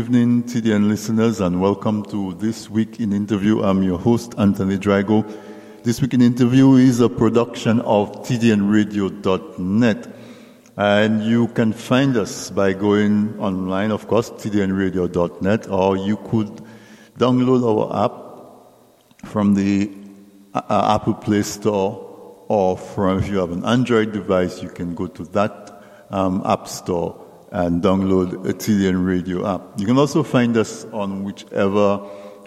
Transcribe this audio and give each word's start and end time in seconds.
Good 0.00 0.06
evening, 0.06 0.44
TDN 0.44 0.88
listeners, 0.88 1.40
and 1.40 1.60
welcome 1.60 2.02
to 2.04 2.32
This 2.32 2.70
Week 2.70 3.00
in 3.00 3.12
Interview. 3.12 3.62
I'm 3.62 3.82
your 3.82 3.98
host, 3.98 4.34
Anthony 4.38 4.78
Drago. 4.78 5.30
This 5.82 6.00
Week 6.00 6.14
in 6.14 6.22
Interview 6.22 6.76
is 6.76 7.00
a 7.00 7.08
production 7.10 7.80
of 7.82 8.10
TDNRadio.net. 8.22 10.16
And 10.78 11.22
you 11.22 11.48
can 11.48 11.74
find 11.74 12.16
us 12.16 12.50
by 12.50 12.72
going 12.72 13.38
online, 13.38 13.90
of 13.90 14.08
course, 14.08 14.30
TDNRadio.net, 14.30 15.68
or 15.68 15.98
you 15.98 16.16
could 16.16 16.62
download 17.18 17.62
our 17.62 18.06
app 18.06 19.28
from 19.28 19.52
the 19.52 19.94
uh, 20.54 20.98
Apple 20.98 21.12
Play 21.12 21.42
Store, 21.42 22.46
or 22.48 22.78
from 22.78 23.18
if 23.18 23.28
you 23.28 23.36
have 23.36 23.52
an 23.52 23.66
Android 23.66 24.12
device, 24.12 24.62
you 24.62 24.70
can 24.70 24.94
go 24.94 25.08
to 25.08 25.24
that 25.24 25.82
um, 26.08 26.40
App 26.46 26.68
Store 26.68 27.19
and 27.50 27.82
download 27.82 28.48
a 28.48 28.52
TDN 28.52 29.04
Radio 29.04 29.46
app. 29.46 29.62
You 29.78 29.86
can 29.86 29.98
also 29.98 30.22
find 30.22 30.56
us 30.56 30.84
on 30.92 31.24
whichever 31.24 32.00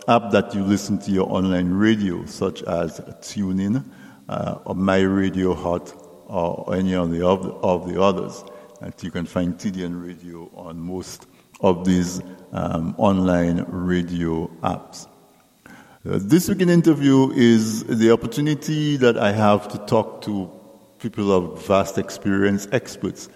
app 0.07 0.31
that 0.31 0.53
you 0.53 0.63
listen 0.63 0.97
to 0.99 1.11
your 1.11 1.29
online 1.29 1.71
radio, 1.71 2.25
such 2.25 2.63
as 2.63 2.99
TuneIn 2.99 3.83
uh, 4.29 4.59
or 4.65 4.75
My 4.75 5.01
Radio 5.01 5.53
Hot 5.53 5.93
or 6.27 6.75
any 6.75 6.95
of 6.95 7.11
the, 7.11 7.25
of 7.25 7.87
the, 7.87 8.01
others. 8.01 8.43
And 8.81 8.93
you 9.01 9.11
can 9.11 9.25
find 9.25 9.57
TDN 9.57 10.03
Radio 10.03 10.49
on 10.55 10.79
most 10.79 11.27
of 11.61 11.85
these 11.85 12.21
um, 12.51 12.95
online 12.97 13.65
radio 13.67 14.47
apps. 14.61 15.07
Uh, 16.05 16.19
this 16.21 16.49
week 16.49 16.61
in 16.61 16.69
interview 16.69 17.31
is 17.31 17.83
the 17.85 18.11
opportunity 18.11 18.97
that 18.97 19.17
I 19.17 19.31
have 19.31 19.69
to 19.69 19.77
talk 19.79 20.21
to 20.23 20.51
people 20.99 21.31
of 21.31 21.65
vast 21.65 21.97
experience, 21.97 22.67
experts 22.71 23.29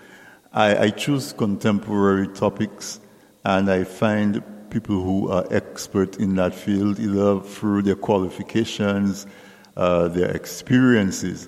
I, 0.58 0.86
I 0.86 0.90
choose 0.90 1.34
contemporary 1.34 2.28
topics 2.30 3.00
and 3.46 3.70
I 3.70 3.84
find 3.84 4.42
people 4.72 5.04
who 5.04 5.30
are 5.30 5.46
expert 5.52 6.18
in 6.18 6.34
that 6.38 6.56
field 6.56 7.00
either 7.00 7.42
through 7.42 7.84
their 7.84 7.96
qualifications, 7.96 9.28
uh, 9.76 10.08
their 10.08 10.32
experiences. 10.32 11.48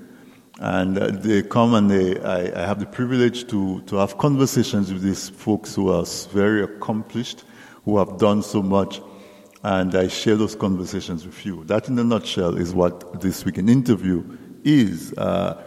And 0.60 0.96
uh, 1.00 1.08
they 1.08 1.42
come 1.42 1.74
and 1.74 1.90
they, 1.90 2.20
I, 2.20 2.62
I, 2.62 2.68
have 2.68 2.80
the 2.80 2.86
privilege 2.86 3.48
to, 3.48 3.82
to 3.88 3.96
have 3.96 4.20
conversations 4.20 4.94
with 4.94 5.02
these 5.02 5.28
folks 5.28 5.74
who 5.74 5.90
are 5.92 6.06
very 6.32 6.62
accomplished, 6.62 7.46
who 7.86 7.98
have 7.98 8.20
done 8.20 8.44
so 8.44 8.62
much, 8.62 9.02
and 9.64 9.96
I 9.96 10.08
share 10.08 10.36
those 10.36 10.56
conversations 10.56 11.26
with 11.26 11.44
you. 11.48 11.64
That, 11.64 11.88
in 11.90 11.98
a 11.98 12.04
nutshell, 12.04 12.58
is 12.58 12.76
what 12.76 13.22
this 13.22 13.44
week 13.44 13.58
in 13.58 13.70
interview 13.70 14.38
is. 14.64 15.14
Uh, 15.14 15.64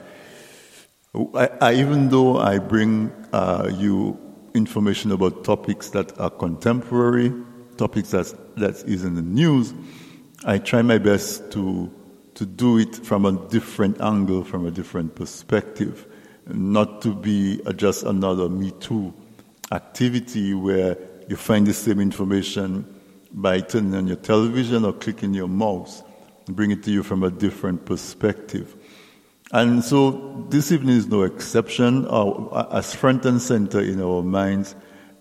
I, 1.15 1.51
I, 1.61 1.75
even 1.75 2.09
though 2.09 2.39
I 2.39 2.59
bring 2.59 3.13
uh, 3.35 3.71
you 3.75 4.19
information 4.55 5.13
about 5.13 5.45
topics 5.45 5.91
that 5.91 6.19
are 6.19 6.31
contemporary, 6.31 7.33
topics 7.77 8.13
that 8.13 8.35
that 8.57 8.77
is 8.85 9.05
in 9.05 9.15
the 9.15 9.23
news, 9.23 9.75
I 10.45 10.57
try 10.57 10.81
my 10.81 10.97
best 10.97 11.53
to 11.53 11.93
to 12.35 12.47
do 12.47 12.79
it 12.79 12.97
from 12.97 13.27
a 13.27 13.33
different 13.49 14.01
angle, 14.01 14.43
from 14.43 14.67
a 14.67 14.71
different 14.71 15.15
perspective, 15.15 16.07
not 16.47 17.03
to 17.03 17.15
be 17.15 17.61
just 17.77 18.05
another 18.05 18.49
Me 18.49 18.71
Too 18.81 19.13
activity 19.71 20.55
where 20.55 20.97
you 21.29 21.37
find 21.37 21.67
the 21.67 21.75
same 21.75 22.01
information 22.01 22.87
by 23.33 23.61
turning 23.61 23.95
on 23.95 24.07
your 24.07 24.17
television 24.17 24.85
or 24.87 24.95
clicking 24.95 25.35
your 25.35 25.49
mouse, 25.49 26.03
bring 26.49 26.71
it 26.71 26.83
to 26.85 26.91
you 26.91 27.03
from 27.03 27.23
a 27.23 27.31
different 27.31 27.85
perspective. 27.85 28.77
And 29.55 29.85
so 29.85 30.47
this 30.49 30.73
evening 30.73 30.97
is 30.97 31.09
no 31.09 31.25
exception. 31.25 32.07
Uh, 32.09 32.67
as 32.73 32.95
front 32.95 33.27
and 33.27 33.41
center 33.41 33.81
in 33.81 34.01
our 34.01 34.23
minds 34.23 34.75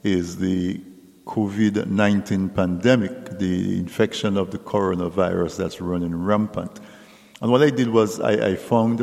is 0.04 0.38
the 0.38 0.80
COVID 1.26 1.88
19 1.88 2.48
pandemic, 2.50 3.40
the 3.40 3.78
infection 3.78 4.38
of 4.38 4.52
the 4.52 4.58
coronavirus 4.58 5.58
that's 5.58 5.82
running 5.82 6.16
rampant. 6.16 6.80
And 7.42 7.52
what 7.52 7.62
I 7.62 7.72
did 7.72 7.90
was 7.90 8.22
I, 8.22 8.52
I 8.52 8.56
found 8.56 9.02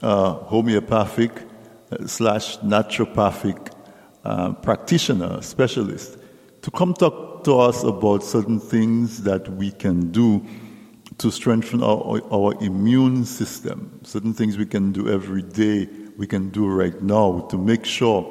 a 0.00 0.30
homeopathic 0.30 1.32
uh, 1.90 2.06
slash 2.06 2.58
naturopathic 2.58 3.72
uh, 4.24 4.52
practitioner, 4.52 5.42
specialist, 5.42 6.18
to 6.62 6.70
come 6.70 6.94
talk 6.94 7.42
to 7.42 7.58
us 7.58 7.82
about 7.82 8.22
certain 8.22 8.60
things 8.60 9.24
that 9.24 9.48
we 9.48 9.72
can 9.72 10.12
do 10.12 10.46
to 11.22 11.30
strengthen 11.30 11.84
our, 11.84 12.20
our 12.32 12.52
immune 12.60 13.24
system. 13.24 14.00
Certain 14.02 14.34
things 14.34 14.58
we 14.58 14.66
can 14.66 14.90
do 14.90 15.08
every 15.08 15.42
day, 15.42 15.88
we 16.16 16.26
can 16.26 16.50
do 16.50 16.66
right 16.66 17.00
now 17.00 17.46
to 17.48 17.56
make 17.56 17.84
sure 17.84 18.26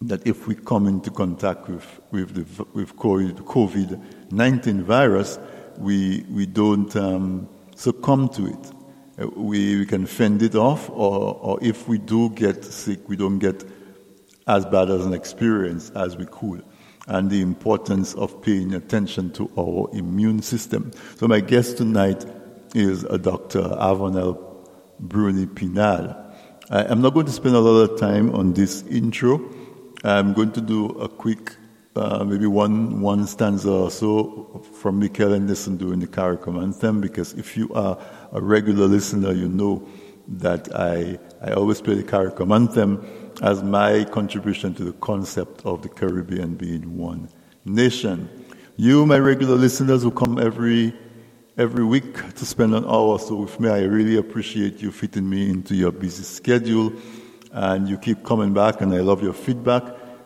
that 0.00 0.24
if 0.24 0.46
we 0.46 0.54
come 0.54 0.86
into 0.86 1.10
contact 1.10 1.68
with, 1.68 2.00
with, 2.12 2.34
the, 2.34 2.64
with 2.74 2.94
COVID 2.94 4.30
19 4.30 4.84
virus, 4.84 5.40
we, 5.78 6.24
we 6.30 6.46
don't 6.46 6.94
um, 6.94 7.48
succumb 7.74 8.28
to 8.28 8.46
it. 8.46 8.72
Uh, 9.20 9.26
we, 9.34 9.80
we 9.80 9.84
can 9.84 10.06
fend 10.06 10.42
it 10.42 10.54
off, 10.54 10.88
or, 10.90 11.34
or 11.42 11.58
if 11.60 11.88
we 11.88 11.98
do 11.98 12.30
get 12.30 12.64
sick, 12.64 13.08
we 13.08 13.16
don't 13.16 13.40
get 13.40 13.64
as 14.46 14.64
bad 14.64 14.90
as 14.90 15.04
an 15.04 15.12
experience 15.12 15.90
as 15.90 16.16
we 16.16 16.26
could 16.26 16.62
and 17.10 17.28
the 17.28 17.42
importance 17.42 18.14
of 18.14 18.40
paying 18.40 18.72
attention 18.72 19.32
to 19.32 19.50
our 19.58 19.90
immune 19.92 20.40
system. 20.42 20.92
So 21.16 21.26
my 21.26 21.40
guest 21.40 21.76
tonight 21.76 22.24
is 22.74 23.02
a 23.04 23.18
Dr. 23.18 23.62
Avanel 23.62 24.38
Bruni 25.00 25.46
Pinal. 25.46 26.14
I'm 26.70 27.00
not 27.00 27.14
going 27.14 27.26
to 27.26 27.32
spend 27.32 27.56
a 27.56 27.58
lot 27.58 27.90
of 27.90 27.98
time 27.98 28.32
on 28.32 28.52
this 28.52 28.82
intro. 28.84 29.40
I'm 30.04 30.32
going 30.34 30.52
to 30.52 30.60
do 30.60 30.86
a 31.00 31.08
quick, 31.08 31.56
uh, 31.96 32.22
maybe 32.22 32.46
one, 32.46 33.00
one 33.00 33.26
stanza 33.26 33.70
or 33.70 33.90
so 33.90 34.64
from 34.74 35.00
Michael 35.00 35.34
Anderson 35.34 35.76
doing 35.76 35.98
the 35.98 36.06
CARICOM 36.06 36.62
anthem, 36.62 37.00
because 37.00 37.32
if 37.32 37.56
you 37.56 37.74
are 37.74 37.98
a 38.32 38.40
regular 38.40 38.86
listener, 38.86 39.32
you 39.32 39.48
know 39.48 39.84
that 40.28 40.72
I, 40.76 41.18
I 41.42 41.54
always 41.54 41.80
play 41.80 41.96
the 41.96 42.04
CARICOM 42.04 42.54
anthem 42.54 43.04
as 43.40 43.62
my 43.62 44.04
contribution 44.04 44.74
to 44.74 44.84
the 44.84 44.92
concept 44.94 45.64
of 45.64 45.82
the 45.82 45.88
Caribbean 45.88 46.54
being 46.54 46.96
one 46.96 47.28
nation. 47.64 48.28
You, 48.76 49.06
my 49.06 49.18
regular 49.18 49.56
listeners 49.56 50.02
who 50.02 50.10
come 50.10 50.38
every 50.38 50.94
every 51.56 51.84
week 51.84 52.34
to 52.34 52.46
spend 52.46 52.74
an 52.74 52.84
hour 52.84 53.08
or 53.08 53.18
so 53.18 53.34
with 53.34 53.60
me, 53.60 53.68
I 53.68 53.82
really 53.82 54.16
appreciate 54.16 54.80
you 54.80 54.90
fitting 54.90 55.28
me 55.28 55.50
into 55.50 55.74
your 55.74 55.92
busy 55.92 56.22
schedule, 56.22 56.92
and 57.52 57.88
you 57.88 57.98
keep 57.98 58.24
coming 58.24 58.54
back, 58.54 58.80
and 58.80 58.94
I 58.94 59.00
love 59.00 59.22
your 59.22 59.34
feedback. 59.34 59.82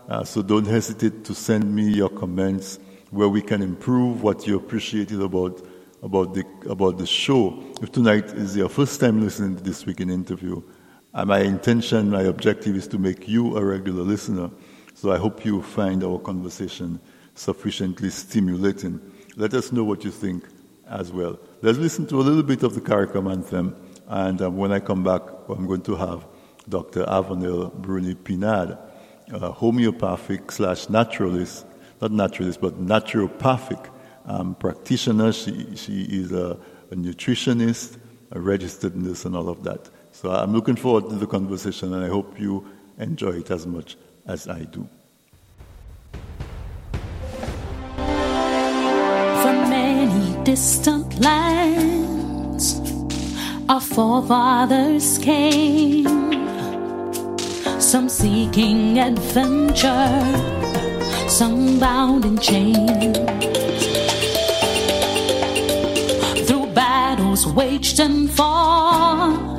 Uh, 0.09 0.23
so 0.23 0.43
don't 0.43 0.67
hesitate 0.67 1.25
to 1.25 1.35
send 1.35 1.75
me 1.75 1.89
your 1.89 2.11
comments 2.11 2.79
where 3.11 3.29
we 3.29 3.41
can 3.41 3.63
improve 3.63 4.23
what 4.23 4.47
you 4.47 4.57
appreciated 4.57 5.21
about 5.21 5.67
about 6.03 6.35
the 6.35 6.45
about 6.69 6.99
the 6.99 7.07
show. 7.07 7.59
If 7.81 7.91
tonight 7.93 8.27
is 8.27 8.57
your 8.57 8.69
first 8.69 9.01
time 9.01 9.21
listening 9.21 9.57
to 9.57 9.63
this 9.63 9.87
week 9.87 10.01
in 10.01 10.11
interview, 10.11 10.63
my 11.23 11.41
intention, 11.41 12.11
my 12.11 12.23
objective 12.23 12.75
is 12.75 12.89
to 12.89 12.99
make 12.99 13.29
you 13.29 13.57
a 13.57 13.65
regular 13.65 14.03
listener. 14.03 14.51
So 14.95 15.13
I 15.13 15.19
hope 15.19 15.45
you 15.45 15.63
find 15.63 16.03
our 16.03 16.19
conversation 16.19 16.99
sufficiently 17.35 18.11
stimulating. 18.11 19.01
Let 19.37 19.55
us 19.55 19.71
know 19.71 19.85
what 19.85 20.05
you 20.05 20.11
think 20.11 20.45
as 20.89 21.13
well. 21.13 21.39
Let's 21.63 21.79
listen 21.79 22.07
to 22.09 22.17
a 22.17 22.23
little 22.23 22.43
bit 22.43 22.63
of 22.63 22.75
the 22.75 22.81
CARICOM 22.81 23.31
anthem, 23.31 23.77
and 24.09 24.41
um, 24.43 24.57
when 24.57 24.73
I 24.73 24.81
come 24.81 25.05
back, 25.05 25.23
I'm 25.49 25.67
going 25.67 25.83
to 25.83 25.95
have 25.97 26.27
Dr. 26.69 27.05
Avanel 27.05 27.73
Bruni 27.75 28.15
Pinad, 28.15 28.79
a 29.33 29.51
homeopathic 29.51 30.51
slash 30.51 30.89
naturalist, 30.89 31.65
not 32.01 32.11
naturalist, 32.11 32.61
but 32.61 32.85
naturopathic 32.85 33.89
um, 34.27 34.55
practitioner. 34.55 35.33
She, 35.33 35.77
she 35.77 36.03
is 36.03 36.33
a, 36.33 36.59
a 36.91 36.95
nutritionist, 36.95 37.99
a 38.31 38.41
registered 38.41 38.97
nurse, 38.97 39.25
and 39.25 39.37
all 39.37 39.49
of 39.49 39.63
that. 39.65 39.91
So 40.25 40.31
I'm 40.31 40.55
looking 40.55 40.75
forward 40.75 41.11
to 41.11 41.17
the 41.17 41.27
conversation, 41.27 41.93
and 41.93 42.03
I 42.03 42.09
hope 42.09 42.41
you 42.41 42.65
enjoy 42.99 43.33
it 43.41 43.51
as 43.51 43.67
much 43.67 43.99
as 44.27 44.49
I 44.49 44.61
do. 44.61 44.89
From 49.43 49.69
many 49.69 50.43
distant 50.43 51.21
lands, 51.21 52.81
our 53.69 53.83
forefathers 53.83 55.19
came, 55.19 56.07
some 57.79 58.09
seeking 58.09 58.99
adventure, 58.99 60.09
some 61.29 61.79
bound 61.79 62.25
in 62.25 62.39
chains. 62.39 63.19
Through 66.49 66.69
battles 66.69 67.47
waged 67.47 68.01
and 68.01 68.31
fought 68.31 69.54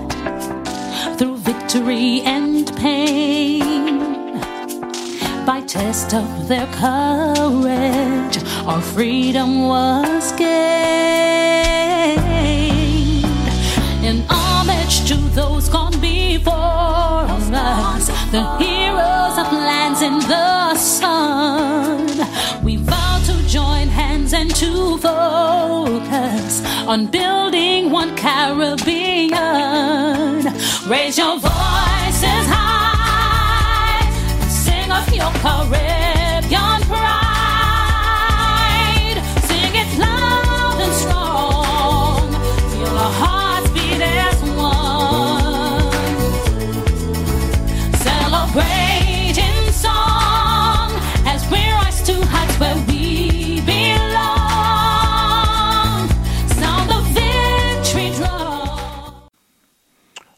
victory 1.75 2.21
and 2.21 2.73
pain. 2.77 4.39
By 5.45 5.61
test 5.67 6.13
of 6.13 6.47
their 6.47 6.67
courage, 6.67 8.37
our 8.65 8.81
freedom 8.81 9.67
was 9.67 10.31
gained. 10.33 10.55
In 14.03 14.23
homage 14.29 15.05
to 15.09 15.15
those 15.35 15.67
gone 15.69 15.99
before 15.99 16.53
us, 16.53 17.49
the 18.31 18.43
heroes 18.57 19.37
of 19.37 19.51
lands 19.51 20.01
in 20.01 20.19
the 20.29 20.75
sun, 20.75 22.04
and 24.35 24.53
to 24.53 24.97
focus 24.97 26.61
on 26.85 27.07
building 27.07 27.89
one 27.89 28.13
Caribbean. 28.17 29.33
Raise 30.89 31.17
your 31.17 31.39
voices 31.39 32.45
high, 32.53 34.01
sing 34.49 34.91
of 34.91 35.13
your 35.13 35.31
courage. 35.41 36.04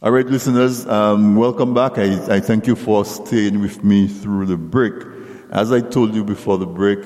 All 0.08 0.14
right, 0.14 0.26
listeners, 0.26 0.88
um, 0.88 1.36
welcome 1.36 1.74
back. 1.74 1.98
I, 1.98 2.36
I 2.36 2.40
thank 2.40 2.66
you 2.66 2.78
for 2.78 3.04
staying 3.04 3.60
with 3.60 3.84
me 3.84 4.08
through 4.08 4.46
the 4.46 4.56
break. 4.56 4.94
As 5.52 5.74
I 5.74 5.82
told 5.82 6.16
you 6.16 6.24
before 6.24 6.58
the 6.58 6.66
break, 6.66 7.00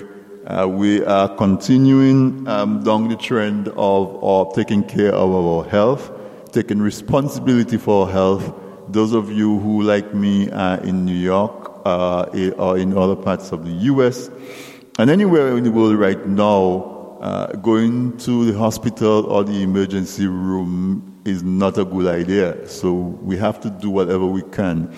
uh, 0.46 0.68
we 0.70 1.04
are 1.06 1.36
continuing 1.36 2.48
um, 2.48 2.84
down 2.84 3.10
the 3.10 3.16
trend 3.16 3.70
of, 3.70 4.24
of 4.24 4.54
taking 4.54 4.84
care 4.84 5.16
of 5.16 5.32
our 5.34 5.68
health, 5.68 6.12
taking 6.52 6.80
responsibility 6.80 7.78
for 7.78 8.06
our 8.06 8.12
health. 8.12 8.54
Those 8.90 9.14
of 9.14 9.32
you 9.32 9.58
who, 9.58 9.82
like 9.82 10.14
me, 10.14 10.52
are 10.52 10.78
in 10.82 11.04
New 11.04 11.18
York 11.18 11.82
uh, 11.84 12.30
eh, 12.36 12.52
or 12.52 12.78
in 12.78 12.96
other 12.96 13.16
parts 13.16 13.52
of 13.52 13.66
the 13.66 13.72
U.S. 13.72 14.30
and 15.00 15.10
anywhere 15.10 15.58
in 15.58 15.64
the 15.64 15.72
world 15.72 15.96
right 15.96 16.24
now, 16.28 17.18
uh, 17.20 17.52
going 17.54 18.16
to 18.20 18.46
the 18.52 18.56
hospital 18.56 19.26
or 19.26 19.44
the 19.44 19.64
emergency 19.64 20.28
room 20.28 21.11
is 21.26 21.44
not 21.44 21.78
a 21.78 21.86
good 21.86 22.08
idea. 22.08 22.68
So 22.68 22.94
we 22.94 23.38
have 23.38 23.60
to 23.62 23.70
do 23.70 23.90
whatever 23.90 24.26
we 24.26 24.42
can 24.44 24.96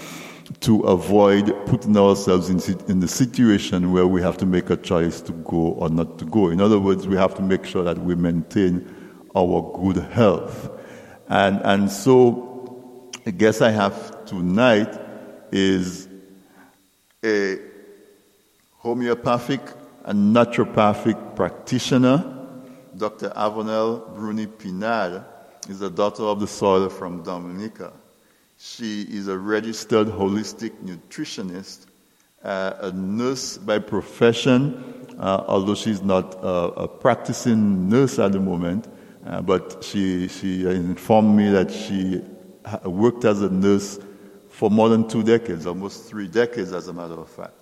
to 0.62 0.82
avoid 0.82 1.54
putting 1.66 1.98
ourselves 1.98 2.50
in, 2.50 2.80
in 2.90 3.00
the 3.00 3.08
situation 3.08 3.92
where 3.92 4.08
we 4.08 4.22
have 4.22 4.38
to 4.38 4.46
make 4.46 4.70
a 4.70 4.78
choice 4.78 5.22
to 5.22 5.32
go 5.32 5.74
or 5.74 5.90
not 5.90 6.20
to 6.20 6.26
go. 6.26 6.50
In 6.50 6.62
other 6.62 6.80
words, 6.80 7.08
we 7.08 7.16
have 7.16 7.36
to 7.36 7.42
make 7.42 7.66
sure 7.66 7.84
that 7.84 7.98
we 7.98 8.16
maintain 8.16 8.88
our 9.36 9.72
good 9.82 9.98
health. 10.12 10.70
And, 11.28 11.60
and 11.64 11.92
so, 11.92 13.10
the 13.24 13.32
guest 13.32 13.62
I 13.62 13.72
have 13.72 14.26
tonight 14.26 15.00
is 15.52 16.08
a 17.24 17.58
homeopathic 18.80 19.62
and 20.04 20.36
naturopathic 20.36 21.36
practitioner. 21.36 22.30
Dr. 22.96 23.30
Avanel 23.30 24.14
Bruni 24.14 24.46
Pinal 24.46 25.26
is 25.68 25.82
a 25.82 25.90
daughter 25.90 26.24
of 26.24 26.40
the 26.40 26.48
soil 26.48 26.90
from 26.90 27.24
Dominica. 27.24 27.94
She 28.58 29.04
is 29.04 29.28
a 29.28 29.38
registered 29.38 30.08
holistic 30.08 30.72
nutritionist, 30.84 31.86
uh, 32.44 32.74
a 32.82 32.92
nurse 32.92 33.58
by 33.58 33.80
profession, 33.80 35.06
uh, 35.20 35.44
although 35.48 35.76
she's 35.76 36.02
not 36.02 36.36
uh, 36.44 36.72
a 36.76 36.88
practicing 36.88 37.90
nurse 37.90 38.20
at 38.20 38.32
the 38.32 38.40
moment. 38.40 38.88
uh, 39.26 39.42
but 39.42 39.84
she, 39.84 40.28
she 40.28 40.66
informed 40.66 41.36
me 41.36 41.50
that 41.50 41.72
she 41.72 42.22
worked 42.84 43.26
as 43.26 43.42
a 43.42 43.50
nurse 43.50 44.00
for 44.50 44.70
more 44.70 44.90
than 44.90 45.08
two 45.08 45.24
decades, 45.24 45.66
almost 45.66 46.06
three 46.06 46.28
decades, 46.28 46.74
as 46.74 46.88
a 46.88 46.94
matter 46.94 47.16
of 47.16 47.30
fact. 47.30 47.54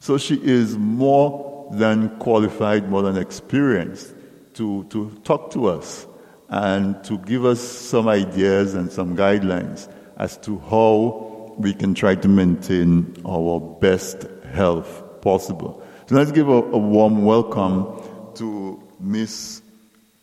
So 0.00 0.18
she 0.18 0.34
is 0.42 0.76
more 0.76 1.68
than 1.72 2.18
qualified, 2.18 2.88
more 2.88 3.02
than 3.02 3.16
experienced 3.16 4.14
to, 4.54 4.84
to 4.84 5.10
talk 5.24 5.50
to 5.52 5.66
us 5.66 6.06
and 6.50 7.02
to 7.04 7.16
give 7.18 7.44
us 7.44 7.60
some 7.60 8.08
ideas 8.08 8.74
and 8.74 8.90
some 8.90 9.16
guidelines 9.16 9.88
as 10.18 10.36
to 10.38 10.58
how 10.58 11.54
we 11.56 11.72
can 11.72 11.94
try 11.94 12.14
to 12.16 12.28
maintain 12.28 13.16
our 13.26 13.60
best 13.80 14.26
health 14.52 15.22
possible. 15.22 15.82
So 16.06 16.16
let's 16.16 16.32
give 16.32 16.48
a, 16.48 16.52
a 16.52 16.78
warm 16.78 17.24
welcome 17.24 18.02
to 18.34 18.82
Miss 18.98 19.62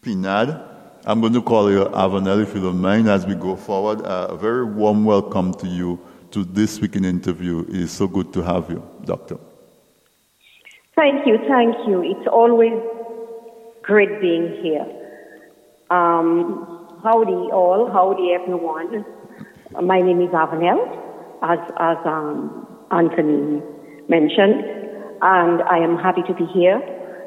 Pinad. 0.01 0.63
I'm 1.05 1.21
going 1.21 1.31
to 1.33 1.41
call 1.41 1.71
you 1.71 1.85
Avanel 1.85 2.43
if 2.43 2.53
you 2.53 2.61
don't 2.61 2.81
mind 2.81 3.07
as 3.07 3.25
we 3.25 3.33
go 3.33 3.55
forward. 3.55 4.01
Uh, 4.01 4.27
a 4.31 4.37
very 4.37 4.65
warm 4.65 5.05
welcome 5.05 5.53
to 5.55 5.67
you 5.67 5.97
to 6.31 6.43
this 6.43 6.81
week 6.81 6.97
in 6.97 7.05
interview. 7.05 7.61
It 7.69 7.75
is 7.75 7.91
so 7.91 8.07
good 8.07 8.33
to 8.33 8.41
have 8.41 8.69
you, 8.69 8.83
Doctor. 9.05 9.37
Thank 10.93 11.25
you, 11.25 11.37
thank 11.47 11.87
you. 11.87 12.03
It's 12.03 12.27
always 12.27 12.73
great 13.83 14.19
being 14.19 14.61
here. 14.61 14.96
Um, 15.89 16.99
howdy 17.01 17.49
all, 17.53 17.89
howdy 17.91 18.33
everyone. 18.33 19.05
My 19.71 20.01
name 20.01 20.19
is 20.19 20.29
Avanel, 20.31 20.83
as, 21.41 21.59
as 21.79 21.97
um, 22.03 22.67
Anthony 22.91 23.61
mentioned, 24.09 24.65
and 25.21 25.61
I 25.61 25.77
am 25.77 25.97
happy 25.97 26.23
to 26.23 26.33
be 26.33 26.45
here. 26.47 26.81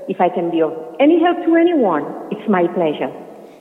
If 0.08 0.20
I 0.20 0.28
can 0.28 0.50
be 0.50 0.60
of 0.60 0.72
any 1.00 1.22
help 1.22 1.38
to 1.46 1.56
anyone, 1.56 2.04
it's 2.30 2.46
my 2.50 2.66
pleasure. 2.66 3.10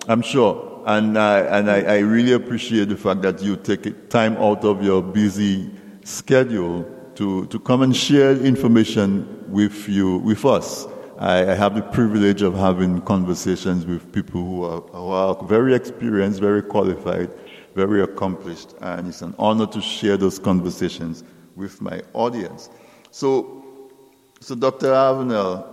I'm 0.10 0.22
sure. 0.22 0.84
And, 0.86 1.18
uh, 1.18 1.48
and 1.50 1.72
I, 1.72 1.82
I 1.82 1.98
really 2.00 2.34
appreciate 2.34 2.90
the 2.90 2.98
fact 2.98 3.22
that 3.22 3.42
you 3.42 3.56
take 3.56 4.10
time 4.10 4.36
out 4.36 4.66
of 4.66 4.84
your 4.84 5.02
busy 5.02 5.72
schedule 6.04 6.84
to, 7.16 7.46
to 7.46 7.60
come 7.60 7.84
and 7.84 7.96
share 7.96 8.32
information 8.34 9.46
with 9.48 9.88
you, 9.88 10.18
with 10.18 10.44
us. 10.44 10.88
I, 11.20 11.52
I 11.52 11.54
have 11.54 11.76
the 11.76 11.82
privilege 11.82 12.42
of 12.42 12.54
having 12.56 13.02
conversations 13.02 13.86
with 13.86 14.10
people 14.14 14.42
who 14.42 14.64
are, 14.64 14.80
who 14.80 15.10
are 15.10 15.46
very 15.46 15.76
experienced, 15.76 16.40
very 16.40 16.62
qualified, 16.62 17.30
very 17.76 18.02
accomplished, 18.02 18.74
and 18.80 19.10
it's 19.10 19.22
an 19.22 19.36
honor 19.38 19.68
to 19.68 19.82
share 19.82 20.16
those 20.16 20.40
conversations 20.40 21.26
with 21.58 21.82
my 21.82 22.02
audience. 22.14 22.70
So, 23.12 23.66
so 24.40 24.56
Dr. 24.56 24.94
Avenel, 24.94 25.69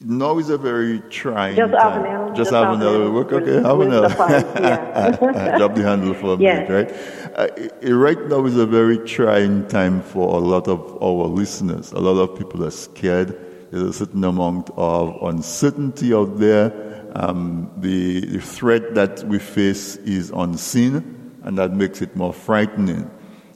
now 0.00 0.38
is 0.38 0.48
a 0.48 0.58
very 0.58 1.00
trying 1.10 1.56
Just 1.56 1.72
time. 1.72 2.02
Avenel, 2.04 2.28
Just 2.36 2.50
just 2.50 2.52
Avenel. 2.52 3.10
Avenel. 3.10 3.14
Work 3.14 3.32
okay, 3.32 3.50
Avenel. 3.62 4.08
suffice, 4.08 4.44
yeah. 4.60 5.56
Drop 5.58 5.74
the 5.74 5.82
handle 5.82 6.14
for 6.14 6.34
a 6.34 6.36
Yes. 6.40 6.68
minute, 6.68 6.90
right? 7.36 7.84
Uh, 7.84 7.94
right 7.96 8.20
now 8.28 8.44
is 8.46 8.56
a 8.56 8.66
very 8.66 8.98
trying 8.98 9.66
time 9.68 10.00
for 10.02 10.36
a 10.36 10.38
lot 10.38 10.68
of 10.68 10.80
our 11.02 11.26
listeners. 11.26 11.92
A 11.92 11.98
lot 11.98 12.20
of 12.20 12.38
people 12.38 12.64
are 12.64 12.70
scared. 12.70 13.36
There's 13.70 13.82
a 13.82 13.92
certain 13.92 14.24
amount 14.24 14.70
of 14.76 15.16
uncertainty 15.22 16.14
out 16.14 16.38
there. 16.38 16.72
Um, 17.14 17.70
the, 17.78 18.20
the 18.20 18.40
threat 18.40 18.94
that 18.94 19.24
we 19.24 19.38
face 19.38 19.96
is 19.96 20.30
unseen, 20.30 21.32
and 21.42 21.58
that 21.58 21.72
makes 21.72 22.00
it 22.02 22.14
more 22.14 22.32
frightening. 22.32 23.10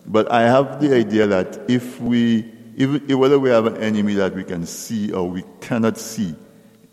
But 0.07 0.31
I 0.33 0.43
have 0.43 0.81
the 0.81 0.95
idea 0.95 1.27
that 1.29 1.61
if 1.71 2.01
we, 2.01 2.52
if, 2.76 3.17
whether 3.17 3.38
we 3.38 3.50
have 3.50 3.67
an 3.67 3.76
enemy 3.79 4.14
that 4.14 4.35
we 4.35 4.45
can 4.45 4.67
see 4.67 5.12
or 5.12 5.29
we 5.29 5.45
cannot 5.61 5.99
see, 5.99 6.35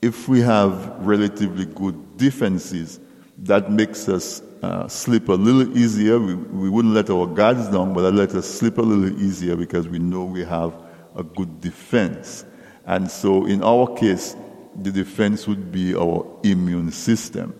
if 0.01 0.27
we 0.27 0.41
have 0.41 0.95
relatively 0.99 1.65
good 1.65 2.17
defenses, 2.17 2.99
that 3.39 3.71
makes 3.71 4.07
us 4.09 4.41
uh, 4.61 4.87
sleep 4.87 5.29
a 5.29 5.33
little 5.33 5.77
easier. 5.77 6.19
We, 6.19 6.35
we 6.35 6.69
wouldn't 6.69 6.93
let 6.93 7.09
our 7.09 7.27
guards 7.27 7.67
down, 7.69 7.93
but 7.93 8.01
that 8.01 8.11
let 8.11 8.35
us 8.35 8.49
sleep 8.49 8.77
a 8.77 8.81
little 8.81 9.21
easier 9.21 9.55
because 9.55 9.87
we 9.87 9.99
know 9.99 10.25
we 10.25 10.43
have 10.43 10.73
a 11.15 11.23
good 11.23 11.61
defense. 11.61 12.45
And 12.85 13.09
so, 13.09 13.45
in 13.45 13.63
our 13.63 13.95
case, 13.95 14.35
the 14.75 14.91
defense 14.91 15.47
would 15.47 15.71
be 15.71 15.95
our 15.95 16.25
immune 16.43 16.91
system. 16.91 17.59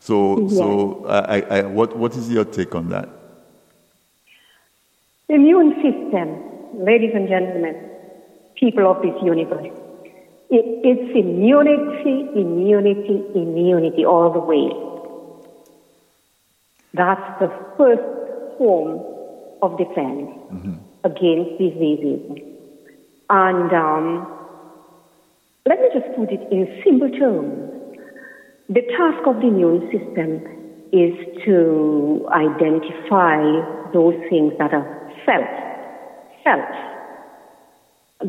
So, 0.00 0.48
so 0.48 1.06
I, 1.06 1.40
I, 1.40 1.62
what, 1.62 1.96
what 1.96 2.14
is 2.16 2.30
your 2.30 2.44
take 2.44 2.74
on 2.74 2.90
that? 2.90 3.08
Immune 5.28 5.74
system, 5.82 6.55
ladies 6.74 7.12
and 7.14 7.28
gentlemen, 7.28 7.76
people 8.54 8.90
of 8.90 9.02
this 9.02 9.14
universe. 9.22 9.72
It, 10.48 10.64
it's 10.84 11.16
immunity, 11.16 12.28
immunity, 12.38 13.24
immunity 13.34 14.04
all 14.04 14.32
the 14.32 14.38
way. 14.38 14.70
That's 16.94 17.40
the 17.40 17.48
first 17.76 18.58
form 18.58 19.00
of 19.62 19.76
defense 19.76 20.30
against 21.04 21.58
diseases. 21.58 22.42
And 23.28 23.72
um, 23.72 24.36
let 25.66 25.80
me 25.80 25.88
just 25.92 26.14
put 26.16 26.30
it 26.30 26.40
in 26.52 26.80
simple 26.84 27.10
terms. 27.10 27.72
The 28.68 28.82
task 28.96 29.26
of 29.26 29.36
the 29.36 29.48
immune 29.48 29.90
system 29.90 30.56
is 30.92 31.12
to 31.44 32.26
identify 32.32 33.42
those 33.92 34.14
things 34.30 34.52
that 34.58 34.72
are 34.72 35.12
self, 35.24 35.48
self, 36.46 36.70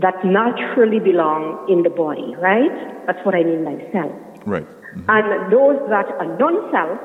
that 0.02 0.26
naturally 0.26 1.00
belong 1.00 1.68
in 1.70 1.84
the 1.84 1.90
body, 1.90 2.36
right? 2.42 3.06
That's 3.06 3.24
what 3.26 3.36
I 3.36 3.44
mean 3.44 3.64
by 3.64 3.78
self. 3.94 4.12
Right. 4.46 4.68
Mm-hmm. 4.68 5.10
And 5.10 5.54
those 5.54 5.78
that 5.90 6.08
are 6.20 6.38
non-self 6.38 7.00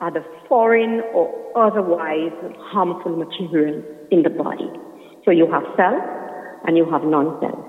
are 0.00 0.10
the 0.10 0.24
foreign 0.48 1.00
or 1.12 1.28
otherwise 1.54 2.32
harmful 2.72 3.16
material 3.16 3.82
in 4.10 4.22
the 4.22 4.30
body. 4.30 4.70
So 5.24 5.30
you 5.30 5.46
have 5.50 5.62
self 5.76 6.02
and 6.66 6.76
you 6.76 6.90
have 6.90 7.04
non-self. 7.04 7.64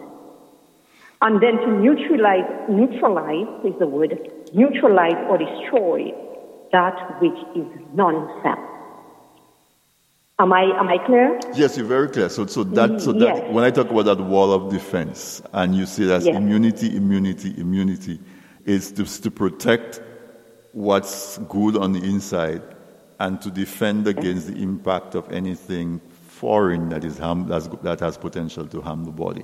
And 1.21 1.41
then 1.41 1.57
to 1.57 1.71
neutralize, 1.71 2.49
neutralize 2.69 3.47
is 3.65 3.77
the 3.79 3.87
word, 3.87 4.17
neutralize 4.53 5.17
or 5.29 5.37
destroy 5.37 6.11
that 6.71 7.21
which 7.21 7.37
is 7.55 7.67
non-self. 7.93 8.74
Am 10.37 10.51
I, 10.51 10.63
am 10.63 10.89
I 10.89 10.97
clear? 10.97 11.39
Yes, 11.53 11.77
you're 11.77 11.85
very 11.85 12.09
clear. 12.09 12.27
So, 12.27 12.45
so 12.45 12.65
that, 12.65 12.89
mm, 12.89 13.01
so 13.01 13.13
that, 13.13 13.37
Yes. 13.37 13.53
when 13.53 13.63
I 13.63 13.71
talk 13.71 13.89
about 13.89 14.03
that 14.03 14.19
wall 14.19 14.51
of 14.51 14.69
defense, 14.69 15.41
and 15.53 15.73
you 15.73 15.85
say 15.85 16.03
that 16.05 16.23
Yes. 16.23 16.35
immunity, 16.35 16.93
immunity, 16.95 17.53
immunity, 17.57 18.19
is 18.65 18.91
to, 18.93 19.05
to 19.05 19.31
protect 19.31 20.01
what's 20.73 21.37
good 21.47 21.77
on 21.77 21.93
the 21.93 22.03
inside 22.03 22.61
and 23.21 23.41
to 23.43 23.49
defend 23.49 24.07
against 24.07 24.47
the 24.47 24.61
impact 24.61 25.15
of 25.15 25.31
anything 25.31 26.01
foreign 26.27 26.89
that 26.89 27.05
is 27.05 27.17
harm, 27.17 27.47
that's, 27.47 27.67
that 27.83 28.01
has 28.01 28.17
potential 28.17 28.67
to 28.67 28.81
harm 28.81 29.05
the 29.05 29.11
body. 29.11 29.43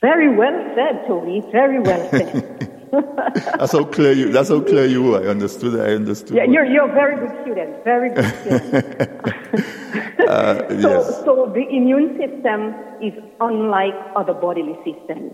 Very 0.00 0.34
well 0.36 0.72
said, 0.76 1.04
Tony. 1.08 1.40
Very 1.50 1.80
well 1.80 2.10
said. 2.10 2.76
That's 3.58 3.72
how 3.72 3.84
clear 3.84 4.12
you. 4.12 4.32
That's 4.32 4.48
how 4.48 4.60
clear 4.60 4.84
you 4.86 5.02
were. 5.02 5.22
I 5.22 5.28
understood. 5.28 5.78
I 5.80 5.94
understood. 5.94 6.36
yeah, 6.36 6.44
you're, 6.44 6.64
you're 6.64 6.90
a 6.90 6.92
very 6.92 7.16
good 7.16 7.42
student. 7.42 7.84
Very 7.84 8.10
good 8.10 8.24
student. 8.40 9.66
uh, 10.28 10.68
So, 10.80 10.88
yes. 10.88 11.24
so 11.24 11.52
the 11.54 11.66
immune 11.68 12.18
system 12.18 12.74
is 13.02 13.12
unlike 13.40 13.94
other 14.16 14.34
bodily 14.34 14.76
systems 14.84 15.32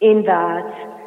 in 0.00 0.22
that 0.26 0.98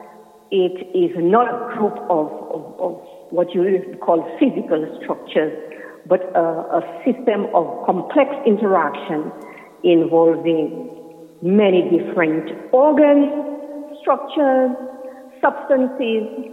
it 0.52 0.76
is 0.96 1.16
not 1.18 1.48
a 1.48 1.78
group 1.78 1.98
of, 2.10 2.28
of, 2.52 2.80
of 2.80 3.02
what 3.32 3.54
you 3.56 3.98
call 4.02 4.28
physical 4.38 5.00
structures, 5.02 5.54
but 6.08 6.22
a, 6.36 6.80
a 6.80 7.02
system 7.06 7.48
of 7.54 7.86
complex 7.86 8.30
interaction 8.46 9.32
involving 9.84 10.90
many 11.42 11.84
different 11.90 12.52
organs, 12.74 13.32
structures, 14.02 14.72
substances, 15.42 16.52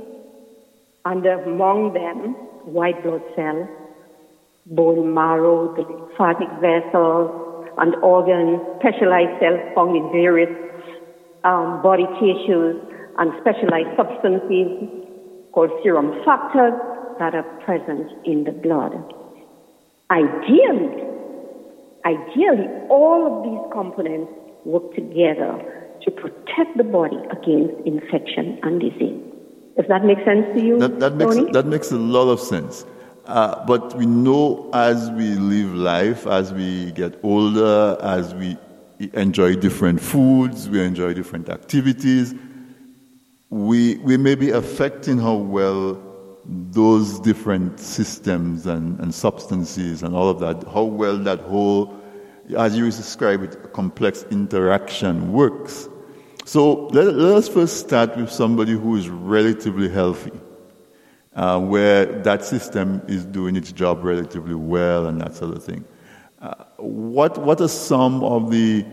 and 1.04 1.26
among 1.26 1.92
them, 1.92 2.34
white 2.64 3.02
blood 3.02 3.22
cells, 3.34 3.68
bone 4.70 5.14
marrow, 5.14 5.74
the 5.74 5.82
lymphatic 5.82 6.48
vessels, 6.60 7.30
and 7.78 7.94
organs, 8.02 8.60
specialized 8.80 9.38
cells 9.40 9.60
found 9.74 9.96
in 9.96 10.10
various 10.12 10.50
um, 11.44 11.80
body 11.82 12.06
tissues, 12.20 12.76
and 13.18 13.32
specialized 13.40 13.96
substances 13.96 14.88
called 15.52 15.70
serum 15.82 16.12
factors 16.24 16.74
that 17.18 17.34
are 17.34 17.46
present 17.64 18.10
in 18.24 18.44
the 18.44 18.52
blood. 18.52 18.94
Ideally, 20.10 21.02
ideally, 22.04 22.68
all 22.88 23.20
of 23.26 23.34
these 23.44 23.72
components 23.72 24.30
work 24.64 24.94
together 24.94 25.52
to 26.02 26.10
protect 26.10 26.76
the 26.76 26.84
body 26.84 27.18
against 27.30 27.74
infection 27.86 28.58
and 28.62 28.80
disease. 28.80 29.20
Does 29.76 29.86
that 29.88 30.04
make 30.04 30.18
sense 30.24 30.46
to 30.54 30.60
you, 30.62 30.78
That, 30.78 30.98
that, 31.00 31.14
makes, 31.16 31.34
Tony? 31.36 31.52
that 31.52 31.66
makes 31.66 31.90
a 31.90 31.96
lot 31.98 32.28
of 32.30 32.40
sense. 32.40 32.84
Uh, 33.28 33.62
but 33.66 33.94
we 33.94 34.06
know 34.06 34.70
as 34.72 35.10
we 35.10 35.34
live 35.34 35.74
life, 35.74 36.26
as 36.26 36.50
we 36.52 36.90
get 36.92 37.14
older, 37.22 37.98
as 38.00 38.34
we 38.34 38.56
enjoy 39.12 39.54
different 39.54 40.00
foods, 40.00 40.68
we 40.68 40.82
enjoy 40.82 41.12
different 41.12 41.50
activities, 41.50 42.34
we, 43.50 43.96
we 43.98 44.16
may 44.16 44.34
be 44.34 44.50
affecting 44.50 45.18
how 45.18 45.34
well 45.34 46.02
those 46.46 47.20
different 47.20 47.78
systems 47.78 48.66
and, 48.66 48.98
and 49.00 49.14
substances 49.14 50.02
and 50.02 50.16
all 50.16 50.30
of 50.30 50.40
that, 50.40 50.66
how 50.72 50.82
well 50.82 51.18
that 51.18 51.40
whole, 51.40 51.94
as 52.56 52.76
you 52.78 52.86
describe 52.86 53.42
it, 53.42 53.74
complex 53.74 54.24
interaction 54.30 55.32
works. 55.32 55.86
So 56.46 56.86
let, 56.88 57.14
let 57.14 57.36
us 57.36 57.46
first 57.46 57.78
start 57.78 58.16
with 58.16 58.30
somebody 58.30 58.72
who 58.72 58.96
is 58.96 59.10
relatively 59.10 59.90
healthy, 59.90 60.32
uh, 61.38 61.56
where 61.60 62.04
that 62.04 62.44
system 62.44 63.00
is 63.06 63.24
doing 63.24 63.54
its 63.54 63.70
job 63.70 64.02
relatively 64.02 64.56
well 64.56 65.06
and 65.06 65.20
that 65.20 65.36
sort 65.36 65.56
of 65.56 65.62
thing. 65.62 65.84
Uh, 66.42 66.64
what, 66.78 67.38
what 67.38 67.60
are 67.60 67.68
some 67.68 68.24
of 68.24 68.50
the 68.50 68.84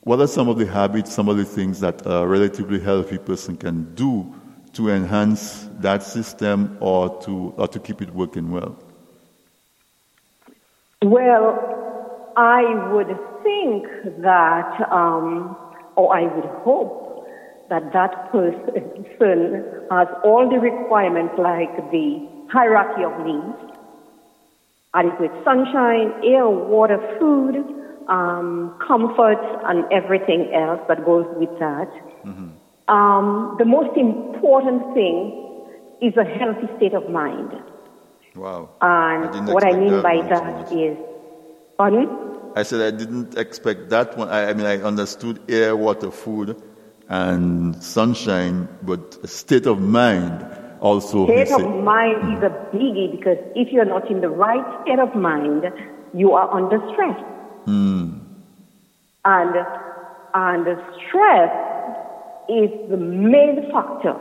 what 0.00 0.20
are 0.20 0.28
some 0.28 0.48
of 0.48 0.56
the 0.56 0.66
habits, 0.66 1.12
some 1.12 1.28
of 1.28 1.36
the 1.36 1.44
things 1.44 1.80
that 1.80 2.00
a 2.06 2.24
relatively 2.24 2.78
healthy 2.78 3.18
person 3.18 3.56
can 3.56 3.92
do 3.94 4.32
to 4.72 4.88
enhance 4.88 5.68
that 5.80 6.00
system 6.02 6.76
or 6.80 7.20
to, 7.22 7.52
or 7.56 7.66
to 7.66 7.80
keep 7.80 8.00
it 8.00 8.10
working 8.10 8.52
well? 8.52 8.76
Well, 11.02 12.32
I 12.36 12.92
would 12.92 13.18
think 13.42 13.88
that, 14.22 14.92
um, 14.92 15.56
or 15.96 16.16
I 16.16 16.22
would 16.22 16.44
hope 16.62 17.05
that 17.68 17.92
that 17.92 18.30
person 18.32 19.86
has 19.90 20.08
all 20.24 20.48
the 20.48 20.58
requirements 20.58 21.34
like 21.38 21.90
the 21.90 22.26
hierarchy 22.50 23.02
of 23.02 23.14
needs, 23.26 23.76
adequate 24.94 25.32
sunshine, 25.44 26.12
air, 26.24 26.48
water, 26.48 26.98
food, 27.18 27.56
um, 28.08 28.74
comfort, 28.86 29.42
and 29.64 29.84
everything 29.92 30.52
else 30.54 30.80
that 30.88 31.04
goes 31.04 31.26
with 31.36 31.50
that. 31.58 31.90
Um, 32.88 33.56
the 33.58 33.64
most 33.64 33.96
important 33.96 34.94
thing 34.94 35.42
is 36.00 36.16
a 36.16 36.24
healthy 36.24 36.68
state 36.76 36.94
of 36.94 37.10
mind. 37.10 37.50
Wow. 38.34 38.68
I 38.80 39.28
And 39.32 39.48
what 39.48 39.64
I 39.64 39.72
mean 39.72 40.02
by 40.02 40.16
one, 40.16 40.28
to 40.28 40.34
that 40.34 40.72
is, 40.72 40.96
pardon? 41.76 42.08
I 42.54 42.62
said 42.62 42.80
I 42.80 42.96
didn't 42.96 43.36
expect 43.36 43.88
that 43.90 44.16
one. 44.16 44.28
I, 44.28 44.50
I 44.50 44.54
mean, 44.54 44.66
I 44.66 44.80
understood 44.82 45.40
air, 45.48 45.74
water, 45.74 46.10
food, 46.10 46.62
and 47.08 47.80
sunshine, 47.82 48.68
but 48.82 49.28
state 49.28 49.66
of 49.66 49.80
mind 49.80 50.44
also. 50.80 51.26
State 51.26 51.52
of 51.52 51.60
said. 51.60 51.84
mind 51.84 52.36
is 52.36 52.42
a 52.42 52.50
biggie 52.74 53.10
because 53.16 53.38
if 53.54 53.72
you're 53.72 53.84
not 53.84 54.10
in 54.10 54.20
the 54.20 54.28
right 54.28 54.82
state 54.82 54.98
of 54.98 55.14
mind, 55.14 55.64
you 56.14 56.32
are 56.32 56.50
under 56.52 56.78
stress. 56.92 57.18
Hmm. 57.64 58.18
And, 59.24 59.56
and 60.34 60.66
stress 61.08 61.52
is 62.48 62.70
the 62.90 62.96
main 62.96 63.70
factor 63.72 64.16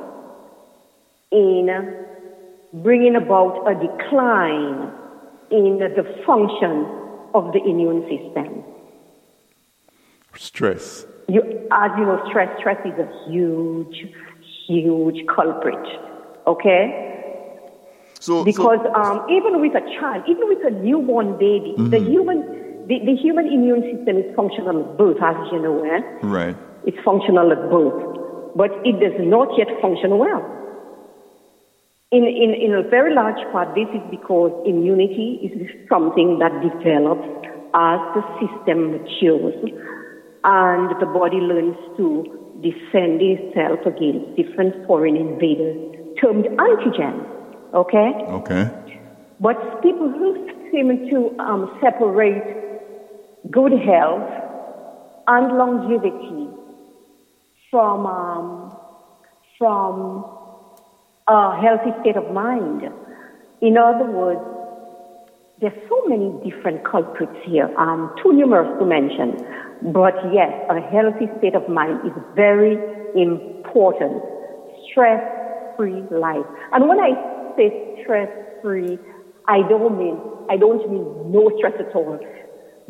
in 1.32 2.06
bringing 2.74 3.16
about 3.16 3.66
a 3.68 3.76
decline 3.76 4.92
in 5.52 5.78
the 5.80 6.24
function 6.26 6.86
of 7.34 7.52
the 7.54 7.60
immune 7.64 8.02
system. 8.10 8.64
Stress. 10.36 11.06
You, 11.28 11.42
as 11.72 11.92
you 11.98 12.06
know, 12.06 12.22
stress, 12.30 12.50
stress 12.60 12.78
is 12.86 12.94
a 13.00 13.10
huge, 13.30 14.14
huge 14.68 15.26
culprit. 15.28 15.86
Okay? 16.46 17.06
So, 18.20 18.44
Because 18.44 18.80
so, 18.84 18.94
um, 18.94 19.26
even 19.30 19.62
with 19.62 19.76
a 19.76 19.82
child, 20.00 20.24
even 20.28 20.48
with 20.48 20.66
a 20.66 20.72
newborn 20.72 21.38
baby, 21.38 21.76
the 21.78 22.00
human, 22.00 22.42
the, 22.88 23.00
the 23.06 23.16
human 23.16 23.48
immune 23.48 23.82
system 23.82 24.18
is 24.18 24.36
functional 24.36 24.82
at 24.82 24.98
birth, 24.98 25.18
as 25.22 25.36
you 25.52 25.60
know, 25.62 25.84
eh? 25.84 26.02
right. 26.22 26.56
It's 26.86 26.98
functional 27.04 27.52
at 27.52 27.70
birth, 27.70 28.56
but 28.56 28.72
it 28.86 29.00
does 29.00 29.18
not 29.20 29.50
yet 29.58 29.68
function 29.82 30.18
well. 30.18 30.42
In, 32.12 32.24
in, 32.24 32.54
in 32.54 32.74
a 32.74 32.88
very 32.88 33.14
large 33.14 33.42
part, 33.52 33.76
this 33.76 33.90
is 33.90 34.02
because 34.10 34.52
immunity 34.66 35.40
is 35.42 35.70
something 35.90 36.40
that 36.40 36.54
develops 36.62 37.28
as 37.74 38.00
the 38.16 38.24
system 38.40 38.92
matures 38.92 39.54
and 40.46 41.02
the 41.02 41.08
body 41.08 41.38
learns 41.38 41.76
to 41.98 42.24
defend 42.62 43.20
itself 43.22 43.80
against 43.86 44.36
different 44.38 44.86
foreign 44.86 45.18
invaders 45.18 45.76
termed 46.22 46.46
antigens. 46.46 47.26
Okay? 47.74 48.14
Okay. 48.30 49.00
But 49.40 49.82
people 49.82 50.10
who 50.10 50.48
seem 50.72 51.10
to 51.10 51.38
um, 51.40 51.78
separate 51.82 53.52
good 53.52 53.74
health 53.74 54.30
and 55.28 55.58
longevity 55.58 56.48
from 57.72 58.06
um, 58.06 58.78
from 59.58 60.26
a 61.28 61.60
healthy 61.60 61.92
state 62.02 62.18
of 62.18 62.32
mind. 62.32 62.84
In 63.62 63.78
other 63.78 64.06
words, 64.06 64.42
there's 65.60 65.90
so 65.90 66.04
many 66.08 66.32
different 66.48 66.84
culprits 66.84 67.36
here, 67.46 67.74
um, 67.80 68.14
too 68.22 68.34
numerous 68.34 68.78
to 68.80 68.86
mention. 68.86 69.44
But 69.94 70.16
yes, 70.34 70.52
a 70.70 70.82
healthy 70.82 71.28
state 71.38 71.56
of 71.56 71.70
mind 71.70 72.00
is 72.06 72.14
very 72.36 72.78
important. 73.16 74.24
Stress-free 74.92 76.04
life. 76.12 76.46
And 76.72 76.88
when 76.88 77.00
I 77.00 77.12
say 77.56 78.02
stress-free, 78.04 78.98
I 79.48 79.62
don't 79.70 79.98
mean 79.98 80.18
I 80.50 80.58
don't 80.58 80.90
mean 80.90 81.32
no 81.32 81.52
stress 81.58 81.74
at 81.80 81.96
all, 81.96 82.20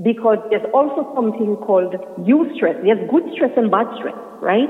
because 0.02 0.38
there's 0.50 0.66
also 0.74 1.12
something 1.16 1.56
called 1.58 1.96
eustress. 2.20 2.82
There's 2.84 3.10
good 3.10 3.24
stress 3.34 3.52
and 3.58 3.72
bad 3.72 3.88
stress, 3.98 4.16
right? 4.42 4.70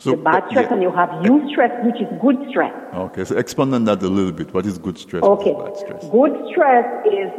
So, 0.00 0.10
the 0.12 0.16
bad 0.16 0.44
uh, 0.44 0.50
stress 0.50 0.66
yeah. 0.66 0.74
and 0.74 0.82
you 0.82 0.92
have 0.92 1.08
eustress, 1.22 1.84
which 1.84 2.00
is 2.00 2.08
good 2.20 2.36
stress. 2.50 2.72
Okay, 2.94 3.24
so 3.24 3.36
expand 3.36 3.74
on 3.74 3.84
that 3.84 4.02
a 4.02 4.08
little 4.08 4.32
bit. 4.32 4.54
What 4.54 4.66
is 4.66 4.78
good 4.78 4.98
stress? 4.98 5.22
Okay. 5.22 5.52
Bad 5.54 5.76
stress? 5.76 6.08
Good 6.10 6.36
stress 6.50 7.06
is, 7.06 7.32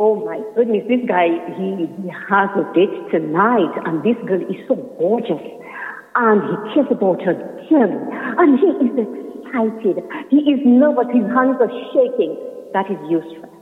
oh 0.00 0.24
my 0.24 0.40
goodness, 0.56 0.82
this 0.88 1.04
guy, 1.06 1.28
he, 1.60 1.84
he 2.00 2.08
has 2.08 2.48
a 2.56 2.64
date 2.72 3.10
tonight, 3.12 3.74
and 3.84 4.02
this 4.02 4.16
girl 4.26 4.40
is 4.40 4.56
so 4.66 4.74
gorgeous. 4.98 5.44
and 6.16 6.40
he 6.48 6.74
cares 6.74 6.88
about 6.90 7.20
her 7.22 7.34
dearly, 7.68 8.00
and 8.40 8.58
he 8.58 8.66
is 8.66 8.96
excited. 8.96 10.02
He 10.30 10.38
is 10.50 10.60
nervous. 10.64 11.06
His 11.12 11.26
hands 11.36 11.60
are 11.60 11.70
shaking. 11.92 12.34
That 12.72 12.90
is 12.90 12.96
eustress. 13.12 13.52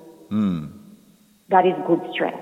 That 1.49 1.67
is 1.67 1.75
good 1.87 2.01
stress. 2.13 2.39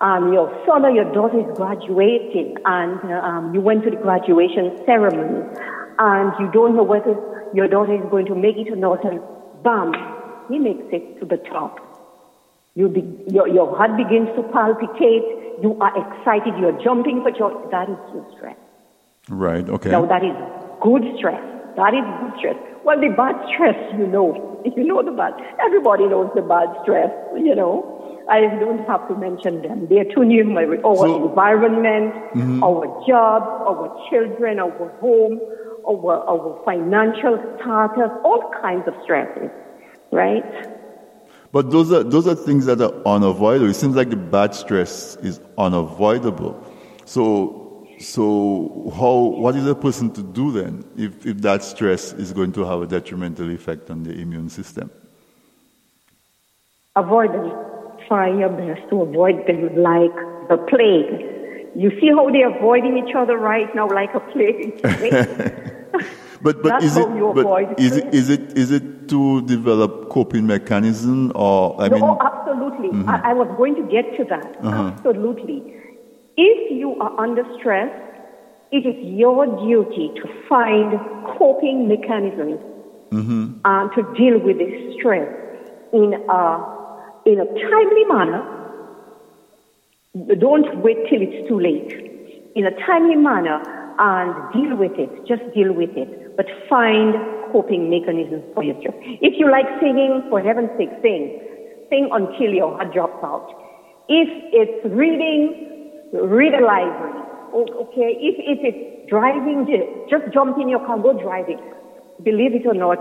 Um, 0.00 0.32
your 0.32 0.48
son 0.66 0.84
or 0.84 0.90
your 0.90 1.12
daughter 1.12 1.40
is 1.40 1.56
graduating, 1.56 2.56
and 2.64 2.98
um, 3.12 3.54
you 3.54 3.60
went 3.60 3.84
to 3.84 3.90
the 3.90 3.96
graduation 3.96 4.76
ceremony, 4.86 5.46
and 5.98 6.32
you 6.40 6.50
don't 6.52 6.74
know 6.74 6.82
whether 6.82 7.14
your 7.54 7.68
daughter 7.68 7.94
is 7.94 8.10
going 8.10 8.26
to 8.26 8.34
make 8.34 8.56
it 8.56 8.72
or 8.72 8.76
not, 8.76 9.04
and 9.04 9.20
bam, 9.62 9.92
he 10.48 10.58
makes 10.58 10.84
it 10.90 11.20
to 11.20 11.26
the 11.26 11.36
top. 11.36 11.89
You 12.74 12.88
be, 12.88 13.02
your, 13.32 13.48
your 13.48 13.76
heart 13.76 13.96
begins 13.96 14.28
to 14.36 14.42
palpitate. 14.52 15.24
You 15.62 15.76
are 15.80 15.92
excited. 15.98 16.54
You're 16.58 16.80
jumping 16.82 17.22
for 17.22 17.30
joy. 17.30 17.52
That 17.70 17.88
is 17.90 17.96
stress, 18.36 18.56
Right. 19.28 19.68
Okay. 19.68 19.90
Now 19.90 20.06
that 20.06 20.24
is 20.24 20.34
good 20.82 21.02
stress. 21.18 21.42
That 21.76 21.94
is 21.94 22.04
good 22.20 22.38
stress. 22.38 22.56
Well, 22.84 23.00
the 23.00 23.08
bad 23.08 23.36
stress, 23.54 23.76
you 23.98 24.06
know. 24.06 24.46
You 24.76 24.84
know 24.84 25.02
the 25.02 25.10
bad. 25.12 25.32
Everybody 25.64 26.06
knows 26.06 26.30
the 26.34 26.42
bad 26.42 26.68
stress, 26.82 27.10
you 27.34 27.54
know. 27.54 27.96
I 28.28 28.42
don't 28.60 28.86
have 28.86 29.08
to 29.08 29.16
mention 29.16 29.62
them. 29.62 29.88
They 29.88 30.00
are 30.00 30.04
too 30.04 30.22
numerous. 30.24 30.80
Our 30.84 30.96
So- 30.96 31.28
environment, 31.28 32.12
mm-hmm. 32.36 32.62
our 32.62 32.84
jobs, 33.08 33.46
our 33.66 33.88
children, 34.10 34.60
our 34.60 34.88
home, 35.00 35.40
our, 35.88 36.16
our 36.28 36.60
financial 36.64 37.38
status, 37.56 38.10
all 38.22 38.52
kinds 38.60 38.86
of 38.86 38.92
stresses, 39.02 39.50
right? 40.12 40.44
But 41.52 41.70
those 41.70 41.90
are 41.92 42.04
those 42.04 42.26
are 42.26 42.34
things 42.34 42.66
that 42.66 42.80
are 42.80 42.94
unavoidable. 43.06 43.70
It 43.70 43.74
seems 43.74 43.96
like 43.96 44.10
the 44.10 44.16
bad 44.16 44.54
stress 44.54 45.16
is 45.16 45.40
unavoidable. 45.58 46.64
So 47.06 47.86
so 47.98 48.92
how 48.96 49.14
what 49.40 49.56
is 49.56 49.66
a 49.66 49.74
person 49.74 50.10
to 50.12 50.22
do 50.22 50.52
then 50.52 50.84
if, 50.96 51.26
if 51.26 51.38
that 51.38 51.62
stress 51.62 52.12
is 52.12 52.32
going 52.32 52.52
to 52.52 52.64
have 52.64 52.82
a 52.82 52.86
detrimental 52.86 53.50
effect 53.50 53.90
on 53.90 54.04
the 54.04 54.12
immune 54.12 54.48
system? 54.48 54.90
Avoid 56.94 57.32
them. 57.32 57.52
Try 58.06 58.28
your 58.38 58.48
best 58.48 58.88
to 58.90 59.02
avoid 59.02 59.46
them 59.46 59.76
like 59.76 60.14
the 60.48 60.56
plague. 60.68 61.26
You 61.76 61.90
see 62.00 62.08
how 62.08 62.30
they're 62.30 62.56
avoiding 62.56 62.96
each 62.98 63.14
other 63.14 63.36
right 63.36 63.72
now 63.74 63.88
like 63.88 64.14
a 64.14 64.20
plague? 64.20 64.80
But 66.42 66.62
but 66.62 66.82
is 66.82 66.96
it 66.96 67.06
how 67.06 67.14
you 67.14 67.32
but 67.34 67.78
is 67.78 67.96
it 67.96 68.14
is 68.14 68.30
it 68.30 68.56
is 68.56 68.70
it 68.70 69.08
to 69.08 69.42
develop 69.42 70.08
coping 70.08 70.46
mechanism 70.46 71.32
or 71.34 71.80
I 71.80 71.88
No, 71.88 71.94
mean 71.94 72.04
oh, 72.04 72.18
absolutely. 72.20 72.88
I, 72.88 72.92
mm-hmm. 72.92 73.26
I 73.30 73.32
was 73.34 73.48
going 73.56 73.74
to 73.76 73.82
get 73.82 74.16
to 74.16 74.24
that. 74.24 74.56
Uh-huh. 74.62 74.92
Absolutely. 74.96 75.74
If 76.36 76.70
you 76.70 76.96
are 77.00 77.20
under 77.20 77.44
stress, 77.58 77.90
it 78.72 78.86
is 78.86 78.96
your 79.04 79.46
duty 79.46 80.12
to 80.16 80.28
find 80.48 80.98
coping 81.38 81.88
mechanisms 81.88 82.60
and 83.64 83.90
to 83.92 84.02
deal 84.16 84.38
with 84.38 84.58
this 84.58 84.94
stress 84.94 85.28
in 85.92 86.14
a 86.14 86.44
in 87.26 87.40
a 87.40 87.46
timely 87.46 88.04
manner. 88.04 88.56
Don't 90.38 90.78
wait 90.82 91.08
till 91.08 91.20
it's 91.20 91.48
too 91.48 91.60
late. 91.60 92.52
In 92.54 92.66
a 92.66 92.74
timely 92.86 93.16
manner 93.16 93.60
and 93.98 94.52
deal 94.52 94.76
with 94.76 94.98
it. 94.98 95.26
Just 95.26 95.42
deal 95.54 95.72
with 95.72 95.96
it. 95.96 96.19
But 96.36 96.46
find 96.68 97.14
coping 97.52 97.90
mechanisms 97.90 98.44
for 98.54 98.62
your 98.62 98.78
stress. 98.80 98.94
If 99.20 99.34
you 99.38 99.50
like 99.50 99.66
singing, 99.80 100.22
for 100.30 100.40
heaven's 100.40 100.70
sake, 100.78 100.90
sing. 101.02 101.40
Sing 101.90 102.08
until 102.12 102.50
your 102.54 102.76
heart 102.76 102.92
drops 102.94 103.22
out. 103.24 103.48
If 104.08 104.28
it's 104.52 104.84
reading, 104.94 105.90
read 106.12 106.54
a 106.54 106.64
library. 106.64 107.18
Oh, 107.52 107.66
okay. 107.90 108.14
If, 108.20 108.36
if 108.38 108.58
it's 108.62 109.10
driving, 109.10 109.66
just 110.08 110.32
jump 110.32 110.58
in 110.58 110.68
your 110.68 110.84
car, 110.86 110.98
go 110.98 111.12
driving. 111.20 111.58
Believe 112.22 112.54
it 112.54 112.66
or 112.66 112.74
not, 112.74 112.98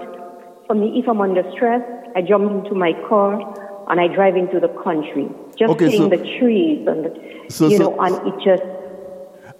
for 0.66 0.74
me, 0.76 1.00
if 1.00 1.08
I'm 1.08 1.22
under 1.22 1.44
stress, 1.52 1.82
I 2.16 2.22
jump 2.22 2.50
into 2.66 2.74
my 2.76 2.94
car 3.08 3.38
and 3.90 4.00
I 4.00 4.08
drive 4.08 4.36
into 4.36 4.60
the 4.60 4.70
country. 4.84 5.28
Just 5.58 5.72
Okay, 5.74 5.90
seeing 5.92 6.10
so- 6.10 6.18
the 6.18 6.40
trees 6.40 6.88
and, 6.88 7.06
the, 7.06 7.46
So- 7.50 7.68
you 7.68 7.78
so- 7.78 7.90
know, 7.92 8.00
and 8.02 8.16
it 8.28 8.36
just, 8.44 8.64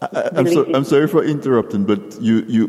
I, 0.02 0.30
I'm, 0.34 0.48
so, 0.48 0.66
I'm 0.74 0.86
sorry 0.86 1.08
for 1.08 1.24
interrupting, 1.24 1.84
but 1.86 2.22
you, 2.22 2.46
you 2.48 2.68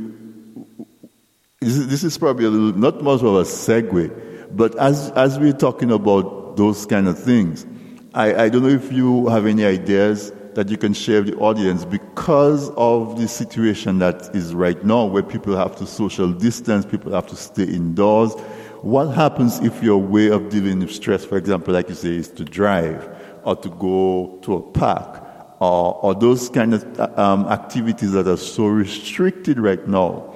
this, 1.61 2.05
is, 2.05 2.17
probably 2.17 2.47
a 2.47 2.49
little, 2.49 2.79
not 2.79 3.03
much 3.03 3.21
of 3.21 3.35
a 3.35 3.43
segue, 3.43 4.57
but 4.57 4.75
as, 4.79 5.11
as 5.11 5.39
we're 5.39 5.53
talking 5.53 5.91
about 5.91 6.57
those 6.57 6.87
kind 6.87 7.07
of 7.07 7.19
things, 7.19 7.67
I, 8.15 8.45
I 8.45 8.49
don't 8.49 8.63
know 8.63 8.71
if 8.71 8.91
you 8.91 9.29
have 9.29 9.45
any 9.45 9.67
ideas 9.67 10.33
that 10.55 10.71
you 10.71 10.79
can 10.79 10.95
share 10.95 11.23
with 11.23 11.35
the 11.35 11.39
audience 11.39 11.85
because 11.85 12.71
of 12.71 13.21
the 13.21 13.29
situation 13.29 13.99
that 13.99 14.35
is 14.35 14.55
right 14.55 14.83
now 14.87 15.05
where 15.05 15.23
people 15.23 15.55
have 15.55 15.77
to 15.77 15.87
social 15.87 16.33
distance, 16.33 16.87
people 16.87 17.13
have 17.13 17.27
to 17.27 17.37
stay 17.37 17.65
indoors. 17.65 18.33
What 18.81 19.09
happens 19.09 19.59
if 19.61 19.83
your 19.83 19.99
way 19.99 20.29
of 20.29 20.49
dealing 20.49 20.81
with 20.81 20.93
stress, 20.93 21.27
for 21.27 21.37
example, 21.37 21.75
like 21.75 21.91
you 21.91 21.95
say, 21.95 22.17
is 22.17 22.29
to 22.31 22.45
drive 22.45 23.07
or 23.45 23.55
to 23.57 23.69
go 23.69 24.39
to 24.43 24.55
a 24.55 24.63
park 24.63 25.23
or, 25.61 25.95
or 26.03 26.15
those 26.15 26.49
kind 26.49 26.73
of 26.73 27.19
um, 27.19 27.45
activities 27.49 28.13
that 28.13 28.27
are 28.27 28.39
so 28.39 28.67
restricted 28.67 29.59
right 29.59 29.87
now? 29.87 30.35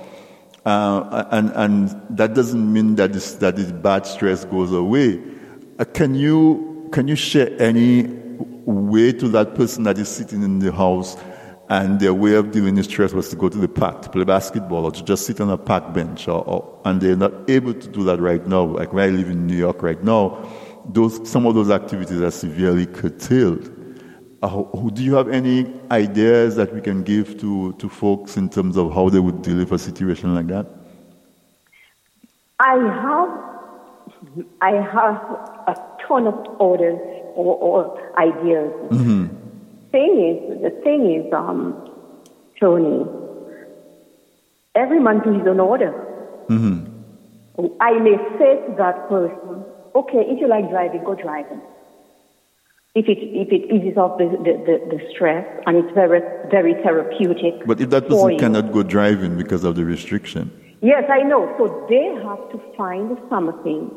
Uh, 0.65 1.25
and, 1.31 1.51
and 1.55 2.03
that 2.17 2.35
doesn't 2.35 2.73
mean 2.73 2.95
that 2.95 3.13
this, 3.13 3.35
that 3.35 3.57
this 3.57 3.71
bad 3.71 4.07
stress 4.07 4.45
goes 4.47 4.73
away. 4.73 5.23
Uh, 5.79 5.85
can 5.85 6.15
you, 6.15 6.89
can 6.93 7.07
you 7.07 7.17
share 7.17 7.51
any 7.61 8.05
way 8.65 9.13
to 9.13 9.29
that 9.29 9.55
person 9.55 9.85
that 9.85 9.99
is 9.99 10.09
sitting 10.09 10.43
in 10.43 10.61
the 10.61 10.73
house 10.73 11.17
and 11.69 12.01
their 12.01 12.15
way 12.15 12.35
of 12.35 12.51
dealing 12.51 12.77
with 12.77 12.85
stress 12.87 13.13
was 13.13 13.29
to 13.31 13.37
go 13.37 13.49
to 13.49 13.59
the 13.59 13.69
park 13.69 14.03
to 14.03 14.09
play 14.09 14.25
basketball 14.25 14.85
or 14.85 14.93
to 14.93 15.03
just 15.05 15.27
sit 15.27 15.41
on 15.41 15.51
a 15.51 15.57
park 15.57 15.93
bench 15.95 16.29
or, 16.29 16.45
or, 16.45 16.81
and 16.85 17.01
they're 17.01 17.17
not 17.17 17.33
able 17.49 17.73
to 17.75 17.89
do 17.89 18.05
that 18.05 18.21
right 18.21 18.47
now. 18.47 18.63
Like 18.65 18.93
where 18.93 19.07
I 19.07 19.11
live 19.11 19.31
in 19.31 19.47
New 19.47 19.57
York 19.57 19.83
right 19.83 20.03
now, 20.03 20.47
those, 20.87 21.29
some 21.29 21.47
of 21.47 21.55
those 21.55 21.71
activities 21.71 22.21
are 22.21 22.31
severely 22.31 22.87
curtailed. 22.87 23.71
Uh, 24.45 24.91
do 24.91 25.03
you 25.03 25.15
have 25.15 25.31
any 25.31 25.73
ideas 25.91 26.55
that 26.55 26.71
we 26.75 26.79
can 26.83 27.03
give 27.03 27.41
to, 27.41 27.73
to 27.79 27.89
folks 27.89 28.37
in 28.37 28.51
terms 28.51 28.77
of 28.77 28.93
how 28.93 29.09
they 29.09 29.19
would 29.19 29.41
deal 29.41 29.57
with 29.57 29.73
a 29.73 29.79
situation 29.79 30.35
like 30.35 30.47
that? 30.49 30.67
I 32.61 32.75
have, 33.05 33.31
I 34.61 34.73
have 34.73 35.17
a 35.67 35.75
ton 36.07 36.27
of 36.27 36.35
orders 36.61 36.99
or, 37.35 37.57
or 37.57 38.19
ideas. 38.19 38.71
Thing 39.93 40.13
is, 40.29 40.63
the 40.63 40.71
thing 40.83 41.11
is, 41.11 41.33
um, 41.33 41.91
Tony, 42.61 43.07
every 44.75 45.01
man 45.01 45.23
to 45.23 45.33
his 45.33 45.47
own 45.47 45.61
order. 45.61 45.95
I 47.81 47.93
may 47.93 48.19
say 48.39 48.61
to 48.67 48.75
that 48.77 49.09
person, 49.09 49.65
okay, 49.95 50.19
if 50.29 50.39
you 50.39 50.49
like 50.49 50.69
driving, 50.69 51.03
go 51.03 51.15
driving. 51.15 51.63
If 52.95 53.09
it, 53.09 53.19
if 53.19 53.49
it 53.51 53.75
eases 53.75 53.99
off 53.99 54.19
the, 54.19 54.27
the, 54.47 54.55
the, 54.67 54.97
the 54.97 55.11
stress 55.11 55.45
and 55.67 55.77
it's 55.79 55.93
very, 55.95 56.21
very 56.51 56.75
therapeutic. 56.85 57.67
But 57.67 57.81
if 57.81 57.91
that 57.91 58.09
person 58.09 58.39
cannot 58.39 58.73
go 58.73 58.85
driving 58.85 59.37
because 59.37 59.65
of 59.65 59.75
the 59.75 59.85
restriction, 59.85 60.53
Yes, 60.85 61.05
I 61.11 61.23
know. 61.23 61.51
So 61.57 61.87
they 61.89 62.05
have 62.29 62.45
to 62.53 62.77
find 62.77 63.17
something 63.31 63.91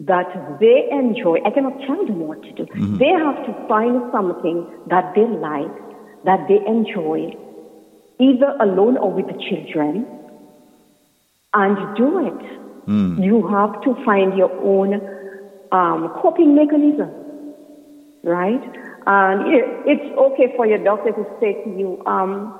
that 0.00 0.58
they 0.58 0.88
enjoy. 0.90 1.38
I 1.46 1.50
cannot 1.50 1.78
tell 1.86 2.04
them 2.04 2.26
what 2.26 2.42
to 2.42 2.52
do. 2.52 2.66
They 2.98 3.14
have 3.14 3.46
to 3.46 3.68
find 3.68 4.10
something 4.10 4.66
that 4.88 5.14
they 5.14 5.22
like, 5.22 5.70
that 6.24 6.48
they 6.48 6.58
enjoy, 6.66 7.36
either 8.18 8.50
alone 8.58 8.96
or 8.96 9.12
with 9.12 9.26
the 9.28 9.38
children, 9.48 10.04
and 11.54 11.96
do 11.96 12.26
it. 12.26 12.42
You 13.22 13.46
have 13.46 13.80
to 13.82 13.94
find 14.04 14.36
your 14.36 14.50
own 14.58 14.94
um, 15.70 16.12
coping 16.20 16.56
mechanism, 16.56 17.10
right? 18.22 18.62
And 19.06 19.52
it, 19.52 19.64
it's 19.86 20.18
okay 20.18 20.52
for 20.56 20.66
your 20.66 20.78
doctor 20.82 21.10
to 21.12 21.24
say 21.40 21.54
to 21.64 21.70
you, 21.70 22.02
um, 22.06 22.54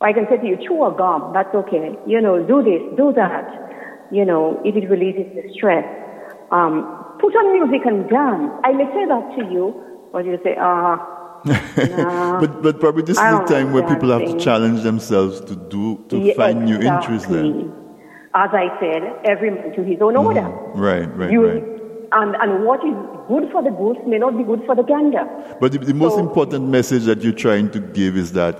I 0.00 0.12
can 0.12 0.26
say 0.30 0.38
to 0.38 0.46
you, 0.46 0.56
chew 0.56 0.84
a 0.84 0.94
gum, 0.96 1.32
that's 1.34 1.54
okay. 1.54 1.96
You 2.06 2.20
know, 2.20 2.42
do 2.46 2.62
this, 2.62 2.80
do 2.96 3.12
that. 3.16 4.08
You 4.10 4.24
know, 4.24 4.60
if 4.64 4.74
it 4.76 4.88
releases 4.88 5.26
the 5.34 5.42
stress. 5.54 5.84
Um, 6.50 6.82
put 7.20 7.34
on 7.36 7.52
music 7.52 7.86
and 7.86 8.08
dance. 8.08 8.50
I 8.64 8.72
may 8.72 8.86
say 8.86 9.04
that 9.06 9.24
to 9.38 9.52
you, 9.52 9.74
but 10.12 10.24
you 10.24 10.38
say, 10.42 10.56
ah, 10.58 10.98
nah. 11.44 12.40
but 12.40 12.62
but 12.62 12.80
probably 12.80 13.02
this 13.02 13.16
is 13.16 13.22
the 13.22 13.44
time 13.46 13.72
where 13.72 13.82
people 13.82 14.10
have 14.10 14.24
to 14.26 14.36
challenge 14.38 14.82
themselves 14.82 15.40
to 15.42 15.54
do 15.56 16.04
to 16.08 16.18
Yeah, 16.18 16.34
find 16.34 16.64
new 16.64 16.76
interests. 16.80 17.28
Then. 17.28 17.72
As 18.34 18.50
I 18.52 18.68
said, 18.80 19.02
every 19.24 19.50
man 19.50 19.72
to 19.74 19.82
his 19.82 20.00
own 20.00 20.16
order. 20.16 20.46
right, 20.74 21.06
right, 21.16 21.30
You, 21.32 21.46
right. 21.46 21.64
and, 22.12 22.36
and 22.36 22.64
what 22.64 22.80
is 22.84 22.94
good 23.30 23.50
for 23.52 23.62
the 23.62 23.70
goose 23.70 23.98
may 24.06 24.18
not 24.18 24.36
be 24.36 24.44
good 24.44 24.62
for 24.66 24.74
the 24.74 24.82
gander. 24.82 25.24
But 25.60 25.72
the, 25.72 25.78
the 25.78 25.94
most 25.94 26.14
So- 26.14 26.20
important 26.20 26.68
message 26.68 27.04
that 27.04 27.22
you're 27.22 27.32
trying 27.46 27.70
to 27.70 27.80
give 27.80 28.16
is 28.16 28.32
that 28.32 28.54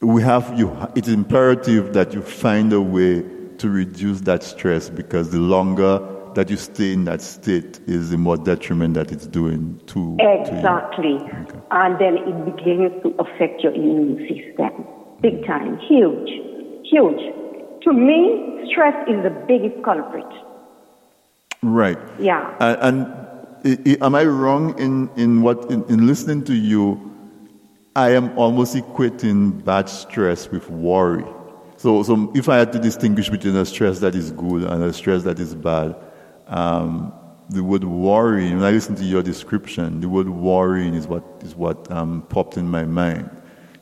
we 0.00 0.22
have 0.22 0.46
you. 0.58 0.68
It's 0.94 1.08
imperative 1.08 1.94
that 1.94 2.12
you 2.12 2.20
find 2.22 2.72
a 2.72 2.80
way 2.80 3.24
to 3.58 3.70
reduce 3.70 4.20
that 4.22 4.42
stress 4.42 4.90
because 4.90 5.30
the 5.30 5.38
longer 5.38 5.92
that 6.34 6.50
you 6.50 6.56
stay 6.56 6.92
in 6.92 7.04
that 7.04 7.22
state 7.22 7.78
is 7.86 8.10
the 8.10 8.18
more 8.18 8.36
detriment 8.36 8.94
that 8.94 9.12
it's 9.12 9.26
doing 9.26 9.80
to, 9.86 10.16
Exactly. 10.20 11.16
And 11.70 11.98
then 11.98 12.18
it 12.18 12.44
begins 12.56 12.92
to 13.04 13.14
affect 13.20 13.62
your 13.62 13.72
immune 13.72 14.18
system. 14.28 14.84
Big 15.22 15.46
time. 15.46 15.78
Huge. 15.78 16.28
Huge. 16.90 17.22
To 17.84 17.92
me, 17.92 18.68
stress 18.70 18.96
is 19.08 19.22
the 19.22 19.30
biggest 19.46 19.82
culprit. 19.84 20.26
Right. 21.62 21.98
Yeah. 22.18 22.54
And, 22.60 22.78
and 22.82 23.16
am 23.64 24.14
I 24.14 24.24
wrong 24.24 24.78
in, 24.78 25.10
in 25.16 25.42
what 25.42 25.70
in, 25.70 25.84
in 25.84 26.06
listening 26.06 26.44
to 26.44 26.54
you? 26.54 27.10
I 27.96 28.10
am 28.10 28.36
almost 28.36 28.74
equating 28.74 29.64
bad 29.64 29.88
stress 29.88 30.48
with 30.50 30.68
worry. 30.68 31.24
So, 31.76 32.02
so 32.02 32.32
if 32.34 32.48
I 32.48 32.56
had 32.56 32.72
to 32.72 32.78
distinguish 32.78 33.28
between 33.28 33.54
a 33.56 33.64
stress 33.64 34.00
that 34.00 34.14
is 34.14 34.32
good 34.32 34.64
and 34.64 34.82
a 34.82 34.92
stress 34.92 35.22
that 35.24 35.38
is 35.38 35.54
bad, 35.54 35.94
um, 36.48 37.12
the 37.50 37.62
word 37.62 37.84
worry. 37.84 38.48
When 38.50 38.62
I 38.62 38.70
listen 38.70 38.96
to 38.96 39.04
your 39.04 39.22
description, 39.22 40.00
the 40.00 40.08
word 40.08 40.28
worrying 40.28 40.94
is 40.94 41.06
what 41.06 41.22
is 41.42 41.54
what 41.54 41.90
um, 41.90 42.22
popped 42.28 42.56
in 42.56 42.68
my 42.68 42.84
mind. 42.84 43.30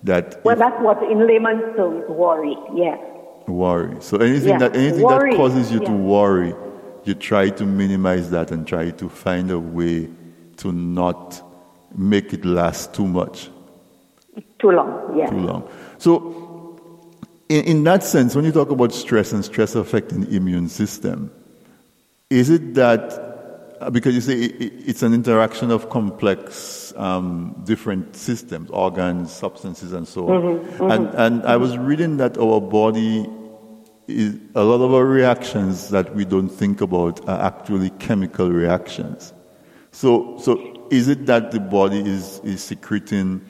That 0.02 0.44
Well, 0.44 0.54
if- 0.54 0.58
that's 0.58 0.82
what 0.82 1.02
in 1.04 1.26
layman's 1.26 1.76
terms 1.76 2.04
worry. 2.08 2.56
Yes. 2.74 2.98
worry. 3.46 3.96
So 4.00 4.18
anything 4.18 4.48
Yeah, 4.50 4.58
that 4.58 4.76
anything 4.76 5.02
worry, 5.02 5.30
that 5.30 5.36
causes 5.36 5.72
you 5.72 5.80
to 5.80 5.92
worry, 5.92 6.54
you 7.04 7.14
try 7.14 7.50
to 7.50 7.64
minimize 7.66 8.30
that 8.30 8.50
and 8.50 8.66
try 8.66 8.90
to 8.90 9.08
find 9.08 9.50
a 9.50 9.58
way 9.58 10.08
to 10.58 10.72
not 10.72 11.42
make 11.96 12.32
it 12.32 12.44
last 12.44 12.94
too 12.94 13.06
much, 13.06 13.50
Too 14.58 14.70
long. 14.70 15.16
Yes. 15.16 15.30
too 15.30 15.40
long. 15.40 15.68
So 15.98 16.78
in, 17.48 17.64
in 17.64 17.84
that 17.84 18.02
sense, 18.04 18.34
when 18.36 18.44
you 18.44 18.52
talk 18.52 18.70
about 18.70 18.92
stress 18.92 19.32
and 19.32 19.44
stress 19.44 19.74
affecting 19.74 20.22
the 20.22 20.36
immune 20.36 20.68
system, 20.68 21.30
is 22.30 22.48
it 22.50 22.74
that 22.74 23.30
uh, 23.80 23.90
because 23.90 24.14
you 24.14 24.20
say 24.20 24.34
it, 24.34 24.60
it- 24.62 24.72
it's 24.86 25.02
an 25.02 25.12
interaction 25.12 25.70
of 25.72 25.90
complex 25.90 26.94
um, 26.96 27.60
different 27.64 28.14
systems, 28.14 28.70
organs, 28.70 29.32
substances, 29.32 29.92
and 29.92 30.06
so 30.06 30.28
on. 30.30 30.90
And, 30.92 31.14
and 31.14 31.42
I 31.44 31.56
was 31.56 31.76
reading 31.76 32.18
that 32.18 32.38
our 32.38 32.60
body 32.60 33.26
is 34.08 34.36
a 34.54 34.62
lot 34.62 34.84
of 34.84 34.92
our 34.92 35.04
reactions 35.04 35.90
that 35.90 36.14
we 36.14 36.24
don't 36.24 36.48
think 36.48 36.80
about 36.80 37.26
are 37.28 37.40
actually 37.46 37.90
chemical 37.90 38.50
reactions. 38.50 39.32
So, 39.92 40.38
so 40.38 40.86
is 40.90 41.08
it 41.08 41.26
that 41.26 41.52
the 41.52 41.60
body 41.60 42.00
is, 42.00 42.40
is 42.44 42.62
secreting, 42.62 43.44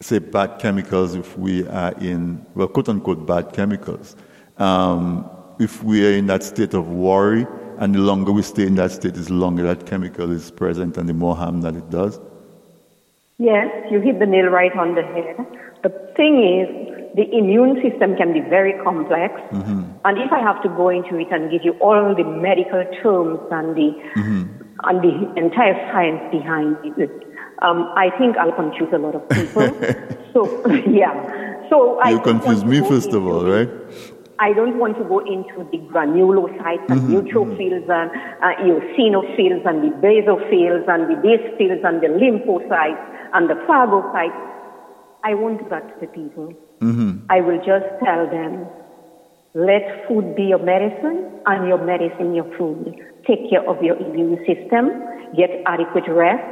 say, 0.00 0.18
bad 0.18 0.58
chemicals 0.58 1.14
if 1.14 1.36
we 1.38 1.66
are 1.66 1.92
in, 1.92 2.44
well, 2.54 2.68
quote 2.68 2.88
unquote, 2.88 3.26
bad 3.26 3.52
chemicals? 3.52 4.16
Um, 4.58 5.28
if 5.58 5.82
we 5.82 6.06
are 6.06 6.16
in 6.16 6.26
that 6.26 6.42
state 6.42 6.74
of 6.74 6.88
worry, 6.88 7.46
and 7.78 7.94
the 7.94 7.98
longer 7.98 8.30
we 8.30 8.42
stay 8.42 8.66
in 8.66 8.76
that 8.76 8.92
state, 8.92 9.14
the 9.14 9.32
longer 9.32 9.64
that 9.64 9.86
chemical 9.86 10.30
is 10.30 10.50
present 10.50 10.96
and 10.96 11.08
the 11.08 11.14
more 11.14 11.34
harm 11.34 11.62
that 11.62 11.74
it 11.74 11.90
does? 11.90 12.20
Yes, 13.38 13.68
you 13.90 14.00
hit 14.00 14.20
the 14.20 14.26
nail 14.26 14.46
right 14.46 14.74
on 14.76 14.94
the 14.94 15.02
head. 15.02 15.36
The 15.82 15.88
thing 16.14 16.42
is, 16.44 16.91
the 17.14 17.24
immune 17.36 17.76
system 17.82 18.16
can 18.16 18.32
be 18.32 18.40
very 18.40 18.72
complex. 18.82 19.34
And 20.04 20.18
if 20.18 20.32
I 20.32 20.40
have 20.40 20.62
to 20.62 20.68
go 20.70 20.88
into 20.88 21.16
it 21.18 21.28
and 21.30 21.50
give 21.50 21.62
you 21.64 21.72
all 21.80 22.14
the 22.14 22.24
medical 22.24 22.82
terms 23.02 23.38
and 23.50 23.76
the, 23.76 23.88
and 24.84 24.96
the 25.02 25.14
entire 25.36 25.74
science 25.92 26.22
behind 26.32 26.76
it, 26.98 27.10
um, 27.60 27.92
I 27.96 28.10
think 28.18 28.36
I'll 28.38 28.52
confuse 28.52 28.92
a 28.92 28.98
lot 28.98 29.14
of 29.14 29.28
people. 29.28 29.68
so, 30.32 30.66
yeah. 30.88 31.68
So 31.70 31.98
You 32.04 32.16
don't 32.18 32.24
confuse 32.24 32.64
me, 32.64 32.80
first 32.80 33.12
of 33.12 33.24
all, 33.26 33.40
the- 33.40 33.70
I 34.38 34.52
don't 34.54 34.76
want 34.78 34.98
to 34.98 35.04
go 35.04 35.20
into 35.20 35.62
the 35.70 35.78
granulocytes 35.92 36.88
and 36.88 37.02
neutrophils 37.02 37.86
and 37.88 38.10
uh, 38.42 38.58
eosinophils 38.66 39.64
and 39.64 39.84
the 39.84 39.94
basophils 40.02 40.88
and 40.88 41.02
the 41.10 41.18
basophils 41.22 41.84
and 41.84 42.00
the 42.00 42.08
lymphocytes 42.08 43.04
and 43.34 43.48
the 43.48 43.54
phagocytes. 43.68 44.48
I 45.22 45.34
won't 45.34 45.62
do 45.62 45.68
that 45.70 45.86
to 45.94 45.94
the 46.00 46.06
people. 46.08 46.52
I 47.30 47.40
will 47.40 47.58
just 47.58 47.86
tell 48.04 48.26
them, 48.28 48.66
let 49.54 50.08
food 50.08 50.34
be 50.34 50.44
your 50.44 50.58
medicine 50.58 51.30
and 51.46 51.68
your 51.68 51.78
medicine 51.78 52.34
your 52.34 52.48
food. 52.56 52.94
Take 53.26 53.50
care 53.50 53.68
of 53.68 53.82
your 53.82 53.96
immune 53.96 54.38
system. 54.46 54.90
Get 55.36 55.50
adequate 55.66 56.08
rest, 56.08 56.42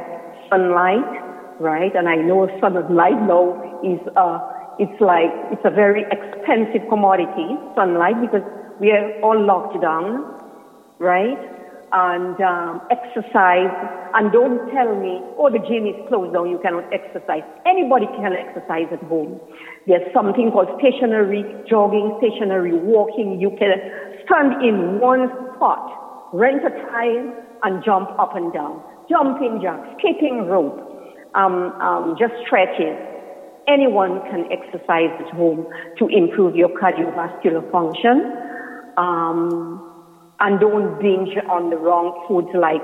sunlight, 0.49 1.59
right? 1.59 1.93
And 1.95 2.07
I 2.07 2.15
know 2.15 2.47
sunlight 2.59 3.21
now 3.27 3.79
is 3.83 3.99
uh, 4.15 4.39
it's 4.79 4.99
like 5.01 5.29
it's 5.51 5.61
a 5.65 5.69
very 5.69 6.05
expensive 6.11 6.87
commodity, 6.89 7.57
sunlight, 7.75 8.21
because 8.21 8.41
we 8.79 8.91
are 8.91 9.19
all 9.21 9.39
locked 9.39 9.81
down, 9.81 10.25
right? 10.99 11.60
And 11.93 12.39
um, 12.39 12.81
exercise. 12.89 13.67
And 14.15 14.31
don't 14.31 14.71
tell 14.71 14.95
me, 14.95 15.19
oh, 15.35 15.51
the 15.51 15.59
gym 15.59 15.83
is 15.83 15.95
closed 16.07 16.33
down, 16.33 16.49
you 16.49 16.59
cannot 16.63 16.87
exercise. 16.93 17.43
Anybody 17.65 18.07
can 18.15 18.31
exercise 18.31 18.87
at 18.91 19.03
home. 19.11 19.39
There's 19.87 20.07
something 20.13 20.51
called 20.51 20.71
stationary 20.79 21.43
jogging, 21.67 22.15
stationary 22.19 22.73
walking. 22.79 23.41
You 23.41 23.51
can 23.59 23.75
stand 24.23 24.63
in 24.63 24.99
one 24.99 25.27
spot, 25.55 26.31
rent 26.33 26.63
a 26.63 26.71
tire, 26.91 27.27
and 27.63 27.83
jump 27.83 28.09
up 28.17 28.35
and 28.35 28.53
down. 28.53 28.81
Jumping 29.09 29.59
jacks, 29.61 29.87
skipping 29.99 30.47
rope, 30.47 30.79
um, 31.35 31.75
um, 31.81 32.15
just 32.17 32.33
stretches. 32.45 32.95
Anyone 33.67 34.21
can 34.31 34.47
exercise 34.51 35.11
at 35.19 35.33
home 35.35 35.67
to 35.99 36.07
improve 36.07 36.55
your 36.55 36.69
cardiovascular 36.69 37.69
function. 37.71 38.31
Um, 38.97 39.90
and 40.41 40.59
don't 40.59 40.97
binge 40.99 41.37
on 41.49 41.69
the 41.69 41.77
wrong 41.77 42.25
foods 42.27 42.49
like 42.57 42.81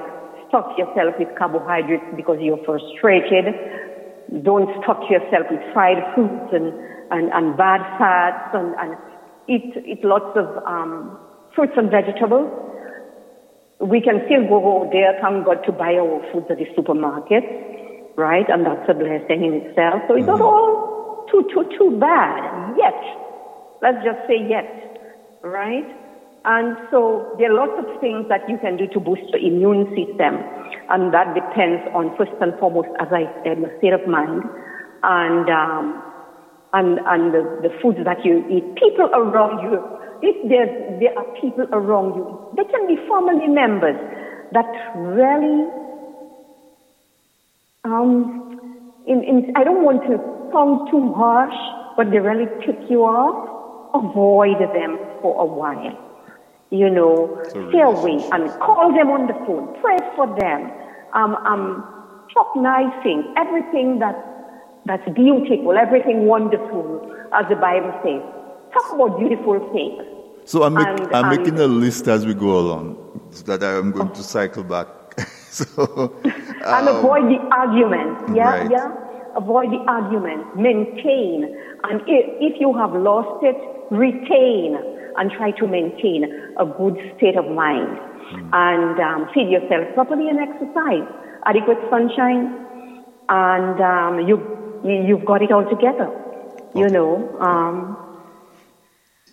stuff 0.47 0.77
yourself 0.77 1.17
with 1.17 1.27
carbohydrates 1.37 2.05
because 2.15 2.37
you're 2.39 2.61
frustrated. 2.63 3.49
Don't 4.45 4.69
stuff 4.83 5.01
yourself 5.09 5.49
with 5.49 5.61
fried 5.73 5.97
foods 6.13 6.53
and, 6.53 6.69
and, 7.09 7.33
and 7.33 7.57
bad 7.57 7.81
fats 7.97 8.53
and, 8.53 8.77
and 8.77 8.93
eat, 9.49 9.73
eat 9.89 10.05
lots 10.05 10.37
of 10.37 10.45
um, 10.69 11.17
fruits 11.55 11.73
and 11.75 11.89
vegetables. 11.89 12.45
We 13.81 14.01
can 14.01 14.21
still 14.29 14.45
go 14.45 14.89
there, 14.93 15.17
thank 15.21 15.45
God, 15.45 15.65
to 15.65 15.71
buy 15.71 15.97
our 15.97 16.21
foods 16.31 16.45
at 16.49 16.57
the 16.61 16.69
supermarket, 16.75 17.41
right? 18.17 18.45
And 18.49 18.65
that's 18.65 18.85
a 18.89 18.93
blessing 18.93 19.45
in 19.45 19.53
itself. 19.65 20.05
So 20.07 20.13
it's 20.13 20.29
not 20.29 20.41
all 20.41 21.25
too, 21.31 21.41
too, 21.53 21.65
too 21.77 21.97
bad 21.97 22.77
yet. 22.77 23.01
Let's 23.81 24.05
just 24.05 24.21
say 24.29 24.45
yet, 24.45 25.41
right? 25.41 25.96
And 26.47 26.77
so 26.91 27.35
there 27.37 27.51
are 27.51 27.67
lots 27.67 27.75
of 27.75 27.99
things 27.99 28.23
that 28.29 28.47
you 28.47 28.57
can 28.63 28.77
do 28.77 28.87
to 28.95 29.01
boost 29.01 29.27
your 29.35 29.43
immune 29.43 29.83
system. 29.91 30.39
And 30.87 31.13
that 31.13 31.35
depends 31.35 31.83
on, 31.91 32.15
first 32.15 32.31
and 32.39 32.55
foremost, 32.55 32.87
as 33.03 33.11
I 33.11 33.27
said, 33.43 33.59
the 33.59 33.67
state 33.83 33.91
of 33.91 34.07
mind 34.07 34.47
and, 35.03 35.43
um, 35.51 36.01
and, 36.71 37.03
and 37.03 37.35
the, 37.35 37.67
the 37.67 37.71
foods 37.83 37.99
that 38.07 38.23
you 38.23 38.47
eat. 38.47 38.63
People 38.79 39.11
around 39.11 39.59
you, 39.59 39.75
if 40.23 40.39
there's, 40.47 40.71
there 41.03 41.11
are 41.19 41.27
people 41.35 41.67
around 41.75 42.15
you, 42.15 42.23
they 42.55 42.63
can 42.63 42.87
be 42.87 42.95
family 43.11 43.51
members 43.51 43.99
that 44.55 44.71
really, 44.95 45.67
um, 47.83 49.03
in, 49.05 49.19
in, 49.27 49.51
I 49.57 49.65
don't 49.65 49.83
want 49.83 49.99
to 50.07 50.15
sound 50.55 50.87
too 50.95 51.11
harsh, 51.11 51.59
but 51.97 52.07
they 52.09 52.19
really 52.19 52.47
tick 52.63 52.79
you 52.89 53.03
off. 53.03 53.35
Avoid 53.91 54.63
them 54.71 54.95
for 55.21 55.41
a 55.41 55.45
while 55.45 56.06
you 56.71 56.89
know, 56.89 57.41
So 57.49 57.69
stay 57.69 57.81
away 57.81 58.17
relationship. 58.17 58.33
and 58.33 58.49
call 58.59 58.91
them 58.93 59.09
on 59.09 59.27
the 59.27 59.33
phone, 59.45 59.73
pray 59.81 59.97
for 60.15 60.27
them, 60.39 60.71
um, 61.13 61.35
um, 61.45 61.83
talk 62.33 62.55
nice 62.55 62.91
things, 63.03 63.25
everything 63.37 63.99
that, 63.99 64.15
that's 64.85 65.07
beautiful, 65.15 65.77
everything 65.77 66.25
wonderful, 66.25 67.01
as 67.33 67.45
the 67.49 67.55
Bible 67.55 67.93
says. 68.03 68.21
Talk 68.73 68.93
about 68.93 69.17
beautiful 69.19 69.59
things. 69.71 70.03
So 70.45 70.63
I'm, 70.63 70.73
make, 70.73 70.87
And- 70.87 71.15
I'm 71.15 71.25
and- 71.31 71.37
making 71.43 71.59
a 71.59 71.67
list 71.67 72.07
as 72.07 72.25
we 72.25 72.33
go 72.33 72.57
along 72.59 72.97
so 73.31 73.43
that 73.45 73.63
I 73.63 73.77
am 73.77 73.91
going 73.91 74.11
to 74.11 74.23
cycle 74.23 74.63
back. 74.63 74.87
so, 75.49 76.13
and 76.23 76.87
um, 76.87 76.95
avoid 76.97 77.23
the 77.31 77.39
argument. 77.51 78.35
Yeah, 78.35 78.49
right. 78.49 78.71
yeah. 78.71 78.93
Avoid 79.35 79.71
the 79.71 79.83
argument. 79.87 80.55
Maintain. 80.57 81.55
And 81.83 82.01
if, 82.07 82.53
if 82.53 82.59
you 82.61 82.73
have 82.73 82.93
lost 82.93 83.43
it, 83.43 83.55
retain 83.91 84.75
and 85.17 85.31
try 85.31 85.51
to 85.51 85.67
maintain 85.67 86.25
a 86.57 86.65
good 86.65 86.97
state 87.17 87.37
of 87.37 87.45
mind. 87.49 87.99
And 88.51 88.99
um, 88.99 89.29
feed 89.33 89.49
yourself 89.49 89.93
properly 89.93 90.27
and 90.27 90.39
exercise. 90.39 91.07
Adequate 91.45 91.79
sunshine. 91.89 93.05
And 93.29 93.79
um, 93.81 94.27
you, 94.27 94.35
you, 94.83 95.03
you've 95.07 95.25
got 95.25 95.41
it 95.41 95.51
all 95.51 95.67
together. 95.69 96.11
You 96.75 96.89
know. 96.89 97.37
Um, 97.39 97.97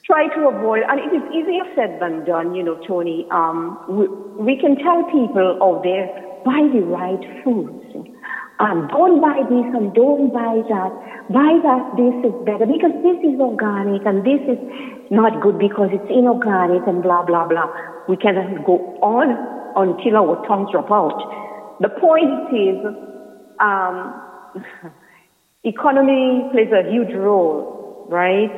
try 0.05 0.29
to 0.29 0.49
avoid, 0.49 0.83
and 0.89 1.01
it 1.01 1.17
is 1.17 1.23
easier 1.33 1.65
said 1.75 2.01
than 2.01 2.25
done, 2.25 2.55
you 2.55 2.63
know, 2.63 2.77
Tony. 2.87 3.27
Um, 3.31 3.79
we, 3.89 4.07
we 4.09 4.61
can 4.61 4.77
tell 4.77 5.05
people 5.05 5.59
out 5.63 5.83
there, 5.83 6.07
buy 6.45 6.69
the 6.73 6.85
right 6.85 7.43
foods. 7.43 8.14
Um, 8.61 8.87
don't 8.89 9.21
buy 9.21 9.43
this 9.51 9.67
and 9.75 9.93
don't 9.95 10.33
buy 10.33 10.63
that. 10.69 10.93
Buy 11.33 11.59
that, 11.65 11.83
this 11.97 12.15
is 12.23 12.35
better 12.47 12.67
because 12.67 12.95
this 13.03 13.19
is 13.27 13.41
organic 13.41 14.07
and 14.07 14.23
this 14.23 14.41
is 14.47 14.61
not 15.11 15.43
good 15.43 15.59
because 15.59 15.91
it's 15.93 16.11
inorganic 16.11 16.87
and 16.87 17.03
blah, 17.03 17.25
blah, 17.25 17.49
blah. 17.49 17.67
We 18.09 18.17
cannot 18.17 18.65
go 18.65 18.79
on 19.03 19.35
until 19.75 20.17
our 20.17 20.47
tongues 20.47 20.71
drop 20.71 20.91
out. 20.93 21.19
The 21.81 21.89
point 21.89 22.55
is, 22.55 22.79
um, 23.59 24.23
economy 25.65 26.49
plays 26.53 26.71
a 26.71 26.89
huge 26.89 27.13
role, 27.15 28.07
right? 28.09 28.53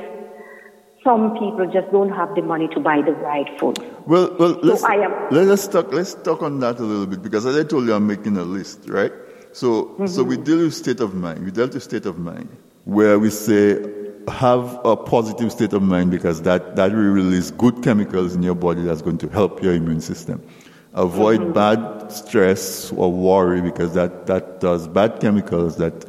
Some 1.04 1.38
people 1.38 1.70
just 1.72 1.90
don't 1.92 2.10
have 2.10 2.34
the 2.34 2.42
money 2.42 2.68
to 2.74 2.80
buy 2.80 3.00
the 3.00 3.12
right 3.12 3.48
food. 3.58 3.78
Well, 4.06 4.36
well, 4.38 4.58
let's, 4.62 4.82
I 4.82 4.96
am- 4.96 5.30
let, 5.30 5.48
us 5.48 5.68
talk. 5.68 5.92
Let's 5.92 6.14
talk 6.14 6.42
on 6.42 6.58
that 6.60 6.80
a 6.80 6.82
little 6.82 7.06
bit 7.06 7.22
because, 7.22 7.46
as 7.46 7.56
I 7.56 7.62
told 7.62 7.86
you, 7.86 7.94
I'm 7.94 8.06
making 8.06 8.36
a 8.36 8.42
list, 8.42 8.88
right? 8.88 9.12
So, 9.56 9.96
so 10.06 10.22
we 10.22 10.36
deal 10.36 10.58
with 10.58 10.74
state 10.74 11.00
of 11.00 11.14
mind. 11.14 11.42
We 11.42 11.50
dealt 11.50 11.72
with 11.72 11.82
state 11.82 12.04
of 12.04 12.18
mind, 12.18 12.54
where 12.84 13.18
we 13.18 13.30
say 13.30 13.82
have 14.28 14.78
a 14.84 14.94
positive 14.94 15.50
state 15.50 15.72
of 15.72 15.80
mind 15.80 16.10
because 16.10 16.42
that 16.42 16.76
that 16.76 16.92
will 16.92 16.98
release 16.98 17.52
good 17.52 17.82
chemicals 17.82 18.34
in 18.34 18.42
your 18.42 18.54
body 18.54 18.82
that's 18.82 19.00
going 19.00 19.16
to 19.16 19.28
help 19.30 19.62
your 19.62 19.72
immune 19.72 20.02
system. 20.02 20.46
Avoid 20.92 21.54
bad 21.54 22.12
stress 22.12 22.92
or 22.92 23.10
worry 23.10 23.62
because 23.62 23.94
that 23.94 24.26
that 24.26 24.60
does 24.60 24.88
bad 24.88 25.20
chemicals 25.20 25.78
that. 25.78 26.04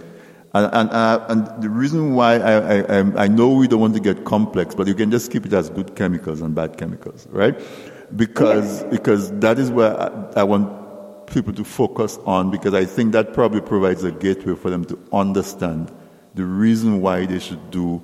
And, 0.53 0.73
and, 0.73 0.89
uh, 0.89 1.25
and 1.29 1.61
the 1.61 1.69
reason 1.69 2.15
why 2.15 2.39
I, 2.39 2.79
I, 2.79 3.23
I- 3.25 3.27
know 3.27 3.49
we 3.49 3.67
don't 3.67 3.79
want 3.81 3.93
to 3.93 3.99
get 3.99 4.25
complex, 4.25 4.73
but 4.73 4.87
you 4.87 4.95
can 4.95 5.11
just 5.11 5.31
keep 5.31 5.45
it 5.45 5.53
as 5.53 5.69
good 5.69 5.95
chemicals 5.95 6.41
and 6.41 6.55
bad 6.55 6.77
chemicals, 6.77 7.27
right? 7.29 7.55
Because, 8.15 8.83
because 8.85 9.29
that 9.39 9.59
is 9.59 9.69
where 9.69 9.95
I, 10.01 10.41
I 10.41 10.43
want 10.43 10.86
people 11.27 11.53
to 11.53 11.63
focus 11.63 12.17
on 12.25 12.51
because 12.51 12.73
I 12.73 12.85
think 12.85 13.11
that 13.13 13.33
probably 13.33 13.61
provides 13.61 14.03
a 14.03 14.11
gateway 14.11 14.55
for 14.55 14.69
them 14.69 14.85
to 14.85 14.99
understand 15.13 15.91
the 16.33 16.45
reason 16.45 17.01
why 17.01 17.25
they 17.25 17.39
should 17.39 17.71
do 17.71 18.01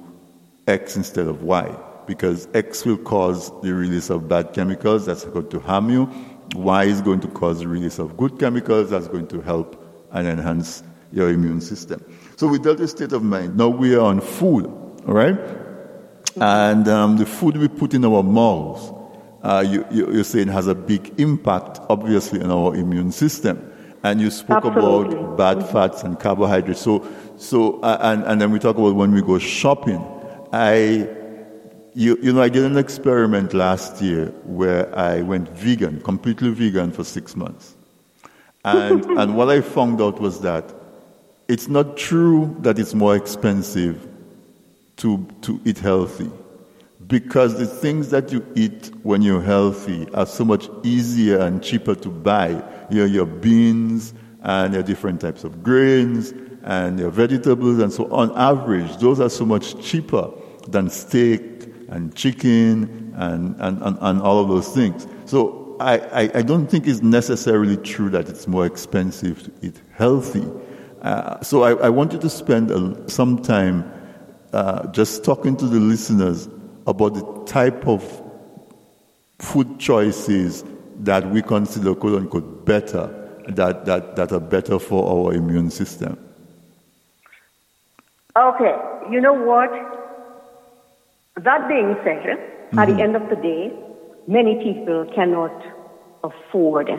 X 0.68 0.96
instead 0.96 1.28
of 1.28 1.44
Y. 1.44 1.76
Because 2.06 2.48
X 2.54 2.86
will 2.86 2.98
cause 2.98 3.50
the 3.62 3.74
release 3.74 4.10
of 4.10 4.28
bad 4.28 4.54
chemicals 4.54 5.06
that's 5.06 5.26
going 5.26 5.50
to 5.50 5.60
harm 5.60 5.90
you. 5.90 6.10
Y 6.56 6.84
is 6.84 7.02
going 7.02 7.22
to 7.22 7.28
cause 7.30 7.60
the 7.60 7.68
release 7.68 8.00
of 8.00 8.18
good 8.18 8.38
chemicals 8.40 8.90
that's 8.90 9.08
going 9.08 9.28
to 9.28 9.42
help 9.42 9.80
and 10.12 10.28
enhance 10.28 10.84
your 11.12 11.30
immune 11.30 11.62
system. 11.62 12.04
So 12.36 12.48
we 12.48 12.60
dealt 12.60 12.80
with 12.80 12.90
state 12.90 13.14
of 13.14 13.24
mind. 13.24 13.56
Now 13.56 13.70
we 13.70 13.96
are 13.96 14.02
on 14.02 14.20
food, 14.20 14.66
all 15.08 15.14
right? 15.14 15.38
And 16.36 16.88
um, 16.88 17.18
the 17.18 17.26
food 17.26 17.58
we 17.58 17.68
put 17.68 17.94
in 17.94 18.04
our 18.04 18.24
mouths, 18.24 18.92
uh, 19.44 19.64
you, 19.68 19.86
you, 19.92 20.12
you're 20.12 20.24
saying 20.24 20.48
has 20.48 20.68
a 20.68 20.76
big 20.76 21.20
impact, 21.20 21.80
obviously, 21.90 22.42
on 22.42 22.50
our 22.50 22.76
immune 22.76 23.12
system. 23.12 23.70
And 24.02 24.20
you 24.20 24.32
spoke 24.32 24.66
Absolutely. 24.66 25.18
about 25.18 25.38
bad 25.38 25.70
fats 25.70 26.04
and 26.04 26.20
carbohydrates. 26.20 26.82
So, 26.82 27.08
so 27.38 27.80
uh, 27.82 27.98
and, 28.02 28.24
and 28.24 28.42
then 28.42 28.52
we 28.52 28.60
talk 28.60 28.78
about 28.78 28.96
when 28.96 29.12
we 29.12 29.22
go 29.22 29.38
shopping. 29.40 30.02
I, 30.54 31.10
you, 31.94 32.18
you 32.22 32.34
know, 32.34 32.42
I 32.42 32.50
did 32.50 32.64
an 32.64 32.78
experiment 32.78 33.54
last 33.54 34.02
year 34.02 34.28
where 34.44 34.98
I 34.98 35.22
went 35.22 35.50
vegan, 35.50 36.02
completely 36.02 36.52
vegan 36.52 36.92
for 36.92 37.04
six 37.04 37.36
months. 37.36 37.76
And, 38.64 39.06
and 39.20 39.36
what 39.36 39.50
I 39.50 39.60
found 39.60 40.02
out 40.02 40.22
was 40.22 40.40
that 40.42 40.74
it's 41.50 41.68
not 41.68 41.98
true 41.98 42.56
that 42.60 42.80
it's 42.80 42.94
more 42.94 43.16
expensive 43.16 44.08
to, 44.98 45.28
to 45.42 45.60
eat 45.66 45.80
healthy 45.80 46.32
because 47.08 47.58
the 47.58 47.66
things 47.66 48.10
that 48.10 48.32
you 48.32 48.46
eat 48.56 48.92
when 49.04 49.22
you're 49.22 49.42
healthy 49.42 50.08
are 50.14 50.26
so 50.26 50.46
much 50.46 50.70
easier 50.84 51.40
and 51.40 51.64
cheaper 51.64 51.96
to 51.96 52.10
buy. 52.10 52.50
You 52.90 53.00
know, 53.00 53.06
your 53.06 53.26
beans 53.26 54.14
and 54.42 54.74
your 54.74 54.84
different 54.84 55.22
types 55.22 55.44
of 55.44 55.64
grains 55.64 56.34
and 56.64 57.00
your 57.00 57.10
vegetables 57.10 57.80
and 57.80 57.92
so 57.92 58.12
on 58.12 58.32
average, 58.38 58.98
those 58.98 59.20
are 59.20 59.30
so 59.30 59.46
much 59.46 59.82
cheaper 59.84 60.30
than 60.68 60.90
steak 60.90 61.42
and 61.90 62.16
chicken 62.16 63.14
and, 63.18 63.56
and, 63.60 63.82
and, 63.82 63.98
and 64.00 64.22
all 64.22 64.40
of 64.40 64.48
those 64.48 64.70
things. 64.70 65.08
So 65.26 65.76
I, 65.80 65.98
I, 65.98 66.22
I 66.36 66.42
don't 66.42 66.68
think 66.68 66.88
it's 66.88 67.02
necessarily 67.02 67.78
true 67.78 68.10
that 68.12 68.30
it's 68.30 68.48
more 68.48 68.66
expensive 68.66 69.44
to 69.44 69.52
eat 69.68 69.82
healthy. 69.92 70.46
Uh, 71.02 71.42
so 71.42 71.64
I, 71.64 71.74
I 71.86 71.90
want 71.90 72.14
you 72.14 72.20
to 72.20 72.30
spend 72.30 72.72
a, 72.72 73.10
some 73.10 73.42
time 73.42 73.92
uh, 74.54 74.88
just 74.88 75.26
talking 75.26 75.58
to 75.58 75.66
the 75.66 75.80
listeners 75.80 76.48
about 76.88 77.14
the 77.14 77.44
type 77.46 77.88
of 77.88 78.22
food 79.40 79.80
choices 79.80 80.64
that 81.00 81.30
we 81.30 81.42
consider 81.42 81.96
quote 81.96 82.22
unquote 82.22 82.66
better, 82.66 83.08
that, 83.48 83.86
that, 83.86 84.16
that 84.16 84.32
are 84.32 84.40
better 84.40 84.80
for 84.80 85.28
our 85.28 85.34
immune 85.34 85.70
system. 85.70 86.18
Okay, 88.36 88.76
you 89.12 89.22
know 89.22 89.34
what? 89.34 89.72
That 91.38 91.68
being 91.68 91.96
said, 92.04 92.26
at 92.78 92.88
the 92.88 92.94
mm-hmm. 92.94 93.00
end 93.00 93.16
of 93.16 93.30
the 93.30 93.36
day, 93.36 93.72
many 94.28 94.64
people 94.64 95.06
cannot 95.14 95.54
afford 96.24 96.90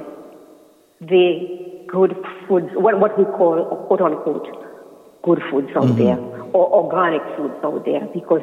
the 1.00 1.84
good 1.88 2.16
foods, 2.46 2.70
what, 2.74 2.98
what 3.00 3.18
we 3.18 3.24
call, 3.24 3.86
quote 3.86 4.00
unquote, 4.00 5.22
good 5.22 5.42
foods 5.50 5.70
out 5.76 5.84
mm-hmm. 5.84 5.96
there, 5.96 6.18
or 6.52 6.84
organic 6.84 7.22
foods 7.36 7.54
out 7.64 7.84
there, 7.84 8.06
because 8.12 8.42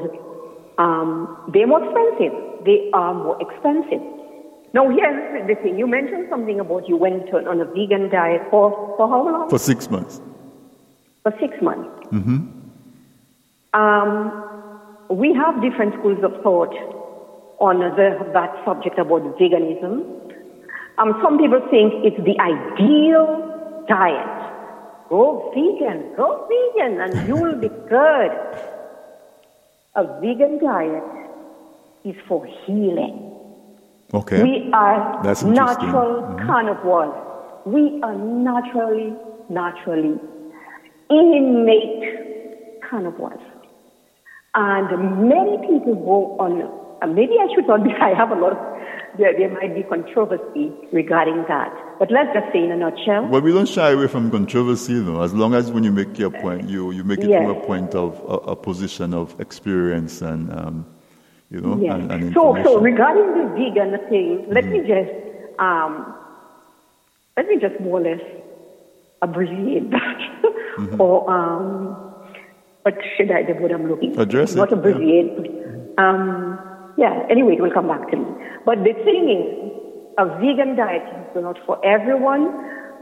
um, 0.78 1.50
they're 1.54 1.68
more 1.68 1.84
expensive. 1.84 2.34
They 2.66 2.90
are 2.94 3.14
more 3.14 3.38
expensive. 3.42 4.02
Now, 4.74 4.90
here's 4.90 5.48
the 5.48 5.56
thing. 5.56 5.78
You 5.78 5.86
mentioned 5.88 6.28
something 6.30 6.60
about 6.60 6.88
you 6.88 6.96
went 6.96 7.34
on 7.34 7.60
a 7.60 7.66
vegan 7.66 8.10
diet 8.10 8.42
for, 8.50 8.72
for 8.98 9.10
how 9.10 9.30
long? 9.30 9.50
For 9.50 9.60
six 9.60 9.90
months. 9.90 10.22
for 11.24 11.34
six 11.40 11.62
months. 11.62 11.90
Um, 13.74 14.32
we 15.10 15.34
have 15.34 15.62
different 15.62 15.94
schools 16.00 16.24
of 16.24 16.42
thought 16.42 16.74
on 17.60 17.80
the, 17.80 18.32
that 18.34 18.64
subject 18.66 18.98
about 18.98 19.22
veganism. 19.38 20.04
Um, 20.98 21.20
some 21.24 21.38
people 21.38 21.62
think 21.70 21.94
it's 22.06 22.18
the 22.24 22.40
ideal 22.40 23.84
diet. 23.88 24.38
Go 25.10 25.52
vegan, 25.54 26.14
go 26.16 26.48
vegan, 26.48 27.02
and 27.02 27.28
you'll 27.28 27.56
be 27.56 27.68
good. 27.90 28.32
A 29.96 30.04
vegan 30.22 30.60
diet 30.64 31.04
is 32.06 32.16
for 32.28 32.46
healing. 32.66 33.32
Okay. 34.14 34.42
We 34.42 34.70
are 34.74 35.22
That's 35.24 35.44
natural 35.44 36.36
carnivores. 36.46 37.14
We 37.66 38.00
are 38.02 38.16
naturally, 38.16 39.14
naturally 39.50 40.20
innate 41.10 42.80
carnivores. 42.90 43.40
And 44.56 45.28
many 45.30 45.58
people 45.68 45.96
go 45.96 46.38
on, 46.40 46.62
uh, 47.02 47.08
maybe 47.08 47.34
I 47.40 47.48
should 47.54 47.68
not 47.68 47.84
be, 47.84 47.92
I 48.02 48.14
have 48.14 48.32
a 48.32 48.36
lot 48.36 48.54
of, 48.54 48.81
there, 49.18 49.38
there 49.38 49.50
might 49.50 49.74
be 49.76 49.84
controversy 49.84 50.72
regarding 50.92 51.44
that. 51.48 51.72
But 52.00 52.12
let's 52.12 52.34
just 52.34 52.52
say 52.54 52.64
in 52.64 52.72
a 52.72 52.78
nutshell, 52.78 53.28
Well, 53.28 53.42
we 53.42 53.52
don't 53.54 53.68
shy 53.68 53.92
away 53.92 54.08
from 54.08 54.32
controversy, 54.32 55.00
though. 55.00 55.22
As 55.22 55.34
long 55.34 55.54
as 55.54 55.72
when 55.72 55.84
you 55.84 55.92
make 55.92 56.18
your 56.18 56.32
point, 56.32 56.70
you, 56.70 56.92
you 56.92 57.04
make 57.04 57.20
it 57.20 57.30
Yes. 57.30 57.46
from 57.46 57.58
a 57.58 57.60
point 57.66 57.94
of 57.96 58.20
a, 58.28 58.52
a 58.52 58.56
position 58.56 59.14
of 59.14 59.40
experience 59.40 60.22
and, 60.22 60.52
um, 60.52 60.86
you 61.50 61.62
know, 61.62 61.78
Yes. 61.82 61.94
and, 61.94 62.12
and 62.12 62.34
so, 62.34 62.58
so 62.64 62.80
regarding 62.80 63.28
the 63.38 63.46
vegan 63.56 63.98
thing, 64.10 64.46
let 64.50 64.66
me 64.66 64.80
just 64.80 65.12
um, 65.60 66.16
let 67.38 67.48
me 67.48 67.58
just 67.60 67.80
more 67.82 68.00
or 68.00 68.04
less 68.04 68.22
abbreviate 69.22 69.92
that, 69.92 70.20
or 71.00 71.30
um, 71.30 71.96
what 72.82 72.96
should 73.16 73.32
I? 73.32 73.44
The 73.44 73.54
word 73.54 73.72
I'm 73.72 73.88
looking 73.88 74.16
for. 74.16 74.22
Address 74.22 74.54
it, 74.54 74.58
Not 74.58 74.72
yeah. 74.72 74.78
abbreviate. 74.78 75.38
but, 75.38 76.04
Um, 76.04 76.58
yeah. 76.98 77.26
Anyway, 77.30 77.56
it 77.58 77.62
will 77.62 77.74
come 77.74 77.88
back 77.88 78.10
to 78.12 78.18
me. 78.18 78.26
But 78.66 78.80
the 78.84 78.94
thing 79.04 79.30
is, 79.30 79.72
a 80.18 80.26
vegan 80.40 80.76
diet 80.76 81.04
is 81.36 81.42
not 81.42 81.58
for 81.66 81.84
everyone, 81.86 82.52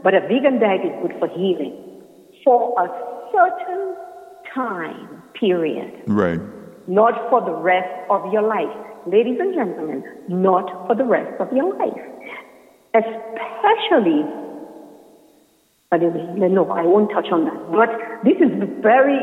but 0.02 0.14
a 0.14 0.20
vegan 0.20 0.60
diet 0.60 0.80
is 0.84 0.92
good 1.02 1.18
for 1.18 1.28
healing 1.28 1.76
for 2.44 2.74
a 2.80 2.88
certain 3.32 3.94
time 4.54 5.22
period 5.34 6.02
right. 6.06 6.40
not 6.88 7.14
for 7.30 7.40
the 7.44 7.52
rest 7.52 7.92
of 8.10 8.32
your 8.32 8.42
life. 8.42 8.74
Ladies 9.06 9.38
and 9.40 9.54
gentlemen, 9.54 10.04
not 10.28 10.86
for 10.86 10.94
the 10.94 11.04
rest 11.04 11.40
of 11.40 11.52
your 11.52 11.76
life. 11.76 12.04
Especially, 12.94 14.24
but 15.90 16.02
anyway, 16.02 16.48
no, 16.48 16.68
I 16.70 16.82
won't 16.82 17.10
touch 17.10 17.26
on 17.32 17.44
that. 17.44 17.70
But 17.70 17.88
this 18.24 18.36
is 18.36 18.50
very, 18.82 19.18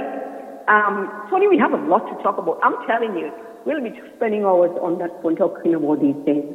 um, 0.68 1.12
Tony, 1.30 1.48
we 1.48 1.58
have 1.58 1.74
a 1.74 1.82
lot 1.88 2.08
to 2.08 2.24
talk 2.24 2.38
about. 2.38 2.60
I'm 2.64 2.76
telling 2.88 3.16
you, 3.18 3.32
we'll 3.68 3.82
be 3.82 3.94
spending 4.16 4.46
hours 4.46 4.72
on 4.82 4.98
that 5.00 5.22
phone 5.22 5.36
talking 5.36 5.76
about 5.76 6.02
these 6.02 6.16
things. 6.24 6.46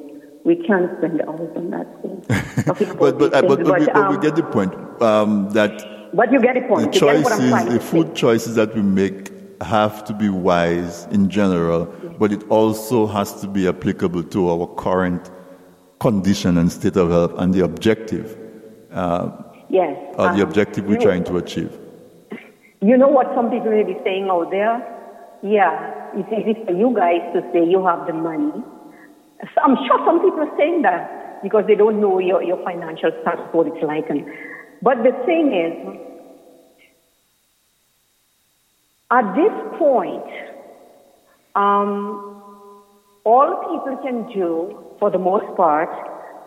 We 0.45 0.57
can't 0.57 0.91
spend 0.99 1.21
hours 1.23 1.53
on 1.55 1.71
that 1.71 1.87
about 2.67 2.99
But, 2.99 3.19
but, 3.19 3.35
uh, 3.35 3.43
but, 3.43 3.63
but, 3.63 3.81
we, 3.81 3.87
but 3.87 4.11
we 4.11 4.17
um, 4.17 4.21
get 4.21 4.35
the 4.35 4.43
point 4.43 4.75
um, 5.03 5.51
that 5.51 6.11
but 6.15 6.33
you 6.33 6.41
get 6.41 6.55
the 6.55 6.61
the 6.63 6.69
point. 6.69 6.95
You 6.95 7.01
get 7.01 7.23
what 7.23 7.33
I'm 7.33 7.51
choices, 7.51 7.75
the 7.75 7.81
food 7.81 8.15
choices 8.17 8.55
that 8.57 8.75
we 8.75 8.83
make 8.83 9.31
have 9.63 10.05
to 10.07 10.15
be 10.15 10.29
wise 10.29 11.07
in 11.11 11.29
general, 11.29 11.87
but 12.19 12.33
it 12.33 12.43
also 12.49 13.07
has 13.07 13.41
to 13.43 13.47
be 13.47 13.69
applicable 13.69 14.25
to 14.25 14.51
our 14.51 14.67
current 14.75 15.31
condition 16.01 16.59
and 16.59 16.73
state 16.73 16.97
of 16.97 17.11
health 17.11 17.35
and 17.37 17.55
the 17.55 17.61
objective. 17.61 18.37
Uh, 18.91 19.31
Yes. 19.69 19.97
or 20.19 20.27
the 20.37 20.43
um, 20.43 20.49
objective 20.49 20.85
we're 20.87 21.01
trying 21.01 21.25
to 21.25 21.37
achieve. 21.37 21.79
You 22.83 22.99
know 22.99 23.09
what 23.09 23.29
some 23.37 23.49
people 23.49 23.71
may 23.71 23.85
be 23.85 23.97
saying 24.03 24.29
out 24.29 24.51
there? 24.51 24.75
Yeah, 25.41 26.02
it's 26.15 26.29
easy 26.33 26.65
for 26.65 26.73
you 26.73 26.95
guys 26.95 27.21
to 27.35 27.43
say 27.53 27.65
you 27.65 27.85
have 27.87 28.07
the 28.07 28.13
money. 28.13 28.53
So 29.55 29.61
I'm 29.65 29.77
sure 29.87 29.99
some 30.07 30.21
people 30.21 30.41
are 30.41 30.57
saying 30.57 30.83
that 30.83 31.43
because 31.43 31.65
they 31.67 31.75
don't 31.75 32.01
know 32.01 32.19
your, 32.19 32.43
your 32.43 32.63
financial 32.65 33.11
status, 33.23 33.45
what 33.53 33.67
it's 33.67 33.83
like. 33.83 34.09
And, 34.09 34.25
but 34.81 34.99
the 34.99 35.13
thing 35.27 35.53
is, 35.53 35.75
at 39.11 39.35
this 39.35 39.53
point, 39.79 40.25
um, 41.55 42.33
all 43.25 43.57
people 43.71 43.97
can 44.03 44.33
do, 44.33 44.79
for 44.99 45.11
the 45.11 45.19
most 45.19 45.57
part, 45.57 45.91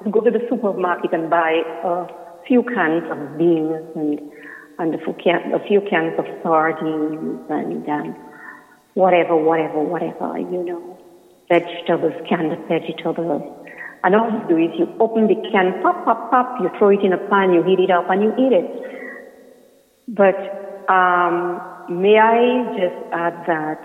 is 0.06 0.12
go 0.12 0.21
to 0.21 0.32
the 0.32 0.41
supermarket 0.49 1.13
and 1.13 1.30
buy 1.30 1.62
a 1.84 2.08
few 2.47 2.63
cans 2.63 3.04
of 3.12 3.38
beans 3.38 3.86
and, 3.95 4.19
and 4.80 4.95
a, 4.95 4.97
few 4.97 5.13
a 5.54 5.67
few 5.67 5.82
cans 5.89 6.13
of 6.17 6.25
sardines 6.43 7.39
and 7.49 7.88
um, 7.89 8.15
whatever, 8.96 9.36
whatever, 9.36 9.84
whatever, 9.84 10.40
you 10.40 10.64
know, 10.66 10.98
vegetables, 11.48 12.14
canned 12.28 12.58
vegetables. 12.68 13.44
And 14.04 14.16
all 14.16 14.32
you 14.32 14.44
do 14.48 14.58
is 14.58 14.72
you 14.78 14.88
open 15.00 15.28
the 15.28 15.36
can, 15.52 15.82
pop, 15.82 16.04
pop, 16.06 16.32
pop, 16.32 16.58
you 16.62 16.70
throw 16.78 16.90
it 16.90 17.04
in 17.04 17.14
a 17.14 17.18
pan, 17.30 17.54
you 17.54 17.64
heat 17.64 17.80
it 17.80 17.92
up, 17.92 18.10
and 18.10 18.24
you 18.24 18.32
eat 18.40 18.54
it. 18.54 18.66
But 20.08 20.38
um, 20.92 21.60
may 21.90 22.18
I 22.18 22.64
just 22.78 22.96
add 23.12 23.34
that 23.48 23.82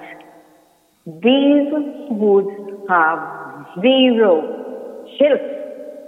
these 1.07 1.69
foods 2.09 2.49
have 2.89 3.19
zero 3.81 5.07
shelf, 5.19 5.41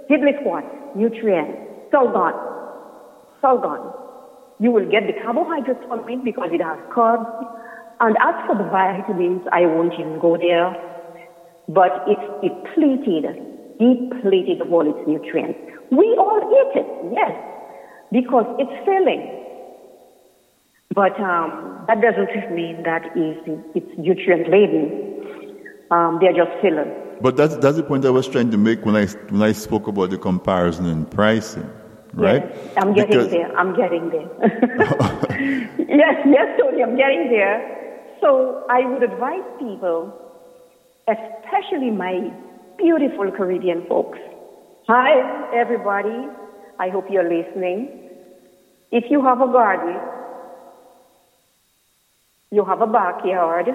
diddly 0.09 0.39
squat, 0.41 0.63
nutrients, 0.95 1.57
so 1.91 2.07
gone, 2.11 2.37
so 3.41 3.57
gone. 3.57 3.93
You 4.59 4.71
will 4.71 4.89
get 4.89 5.07
the 5.07 5.13
carbohydrates 5.23 5.81
from 5.87 6.07
it 6.07 6.23
because 6.23 6.49
it 6.53 6.61
has 6.61 6.77
carbs. 6.95 7.25
And 8.03 8.17
as 8.19 8.35
for 8.45 8.57
the 8.57 8.65
vitamins, 8.65 9.43
I 9.53 9.61
won't 9.65 9.93
even 9.93 10.19
go 10.19 10.35
there. 10.35 10.75
But 11.69 12.03
it's 12.05 12.27
depleted, 12.43 13.39
depleted 13.79 14.59
of 14.59 14.73
all 14.73 14.83
its 14.83 15.07
nutrients. 15.07 15.57
We 15.89 16.13
all 16.19 16.41
eat 16.43 16.81
it, 16.81 17.13
yes, 17.15 17.31
because 18.11 18.45
it's 18.59 18.75
filling. 18.83 19.23
But 20.93 21.17
um, 21.21 21.85
that 21.87 22.01
doesn't 22.01 22.53
mean 22.53 22.83
that 22.83 23.05
is 23.15 23.37
it's 23.73 23.97
nutrient 23.97 24.49
laden. 24.49 25.55
Um, 25.89 26.19
they're 26.19 26.33
just 26.33 26.51
fillers. 26.61 26.91
But 27.21 27.37
that's, 27.37 27.55
that's 27.55 27.77
the 27.77 27.83
point 27.83 28.03
I 28.03 28.09
was 28.09 28.27
trying 28.27 28.51
to 28.51 28.57
make 28.57 28.85
when 28.85 28.97
I, 28.97 29.05
when 29.29 29.41
I 29.43 29.53
spoke 29.53 29.87
about 29.87 30.09
the 30.09 30.17
comparison 30.17 30.87
in 30.87 31.05
pricing, 31.05 31.69
right? 32.15 32.43
Yes, 32.43 32.73
I'm 32.75 32.93
getting 32.93 33.11
Because- 33.11 33.31
there. 33.31 33.57
I'm 33.57 33.73
getting 33.77 34.09
there. 34.09 34.27
yes, 35.79 36.27
yes, 36.27 36.59
Tony, 36.59 36.83
I'm 36.83 36.97
getting 36.97 37.29
there. 37.29 37.79
So 38.23 38.63
I 38.69 38.85
would 38.85 39.03
advise 39.03 39.43
people, 39.59 40.13
especially 41.09 41.91
my 41.91 42.31
beautiful 42.77 43.29
Caribbean 43.35 43.85
folks. 43.89 44.17
Hi, 44.87 45.51
everybody. 45.53 46.29
I 46.79 46.87
hope 46.87 47.03
you're 47.09 47.27
listening. 47.27 47.89
If 48.93 49.11
you 49.11 49.21
have 49.21 49.41
a 49.41 49.47
garden, 49.51 49.99
you 52.49 52.63
have 52.63 52.79
a 52.79 52.87
backyard, 52.87 53.67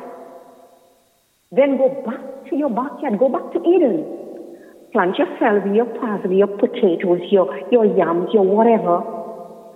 then 1.52 1.76
go 1.76 1.90
back 2.06 2.48
to 2.48 2.56
your 2.56 2.70
backyard, 2.70 3.18
go 3.18 3.28
back 3.28 3.52
to 3.52 3.60
Eden. 3.68 4.06
Plant 4.94 5.18
your 5.18 5.28
celery, 5.38 5.76
your 5.76 5.84
parsley, 6.00 6.38
your 6.38 6.48
potatoes, 6.48 7.20
your, 7.30 7.54
your 7.70 7.84
yams, 7.84 8.30
your 8.32 8.46
whatever, 8.46 9.04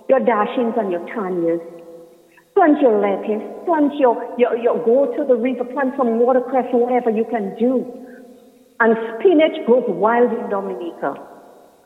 your 0.08 0.20
dasheens 0.20 0.78
and 0.80 0.90
your 0.90 1.00
tanyas. 1.14 1.60
Plant 2.54 2.80
your 2.80 3.00
lettuce, 3.00 3.42
plant 3.64 3.92
your, 3.98 4.16
your, 4.36 4.56
your, 4.56 4.76
go 4.84 5.08
to 5.16 5.24
the 5.24 5.34
river, 5.34 5.64
plant 5.64 5.94
some 5.96 6.20
watercress, 6.20 6.66
whatever 6.72 7.08
you 7.08 7.24
can 7.30 7.56
do. 7.58 7.80
And 8.78 8.96
spinach 9.16 9.64
grows 9.64 9.84
wild 9.88 10.32
in 10.32 10.50
Dominica. 10.50 11.16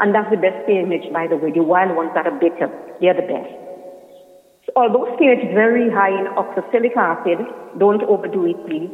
And 0.00 0.14
that's 0.14 0.28
the 0.30 0.36
best 0.36 0.64
spinach, 0.64 1.06
by 1.12 1.26
the 1.28 1.36
way. 1.36 1.52
The 1.52 1.62
wild 1.62 1.94
ones 1.96 2.10
that 2.14 2.26
are 2.26 2.38
bitter, 2.38 2.68
they're 3.00 3.14
the 3.14 3.24
best. 3.24 3.52
Although 4.74 5.14
spinach 5.14 5.46
is 5.46 5.54
very 5.54 5.88
high 5.88 6.12
in 6.12 6.26
oxalic 6.34 6.96
acid, 6.96 7.38
don't 7.78 8.02
overdo 8.02 8.44
it, 8.46 8.58
please. 8.66 8.90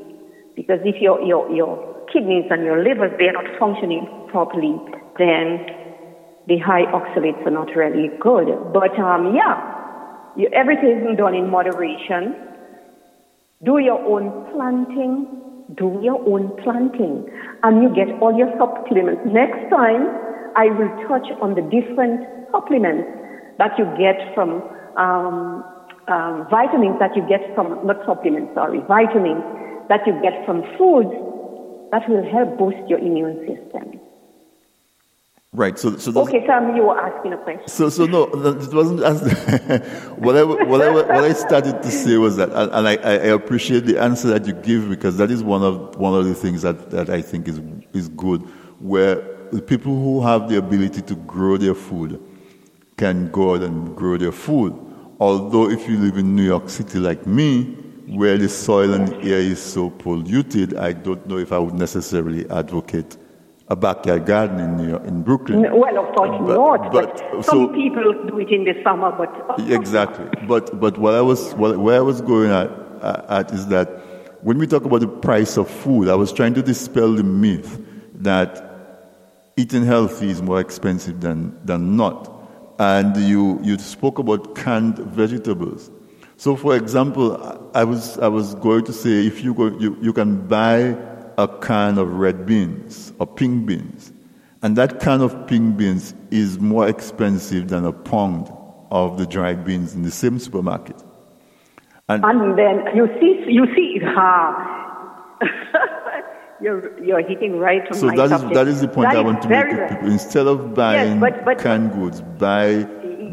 Because 0.54 0.78
if 0.84 1.00
your, 1.00 1.20
your, 1.24 1.50
your 1.50 1.80
kidneys 2.12 2.44
and 2.50 2.62
your 2.62 2.84
livers, 2.84 3.10
they 3.18 3.26
are 3.26 3.32
not 3.32 3.48
functioning 3.58 4.06
properly, 4.30 4.76
then 5.18 5.64
the 6.46 6.58
high 6.58 6.84
oxalates 6.92 7.44
are 7.46 7.50
not 7.50 7.74
really 7.74 8.10
good. 8.20 8.46
But 8.72 8.98
um, 9.00 9.34
yeah, 9.34 9.81
everything 10.52 11.06
is 11.08 11.18
done 11.18 11.34
in 11.34 11.50
moderation. 11.50 12.34
Do 13.64 13.78
your 13.78 14.00
own 14.04 14.52
planting. 14.52 15.26
Do 15.76 16.00
your 16.02 16.20
own 16.26 16.52
planting. 16.62 17.28
And 17.62 17.82
you 17.82 17.88
get 17.94 18.10
all 18.20 18.36
your 18.36 18.50
supplements. 18.58 19.22
Next 19.26 19.70
time, 19.70 20.08
I 20.56 20.66
will 20.66 20.90
touch 21.08 21.26
on 21.40 21.54
the 21.54 21.62
different 21.62 22.26
supplements 22.50 23.08
that 23.58 23.78
you 23.78 23.84
get 23.96 24.34
from 24.34 24.62
um, 24.96 25.64
um, 26.08 26.46
vitamins 26.50 26.98
that 26.98 27.16
you 27.16 27.22
get 27.28 27.54
from, 27.54 27.86
not 27.86 28.04
supplements, 28.04 28.52
sorry, 28.54 28.80
vitamins 28.88 29.42
that 29.88 30.06
you 30.06 30.12
get 30.20 30.44
from 30.44 30.62
foods 30.76 31.14
that 31.92 32.08
will 32.08 32.24
help 32.30 32.58
boost 32.58 32.82
your 32.88 32.98
immune 32.98 33.38
system. 33.46 34.00
Right. 35.54 35.78
So, 35.78 35.98
so 35.98 36.18
Okay, 36.22 36.46
Sam, 36.46 36.70
um, 36.70 36.76
you 36.76 36.84
were 36.84 36.98
asking 36.98 37.34
a 37.34 37.36
question. 37.36 37.68
So, 37.68 37.90
so 37.90 38.06
no, 38.06 38.24
it 38.24 38.72
wasn't 38.72 39.02
as 39.02 39.20
what 40.16 40.34
I 40.34 40.44
what 40.44 40.80
I 40.80 40.90
what 40.90 41.10
I 41.10 41.34
started 41.34 41.82
to 41.82 41.90
say 41.90 42.16
was 42.16 42.36
that, 42.38 42.48
and 42.52 42.72
and 42.72 42.88
I, 42.88 42.92
I 42.92 43.34
appreciate 43.34 43.84
the 43.84 43.98
answer 43.98 44.28
that 44.28 44.46
you 44.46 44.54
give 44.54 44.88
because 44.88 45.18
that 45.18 45.30
is 45.30 45.42
one 45.44 45.62
of 45.62 45.94
one 45.96 46.18
of 46.18 46.24
the 46.24 46.34
things 46.34 46.62
that, 46.62 46.90
that 46.92 47.10
I 47.10 47.20
think 47.20 47.48
is 47.48 47.60
is 47.92 48.08
good, 48.08 48.40
where 48.80 49.16
the 49.52 49.60
people 49.60 49.94
who 49.94 50.22
have 50.22 50.48
the 50.48 50.56
ability 50.56 51.02
to 51.02 51.14
grow 51.16 51.58
their 51.58 51.74
food 51.74 52.18
can 52.96 53.30
go 53.30 53.54
out 53.54 53.62
and 53.62 53.94
grow 53.94 54.16
their 54.16 54.32
food. 54.32 54.72
Although, 55.20 55.68
if 55.68 55.86
you 55.86 55.98
live 55.98 56.16
in 56.16 56.34
New 56.34 56.44
York 56.44 56.70
City 56.70 56.98
like 56.98 57.26
me, 57.26 57.64
where 58.06 58.38
the 58.38 58.48
soil 58.48 58.94
and 58.94 59.06
the 59.06 59.16
air 59.30 59.40
is 59.40 59.60
so 59.60 59.90
polluted, 59.90 60.78
I 60.78 60.94
don't 60.94 61.26
know 61.26 61.36
if 61.36 61.52
I 61.52 61.58
would 61.58 61.74
necessarily 61.74 62.48
advocate 62.48 63.18
a 63.72 63.76
backyard 63.76 64.26
garden 64.26 64.60
in 64.60 64.76
New 64.76 64.88
York, 64.90 65.04
in 65.06 65.22
Brooklyn. 65.22 65.62
Well, 65.62 65.96
of 66.04 66.14
course 66.14 66.36
But- 66.46 66.56
not, 66.62 66.92
but, 66.92 67.10
but- 67.32 67.44
some 67.44 67.66
so- 67.66 67.72
people 67.72 68.06
do 68.28 68.38
it 68.38 68.50
in 68.50 68.64
the 68.64 68.74
summer, 68.84 69.10
but 69.20 69.32
Exactly. 69.70 70.26
But 70.46 70.78
but 70.78 70.98
what 70.98 71.14
I 71.14 71.22
was 71.22 71.54
what, 71.54 71.78
where 71.78 71.96
I 71.96 72.04
was 72.12 72.20
going 72.20 72.50
at, 72.50 72.70
at 73.38 73.50
is 73.52 73.66
that 73.68 73.88
when 74.42 74.58
we 74.58 74.66
talk 74.66 74.84
about 74.84 75.00
the 75.00 75.08
price 75.08 75.56
of 75.56 75.70
food, 75.70 76.08
I 76.08 76.14
was 76.14 76.32
trying 76.32 76.54
to 76.54 76.62
dispel 76.62 77.12
the 77.14 77.22
myth 77.22 77.80
that 78.16 78.50
eating 79.56 79.84
healthy 79.84 80.28
is 80.30 80.42
more 80.42 80.60
expensive 80.60 81.20
than 81.20 81.38
than 81.64 81.96
not. 81.96 82.30
And 82.78 83.16
you 83.16 83.58
you 83.62 83.78
spoke 83.78 84.18
about 84.18 84.54
canned 84.54 84.98
vegetables. 84.98 85.90
So, 86.36 86.56
for 86.56 86.76
example, 86.76 87.26
I 87.74 87.84
was 87.84 88.18
I 88.18 88.28
was 88.28 88.54
going 88.56 88.84
to 88.84 88.92
say 88.92 89.26
if 89.26 89.42
you 89.44 89.54
go 89.54 89.66
you, 89.78 89.96
you 90.02 90.12
can 90.12 90.46
buy 90.48 90.96
a 91.38 91.48
can 91.48 91.98
of 91.98 92.12
red 92.14 92.46
beans 92.46 93.12
or 93.18 93.26
pink 93.26 93.66
beans, 93.66 94.12
and 94.62 94.76
that 94.76 95.00
can 95.00 95.20
of 95.20 95.46
pink 95.46 95.76
beans 95.76 96.14
is 96.30 96.58
more 96.58 96.88
expensive 96.88 97.68
than 97.68 97.84
a 97.84 97.92
pound 97.92 98.50
of 98.90 99.18
the 99.18 99.26
dried 99.26 99.64
beans 99.64 99.94
in 99.94 100.02
the 100.02 100.10
same 100.10 100.38
supermarket. 100.38 101.02
And 102.08 102.24
and 102.24 102.58
then 102.58 102.94
you 102.94 103.08
see, 103.20 103.44
you 103.48 103.66
see, 103.74 103.98
ha, 104.04 105.38
you're 106.60 106.98
you're 107.02 107.26
hitting 107.26 107.58
right 107.58 107.86
on 107.88 107.94
so 107.94 108.06
my 108.06 108.16
that 108.16 108.24
is 108.24 108.30
subject. 108.30 108.54
that 108.54 108.68
is 108.68 108.80
the 108.80 108.88
point 108.88 109.10
That 109.10 109.18
I 109.18 109.20
want 109.20 109.42
to 109.42 109.48
make 109.48 109.68
to 109.70 109.88
people. 109.88 110.10
Instead 110.10 110.46
of 110.46 110.74
buying 110.74 111.20
but- 111.20 111.44
but- 111.44 111.58
canned 111.58 111.92
goods, 111.92 112.20
buy 112.20 112.84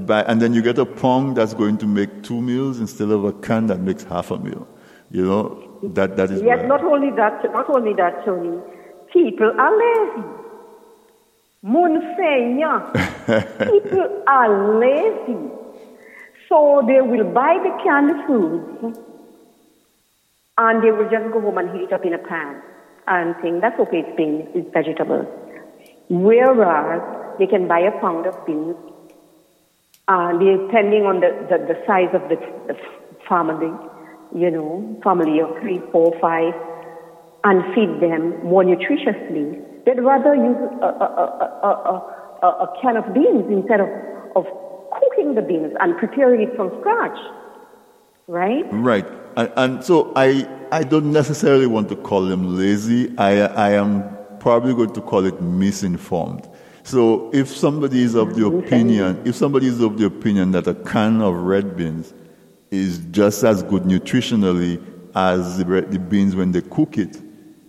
buy, 0.06 0.24
and 0.24 0.41
then 0.41 0.54
you 0.54 0.62
get 0.62 0.78
a 0.78 0.86
pound 0.86 1.36
that's 1.38 1.54
going 1.54 1.78
to 1.80 1.86
make 1.88 2.24
two 2.24 2.41
meals 2.41 2.80
instead 2.80 3.10
of 3.10 3.26
a 3.26 3.34
can 3.34 3.68
that 3.68 3.80
makes 3.82 4.04
half 4.04 4.32
a 4.32 4.38
meal. 4.38 4.68
You 5.12 5.26
know 5.26 5.68
that 5.84 6.16
that 6.18 6.32
is 6.32 6.42
Yes, 6.42 6.66
not 6.68 6.84
only 6.84 7.12
that, 7.12 7.44
not 7.52 7.70
only 7.70 7.94
that, 7.94 8.26
Tony. 8.26 8.60
People 9.12 9.52
are 9.60 9.74
lazy. 9.78 10.28
Munfenya. 11.64 12.74
People 13.72 14.24
are 14.28 14.80
lazy. 14.80 15.52
So 16.48 16.84
they 16.88 17.02
will 17.02 17.32
buy 17.32 17.58
the 17.64 17.72
canned 17.84 18.26
foods 18.26 18.98
and 20.58 20.84
they 20.84 20.92
will 20.92 21.10
just 21.10 21.32
go 21.32 21.40
home 21.42 21.58
and 21.58 21.70
heat 21.72 21.84
it 21.84 21.94
up 21.94 22.06
in 22.06 22.14
a 22.14 22.18
pan 22.18 22.62
and 23.08 23.36
think 23.42 23.62
that's 23.62 23.80
okay, 23.80 24.00
it's 24.00 24.18
beans, 24.18 24.48
it's 24.54 24.70
vegetables. 24.74 25.28
Whereas 26.10 27.02
they 27.40 27.48
can 27.48 27.68
buy 27.68 27.80
a 27.80 27.92
pound 28.00 28.26
of 28.26 28.36
beans, 28.46 28.76
uh, 30.08 30.32
depending 30.34 31.06
on 31.06 31.20
the, 31.20 31.30
the, 31.50 31.58
the 31.74 31.78
size 31.88 32.10
of 32.14 32.28
the, 32.30 32.38
the 32.68 32.76
family, 33.28 33.72
you 34.36 34.52
know, 34.52 35.00
family 35.04 35.40
of 35.40 35.50
three, 35.62 35.82
four, 35.92 36.14
five, 36.20 36.54
and 37.44 37.64
feed 37.74 38.02
them 38.02 38.44
more 38.44 38.64
nutritiously. 38.64 39.64
They'd 39.86 40.02
rather 40.02 40.36
use 40.36 40.58
a, 40.82 40.86
a, 40.86 41.08
a, 41.08 41.50
a, 41.64 41.70
a, 41.70 41.96
a, 42.44 42.48
a 42.48 42.82
can 42.82 42.98
of 42.98 43.14
beans 43.14 43.46
instead 43.50 43.80
of, 43.80 43.90
of 44.36 44.46
cooking 44.92 45.20
cooking 45.20 45.36
the 45.36 45.42
beans 45.42 45.74
and 45.80 45.98
preparing 45.98 46.42
it 46.42 46.56
from 46.56 46.70
scratch, 46.80 47.18
right? 48.28 48.66
Right. 48.72 49.08
And, 49.36 49.52
and 49.56 49.84
so 49.84 50.12
I, 50.16 50.48
I 50.72 50.84
don't 50.84 51.12
necessarily 51.12 51.68
want 51.68 51.90
to 51.90 51.96
call 51.96 52.26
them 52.26 52.58
lazy. 52.58 53.16
I, 53.18 53.42
I 53.42 53.72
am 53.72 54.04
probably 54.40 54.74
going 54.74 54.94
to 54.94 55.02
call 55.02 55.26
it 55.26 55.42
misinformed. 55.42 56.48
So 56.84 57.30
if 57.34 57.50
somebody 57.50 58.02
is 58.02 58.16
of 58.16 58.36
the 58.36 58.48
opinion, 58.48 59.22
if 59.26 59.36
somebody 59.36 59.68
is 59.68 59.82
of 59.82 59.98
the 59.98 60.06
opinion 60.06 60.52
that 60.52 60.66
a 60.66 60.74
can 60.74 61.22
of 61.22 61.36
red 61.36 61.78
beans 61.78 62.14
is 62.72 62.99
just 63.11 63.43
as 63.43 63.63
good 63.63 63.84
nutritionally 63.84 64.84
as 65.15 65.57
the, 65.57 65.65
red, 65.65 65.91
the 65.91 65.99
beans 65.99 66.36
when 66.36 66.51
they 66.51 66.61
cook 66.61 66.97
it, 66.97 67.17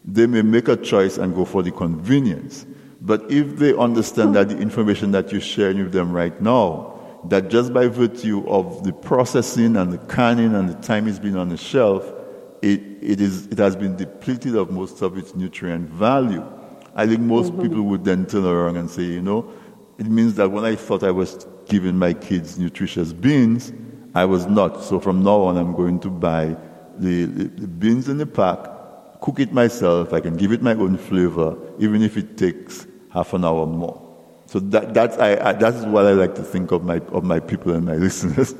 they 0.04 0.26
may 0.26 0.42
make 0.42 0.68
a 0.68 0.76
choice 0.76 1.18
and 1.18 1.34
go 1.34 1.44
for 1.44 1.62
the 1.62 1.70
convenience. 1.70 2.66
But 3.00 3.30
if 3.30 3.56
they 3.56 3.74
understand 3.74 4.34
that 4.36 4.50
the 4.50 4.58
information 4.58 5.10
that 5.12 5.32
you're 5.32 5.40
sharing 5.40 5.78
with 5.82 5.92
them 5.92 6.12
right 6.12 6.38
now, 6.40 6.98
that 7.28 7.48
just 7.48 7.72
by 7.72 7.86
virtue 7.86 8.46
of 8.48 8.84
the 8.84 8.92
processing 8.92 9.76
and 9.76 9.92
the 9.92 9.98
canning 9.98 10.54
and 10.54 10.68
the 10.68 10.74
time 10.74 11.06
it's 11.06 11.18
been 11.18 11.36
on 11.36 11.48
the 11.48 11.56
shelf, 11.56 12.04
it, 12.62 12.80
it, 13.00 13.20
is, 13.20 13.46
it 13.46 13.58
has 13.58 13.76
been 13.76 13.96
depleted 13.96 14.54
of 14.54 14.70
most 14.70 15.00
of 15.02 15.16
its 15.16 15.34
nutrient 15.34 15.88
value. 15.88 16.44
I 16.94 17.06
think 17.06 17.20
most 17.20 17.52
mm-hmm. 17.52 17.62
people 17.62 17.82
would 17.82 18.04
then 18.04 18.26
turn 18.26 18.44
around 18.44 18.76
and 18.76 18.90
say, 18.90 19.02
you 19.02 19.22
know, 19.22 19.50
it 19.98 20.06
means 20.06 20.34
that 20.34 20.50
when 20.50 20.64
I 20.64 20.76
thought 20.76 21.02
I 21.02 21.10
was 21.10 21.46
giving 21.66 21.96
my 21.96 22.12
kids 22.12 22.58
nutritious 22.58 23.12
beans, 23.12 23.72
I 24.14 24.24
was 24.24 24.46
not. 24.46 24.82
So 24.82 24.98
from 25.00 25.22
now 25.22 25.42
on, 25.42 25.56
I'm 25.56 25.74
going 25.74 26.00
to 26.00 26.10
buy 26.10 26.56
the, 26.98 27.24
the, 27.24 27.44
the 27.44 27.66
beans 27.66 28.08
in 28.08 28.18
the 28.18 28.26
pack, 28.26 28.58
cook 29.20 29.40
it 29.40 29.52
myself. 29.52 30.12
I 30.12 30.20
can 30.20 30.36
give 30.36 30.52
it 30.52 30.62
my 30.62 30.74
own 30.74 30.96
flavor, 30.96 31.56
even 31.78 32.02
if 32.02 32.16
it 32.16 32.36
takes 32.36 32.86
half 33.12 33.32
an 33.32 33.44
hour 33.44 33.66
more. 33.66 34.06
So 34.46 34.58
that, 34.58 34.94
that's, 34.94 35.16
I, 35.18 35.36
I, 35.36 35.52
that's 35.52 35.84
what 35.86 36.06
I 36.06 36.12
like 36.12 36.34
to 36.34 36.42
think 36.42 36.72
of 36.72 36.82
my, 36.82 36.96
of 37.12 37.22
my 37.22 37.38
people 37.38 37.72
and 37.72 37.84
my 37.86 37.94
listeners. 38.06 38.54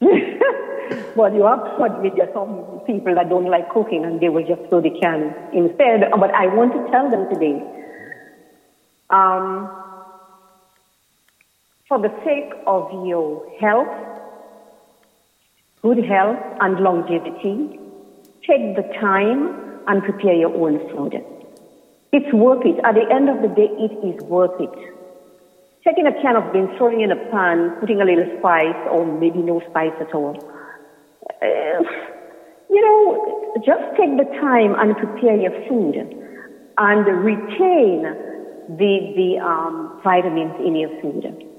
well, 1.14 1.32
you 1.32 1.44
have 1.44 1.76
put 1.76 2.02
with 2.02 2.14
some 2.34 2.80
people 2.86 3.14
that 3.14 3.28
don't 3.28 3.48
like 3.48 3.70
cooking 3.70 4.04
and 4.04 4.20
they 4.20 4.28
will 4.28 4.46
just 4.46 4.68
throw 4.68 4.80
the 4.80 4.90
can 5.00 5.34
instead. 5.52 6.10
But 6.18 6.34
I 6.34 6.46
want 6.46 6.72
to 6.72 6.90
tell 6.90 7.08
them 7.08 7.28
today, 7.32 7.62
um, 9.10 9.70
for 11.88 11.98
the 12.00 12.12
sake 12.24 12.52
of 12.66 12.90
your 13.06 13.48
health, 13.60 14.09
good 15.82 16.04
health 16.04 16.38
and 16.60 16.80
longevity, 16.80 17.78
take 18.46 18.76
the 18.76 18.84
time 19.00 19.80
and 19.86 20.02
prepare 20.02 20.34
your 20.34 20.54
own 20.54 20.78
food. 20.90 21.24
It's 22.12 22.32
worth 22.34 22.66
it. 22.66 22.78
At 22.84 22.94
the 22.94 23.06
end 23.10 23.28
of 23.28 23.40
the 23.40 23.48
day, 23.48 23.68
it 23.78 23.92
is 24.04 24.20
worth 24.24 24.60
it. 24.60 24.74
Taking 25.84 26.06
a 26.06 26.12
can 26.20 26.36
of 26.36 26.52
beans, 26.52 26.68
throwing 26.76 27.00
in 27.00 27.10
a 27.10 27.16
pan, 27.30 27.76
putting 27.80 28.02
a 28.02 28.04
little 28.04 28.26
spice 28.38 28.76
or 28.90 29.06
maybe 29.06 29.38
no 29.38 29.60
spice 29.70 29.94
at 30.00 30.14
all. 30.14 30.36
Uh, 31.40 31.82
you 32.68 32.80
know, 32.82 33.62
just 33.64 33.96
take 33.96 34.16
the 34.18 34.28
time 34.40 34.74
and 34.78 34.96
prepare 34.96 35.36
your 35.36 35.56
food 35.68 35.96
and 36.76 37.06
retain 37.24 38.02
the, 38.68 39.12
the 39.16 39.38
um, 39.42 40.00
vitamins 40.04 40.54
in 40.64 40.76
your 40.76 40.90
food. 41.00 41.49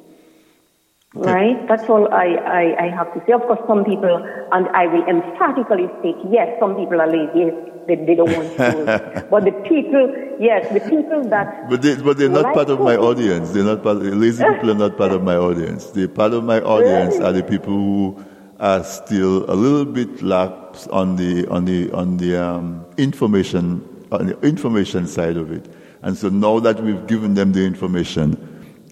Right? 1.14 1.68
That's 1.68 1.90
all 1.90 2.08
I, 2.14 2.36
I, 2.36 2.86
I, 2.86 2.90
have 2.96 3.14
to 3.14 3.20
say. 3.26 3.34
Of 3.34 3.42
course, 3.42 3.60
some 3.68 3.84
people, 3.84 4.16
and 4.54 4.68
I 4.70 4.88
will 4.88 5.04
emphatically 5.08 5.90
state, 6.00 6.16
yes, 6.30 6.58
some 6.58 6.76
people 6.78 7.02
are 7.02 7.08
lazy. 7.08 7.52
They, 7.86 7.96
they 7.96 8.16
don't 8.16 8.32
want 8.32 8.56
to. 8.56 9.28
but 9.32 9.44
the 9.44 9.52
people, 9.68 10.38
yes, 10.40 10.72
the 10.72 10.80
people 10.80 11.28
that. 11.28 11.70
But, 11.70 11.82
they, 11.82 11.98
but 11.98 12.18
they're 12.18 12.30
not 12.30 12.44
like 12.44 12.54
part 12.54 12.70
of 12.70 12.80
my 12.80 12.96
audience. 12.96 13.52
They're 13.52 13.66
not 13.66 13.84
part 13.84 13.98
of, 13.98 14.04
lazy 14.04 14.42
people 14.42 14.72
are 14.72 14.76
not 14.76 14.98
part 14.98 15.12
of 15.12 15.22
my 15.22 15.36
audience. 15.36 15.88
They're 15.88 16.08
part 16.08 16.32
of 16.32 16.46
my 16.46 16.62
audience 16.62 17.16
really? 17.16 17.26
are 17.26 17.34
the 17.34 17.44
people 17.44 17.74
who 17.74 18.26
are 18.62 18.82
still 18.86 19.52
a 19.52 19.56
little 19.56 19.84
bit 19.84 20.22
lax 20.22 20.88
on 20.88 21.18
the, 21.18 21.46
on 21.48 21.66
the, 21.66 21.92
on 21.92 22.18
the 22.18 22.42
um, 22.42 22.86
information, 22.96 23.84
on 24.14 24.28
the 24.28 24.40
information 24.48 25.08
side 25.08 25.36
of 25.36 25.52
it. 25.52 25.66
And 26.04 26.18
so 26.18 26.30
now 26.30 26.62
that 26.62 26.82
we've 26.82 27.06
given 27.06 27.34
them 27.34 27.52
the 27.52 27.66
information, 27.66 28.48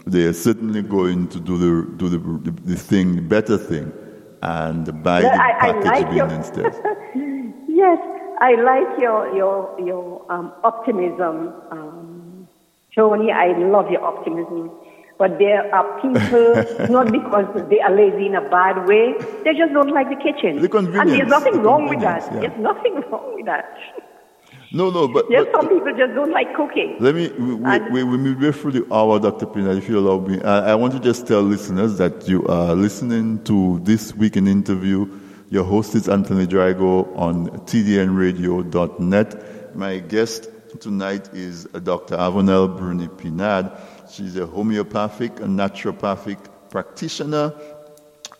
they 0.05 0.23
are 0.23 0.33
certainly 0.33 0.81
going 0.81 1.27
to 1.29 1.39
do 1.39 1.57
the 1.57 1.97
do 1.97 2.09
the, 2.09 2.17
the, 2.17 2.51
the 2.61 2.75
thing, 2.75 3.15
the 3.15 3.21
better 3.21 3.57
thing, 3.57 3.91
and 4.41 4.85
buy 5.03 5.21
the 5.21 5.33
I, 5.33 5.51
packaged 5.59 5.87
I 5.87 5.99
like 5.99 6.15
your, 6.15 6.27
instead. 6.27 6.73
yes, 7.67 7.99
I 8.39 8.55
like 8.55 8.99
your 8.99 9.35
your 9.35 9.79
your 9.79 10.31
um, 10.31 10.53
optimism, 10.63 11.53
um, 11.71 12.47
Tony. 12.95 13.31
I 13.31 13.57
love 13.57 13.91
your 13.91 14.03
optimism. 14.03 14.71
But 15.19 15.37
there 15.37 15.75
are 15.75 15.99
people, 15.99 16.87
not 16.89 17.11
because 17.11 17.69
they 17.69 17.81
are 17.81 17.93
lazy 17.93 18.27
in 18.27 18.35
a 18.35 18.49
bad 18.49 18.87
way, 18.87 19.13
they 19.43 19.53
just 19.53 19.73
don't 19.73 19.91
like 19.91 20.07
the 20.07 20.15
kitchen. 20.15 20.61
The 20.61 20.69
convenience. 20.69 21.11
And 21.11 21.19
there's 21.19 21.27
nothing 21.27 21.61
wrong 21.61 21.89
with 21.89 21.99
that. 21.99 22.23
Yeah. 22.33 22.39
There's 22.39 22.59
nothing 22.59 23.03
wrong 23.11 23.35
with 23.35 23.45
that. 23.45 23.65
No, 24.71 24.91
no, 24.91 25.07
but 25.07 25.25
yes, 25.29 25.47
but, 25.51 25.61
some 25.61 25.69
people 25.69 25.91
just 25.97 26.13
don't 26.13 26.31
like 26.31 26.53
cooking. 26.53 26.97
Let 26.99 27.15
me 27.15 27.29
we, 27.29 27.55
we, 27.55 27.79
we, 27.91 28.03
we 28.03 28.17
move 28.17 28.55
through 28.55 28.73
the 28.73 28.93
hour, 28.93 29.19
Dr. 29.19 29.47
Pina, 29.47 29.75
if 29.75 29.89
you 29.89 29.97
allow 29.97 30.19
me. 30.19 30.39
I, 30.41 30.71
I, 30.71 30.75
want 30.75 30.93
to 30.93 30.99
just 30.99 31.25
tell 31.25 31.41
listeners 31.41 31.97
that 31.97 32.27
you 32.27 32.45
are 32.47 32.75
listening 32.75 33.43
to 33.45 33.79
this 33.79 34.13
week 34.13 34.37
in 34.37 34.47
interview. 34.47 35.09
Your 35.49 35.63
host 35.63 35.95
is 35.95 36.07
Anthony 36.07 36.45
Drago 36.45 37.17
on 37.17 37.47
tdnradio.net. 37.65 39.75
My 39.75 39.97
guest 39.97 40.49
tonight 40.79 41.33
is 41.33 41.63
Dr. 41.65 42.15
Avonelle 42.15 42.67
Bruni 42.67 43.07
Pinard. 43.07 43.75
She's 44.11 44.37
a 44.37 44.45
homeopathic 44.45 45.39
and 45.39 45.57
naturopathic 45.57 46.37
practitioner, 46.69 47.55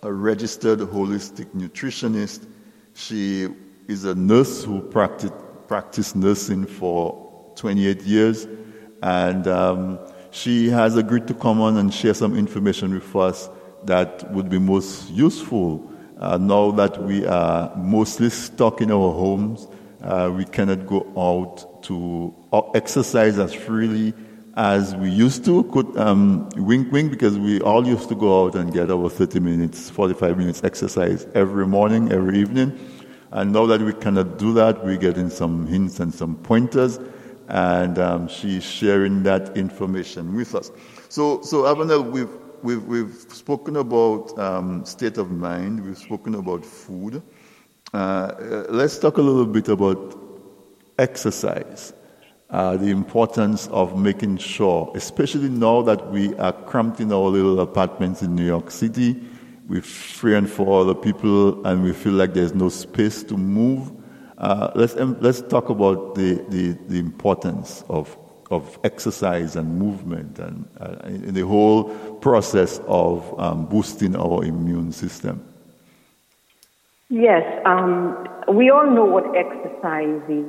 a 0.04 0.14
registered 0.14 0.80
holistic 0.80 1.48
nutritionist. 1.56 2.46
She 2.94 3.48
is 3.88 4.06
a 4.06 4.14
nurse 4.14 4.64
who 4.64 4.82
practiced 4.82 5.34
practiced 5.70 6.16
nursing 6.16 6.66
for 6.66 7.54
28 7.56 8.02
years, 8.02 8.48
and 9.04 9.48
um, 9.48 10.00
she 10.32 10.68
has 10.68 10.98
agreed 10.98 11.28
to 11.28 11.34
come 11.36 11.62
on 11.62 11.78
and 11.78 11.94
share 11.94 12.16
some 12.16 12.36
information 12.36 12.92
with 12.94 13.16
us 13.16 13.50
that 13.86 14.30
would 14.32 14.50
be 14.50 14.58
most 14.58 15.10
useful 15.12 15.90
uh, 16.20 16.38
now 16.38 16.72
that 16.72 17.02
we 17.02 17.26
are 17.26 17.74
mostly 17.78 18.32
stuck 18.32 18.82
in 18.82 18.92
our 18.92 19.14
homes. 19.14 19.68
Uh, 20.04 20.32
we 20.36 20.44
cannot 20.44 20.88
go 20.88 21.06
out 21.16 21.84
to 21.84 22.34
uh, 22.52 22.62
exercise 22.72 23.38
as 23.38 23.54
freely 23.54 24.14
as 24.56 24.96
we 24.96 25.10
used 25.10 25.46
to. 25.46 25.64
Could 25.66 25.96
um, 25.98 26.50
wink, 26.56 26.92
wink, 26.92 27.12
because 27.12 27.38
we 27.38 27.62
all 27.62 27.86
used 27.86 28.10
to 28.10 28.16
go 28.16 28.44
out 28.44 28.56
and 28.56 28.74
get 28.74 28.90
our 28.90 29.08
30 29.08 29.40
minutes, 29.40 29.90
45 29.92 30.36
minutes 30.36 30.64
exercise 30.64 31.28
every 31.36 31.68
morning, 31.68 32.12
every 32.12 32.40
evening. 32.40 32.78
And 33.32 33.54
now 33.54 33.66
that 33.68 33.82
we 33.82 33.94
cannot 33.94 34.38
do 34.38 34.54
that, 34.54 34.84
we're 34.84 34.98
getting 34.98 35.30
some 35.30 35.68
hints 35.68 36.00
and 36.00 36.14
some 36.14 36.36
pointers, 36.36 37.00
and 37.48 38.00
um, 38.00 38.28
she's 38.28 38.64
sharing 38.64 39.24
that 39.24 39.56
information 39.56 40.36
with 40.36 40.56
us. 40.56 40.72
So, 41.10 41.42
so 41.42 41.68
Avonelle, 41.68 42.04
we've, 42.04 42.30
we've, 42.64 42.84
we've 42.86 43.14
spoken 43.30 43.76
about 43.76 44.38
um, 44.40 44.84
state 44.84 45.18
of 45.18 45.30
mind, 45.30 45.86
we've 45.86 45.98
spoken 45.98 46.36
about 46.36 46.66
food. 46.66 47.22
Uh, 47.94 47.98
uh, 47.98 48.66
let's 48.70 48.98
talk 48.98 49.18
a 49.18 49.22
little 49.22 49.46
bit 49.46 49.68
about 49.68 50.18
exercise. 50.98 51.94
Uh, 52.50 52.76
the 52.78 52.90
importance 52.90 53.68
of 53.68 53.96
making 54.00 54.36
sure, 54.38 54.92
especially 54.96 55.50
now 55.50 55.84
that 55.84 56.12
we 56.12 56.34
are 56.38 56.52
cramped 56.52 57.00
in 57.00 57.14
our 57.14 57.30
little 57.30 57.60
apartments 57.60 58.24
in 58.24 58.36
New 58.36 58.46
York 58.46 58.72
City, 58.72 59.22
three 59.82 60.36
and 60.36 60.50
four 60.50 60.82
other 60.82 60.96
people, 60.96 61.66
and 61.66 61.84
we 61.84 61.94
feel 61.94 62.14
like 62.14 62.34
there's 62.34 62.56
no 62.56 62.70
space 62.70 63.24
to 63.24 63.38
move. 63.38 63.92
Uh, 64.38 64.72
let's 64.76 64.96
let's 64.96 65.42
talk 65.42 65.70
about 65.70 66.16
the, 66.16 66.44
the, 66.50 66.72
the, 66.88 66.98
importance 66.98 67.84
of 67.90 68.18
of 68.50 68.80
exercise 68.84 69.56
and 69.56 69.78
movement 69.78 70.40
and 70.40 70.68
uh, 70.80 70.96
in 71.06 71.34
the 71.34 71.46
whole 71.46 71.84
process 72.16 72.80
of 72.88 73.40
um, 73.40 73.66
boosting 73.66 74.16
our 74.16 74.44
immune 74.44 74.92
system. 74.92 75.46
Yes, 77.10 77.44
um, 77.66 78.28
we 78.48 78.70
all 78.70 78.90
know 78.90 79.06
what 79.06 79.36
exercise 79.36 80.22
is. 80.30 80.46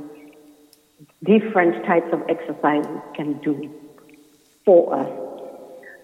Different 1.24 1.84
types 1.84 2.10
of 2.12 2.22
exercises 2.28 3.00
can 3.14 3.38
do 3.40 3.70
for 4.64 4.94
us. 4.94 5.10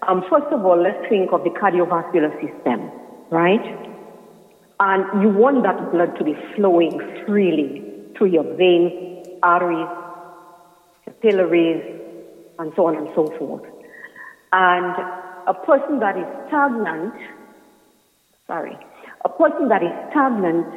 Um, 0.07 0.23
first 0.29 0.47
of 0.51 0.63
all, 0.65 0.79
let's 0.79 1.07
think 1.09 1.31
of 1.31 1.43
the 1.43 1.49
cardiovascular 1.49 2.31
system 2.41 2.91
right? 3.29 3.87
And 4.79 5.23
you 5.23 5.29
want 5.29 5.63
that 5.63 5.91
blood 5.91 6.17
to 6.17 6.23
be 6.23 6.35
flowing 6.55 6.99
freely 7.25 7.83
through 8.15 8.27
your 8.27 8.55
veins, 8.55 9.27
arteries, 9.41 9.87
capillaries, 11.05 11.83
and 12.59 12.71
so 12.75 12.87
on 12.87 12.95
and 12.95 13.09
so 13.15 13.27
forth. 13.37 13.63
And 14.53 14.95
a 15.47 15.53
person 15.53 15.99
that 15.99 16.17
is 16.17 16.25
stagnant, 16.47 17.13
sorry, 18.45 18.77
a 19.25 19.29
person 19.29 19.69
that 19.69 19.83
is 19.83 19.91
stagnant, 20.11 20.67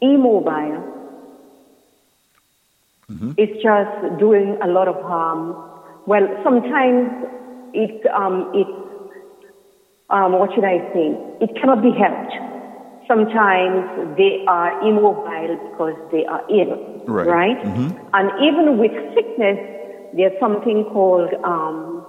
immobile, 0.00 0.96
mm-hmm. 3.10 3.32
is 3.38 3.48
just 3.62 4.18
doing 4.18 4.58
a 4.62 4.66
lot 4.66 4.88
of 4.88 4.96
harm. 5.02 5.56
Well, 6.06 6.28
sometimes 6.44 7.10
it, 7.72 8.06
um, 8.06 8.52
it 8.54 8.85
um, 10.10 10.32
what 10.38 10.52
should 10.54 10.64
I 10.64 10.78
say? 10.92 11.16
It 11.40 11.54
cannot 11.60 11.82
be 11.82 11.90
helped. 11.90 12.32
Sometimes 13.08 14.16
they 14.16 14.44
are 14.48 14.72
immobile 14.82 15.56
because 15.70 15.94
they 16.10 16.24
are 16.26 16.42
ill, 16.50 17.02
Right. 17.26 17.58
And 18.12 18.30
even 18.42 18.78
with 18.78 18.92
sickness, 19.14 19.58
there's 20.12 20.38
something 20.40 20.84
called, 20.84 21.32
um, 21.44 22.04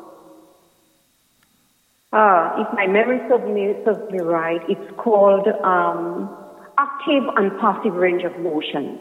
uh, 2.13 2.49
if 2.57 2.67
my 2.73 2.87
memory 2.87 3.19
serves 3.27 3.45
me, 3.45 3.73
serves 3.85 4.09
me 4.11 4.19
right, 4.19 4.61
it's 4.67 4.89
called 4.97 5.47
um, 5.63 6.29
active 6.77 7.23
and 7.35 7.51
passive 7.59 7.93
range 7.93 8.23
of 8.23 8.37
motion. 8.39 8.99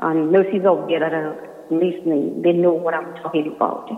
And 0.00 0.32
nurses 0.32 0.64
out 0.64 0.88
there 0.88 1.00
that 1.00 1.12
are 1.12 1.36
listening, 1.70 2.42
they 2.42 2.52
know 2.52 2.72
what 2.72 2.94
I'm 2.94 3.14
talking 3.22 3.46
about. 3.48 3.88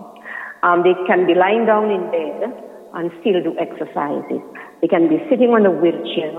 Um, 0.63 0.83
they 0.83 0.95
can 1.07 1.27
be 1.27 1.35
lying 1.35 1.65
down 1.67 1.91
in 1.91 2.11
bed 2.11 2.72
and 2.95 3.11
still 3.21 3.43
do 3.43 3.57
exercises. 3.59 4.43
They 4.81 4.89
can 4.89 5.09
be 5.09 5.19
sitting 5.31 5.51
on 5.51 5.65
a 5.67 5.73
wheelchair 5.73 6.35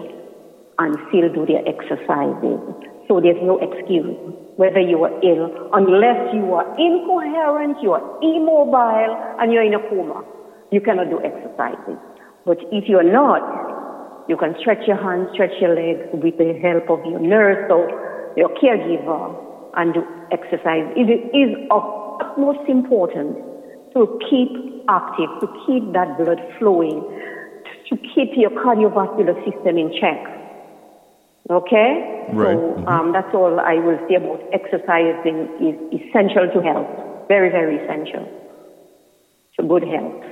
and 0.79 0.97
still 1.09 1.29
do 1.33 1.45
their 1.45 1.63
exercises. 1.65 2.59
So 3.07 3.19
there's 3.19 3.41
no 3.41 3.59
excuse 3.59 4.15
whether 4.55 4.79
you 4.79 5.03
are 5.03 5.13
ill, 5.25 5.49
unless 5.73 6.29
you 6.33 6.53
are 6.53 6.67
incoherent, 6.77 7.77
you 7.81 7.91
are 7.91 8.05
immobile, 8.21 9.13
and 9.39 9.51
you're 9.51 9.65
in 9.65 9.73
a 9.73 9.81
coma. 9.89 10.23
You 10.71 10.79
cannot 10.79 11.09
do 11.09 11.19
exercises. 11.21 11.97
But 12.45 12.57
if 12.71 12.85
you're 12.87 13.07
not, 13.07 13.41
you 14.29 14.37
can 14.37 14.55
stretch 14.59 14.85
your 14.87 15.01
hands, 15.01 15.29
stretch 15.33 15.57
your 15.59 15.75
legs 15.75 16.05
with 16.13 16.37
the 16.37 16.53
help 16.61 16.89
of 16.89 17.05
your 17.05 17.19
nurse 17.19 17.65
or 17.69 17.89
your 18.37 18.49
caregiver 18.61 19.35
and 19.75 19.93
do 19.93 20.03
exercise. 20.31 20.85
It 20.95 21.09
is 21.09 21.67
of 21.71 21.83
utmost 22.21 22.69
importance 22.69 23.37
to 23.93 24.19
keep 24.29 24.72
active, 24.87 25.29
to 25.41 25.47
keep 25.65 25.93
that 25.93 26.17
blood 26.17 26.39
flowing, 26.59 27.01
to 27.89 27.97
keep 28.15 28.31
your 28.35 28.51
cardiovascular 28.51 29.35
system 29.45 29.77
in 29.77 29.93
check. 29.99 30.19
Okay? 31.49 32.29
Right. 32.31 32.55
So 32.55 32.87
um, 32.87 33.11
that's 33.11 33.33
all 33.33 33.59
I 33.59 33.75
will 33.75 33.99
say 34.07 34.15
about 34.15 34.41
exercising 34.53 35.49
is 35.59 36.01
essential 36.01 36.49
to 36.53 36.61
health. 36.61 37.27
Very, 37.27 37.49
very 37.49 37.77
essential 37.77 38.29
to 39.59 39.67
good 39.67 39.83
health. 39.83 40.23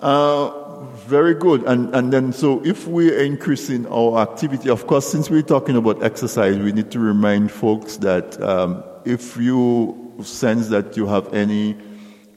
Uh, 0.00 0.84
very 1.08 1.34
good. 1.34 1.64
And, 1.64 1.94
and 1.94 2.12
then, 2.12 2.32
so 2.32 2.64
if 2.64 2.86
we're 2.86 3.18
increasing 3.20 3.86
our 3.88 4.18
activity, 4.18 4.70
of 4.70 4.86
course, 4.86 5.06
since 5.10 5.28
we're 5.28 5.42
talking 5.42 5.76
about 5.76 6.02
exercise, 6.02 6.56
we 6.58 6.72
need 6.72 6.90
to 6.92 7.00
remind 7.00 7.50
folks 7.50 7.96
that 7.98 8.40
um, 8.40 8.84
if 9.04 9.36
you 9.36 10.14
sense 10.22 10.68
that 10.68 10.96
you 10.96 11.06
have 11.06 11.32
any 11.34 11.76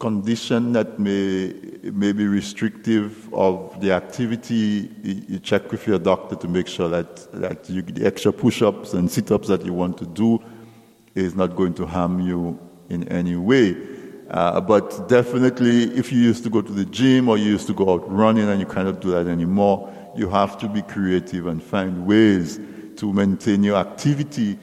condition 0.02 0.74
that 0.74 0.98
may, 0.98 1.54
may 1.84 2.12
be 2.12 2.26
restrictive 2.26 3.32
of 3.36 3.80
the 3.82 3.92
activity, 3.92 4.90
you, 5.04 5.38
check 5.38 5.72
with 5.72 5.86
your 5.86 6.00
doctor 6.00 6.36
to 6.36 6.48
make 6.48 6.68
sure 6.68 6.90
that, 6.90 7.32
that 7.32 7.70
you, 7.70 7.84
the 7.84 8.04
extra 8.04 8.34
push 8.34 8.64
ups 8.64 8.94
and 8.94 9.12
sit 9.12 9.32
ups 9.32 9.48
that 9.48 9.64
you 9.64 9.72
want 9.72 10.00
to 10.00 10.08
do 10.08 10.42
is 11.14 11.36
not 11.36 11.56
going 11.56 11.76
to 11.76 11.86
harm 11.86 12.20
you 12.20 12.58
in 12.90 13.08
any 13.10 13.36
way. 13.36 13.78
Uh, 14.32 14.60
but 14.60 15.08
definitely, 15.08 15.84
if 15.96 16.12
you 16.12 16.20
used 16.20 16.44
to 16.44 16.50
go 16.50 16.64
to 16.64 16.72
the 16.72 16.86
gym 16.86 17.30
or 17.30 17.38
you 17.38 17.52
used 17.52 17.68
to 17.68 17.74
go 17.74 17.94
out 17.94 18.12
running 18.12 18.50
and 18.50 18.60
you 18.60 18.66
cannot 18.66 19.02
do 19.02 19.12
that 19.12 19.28
anymore, 19.28 19.94
you 20.16 20.28
have 20.28 20.58
to 20.58 20.68
be 20.68 20.82
creative 20.82 21.46
and 21.46 21.62
find 21.62 22.08
ways 22.08 22.60
to 22.96 23.14
maintain 23.14 23.64
your 23.64 23.78
activity 23.78 24.58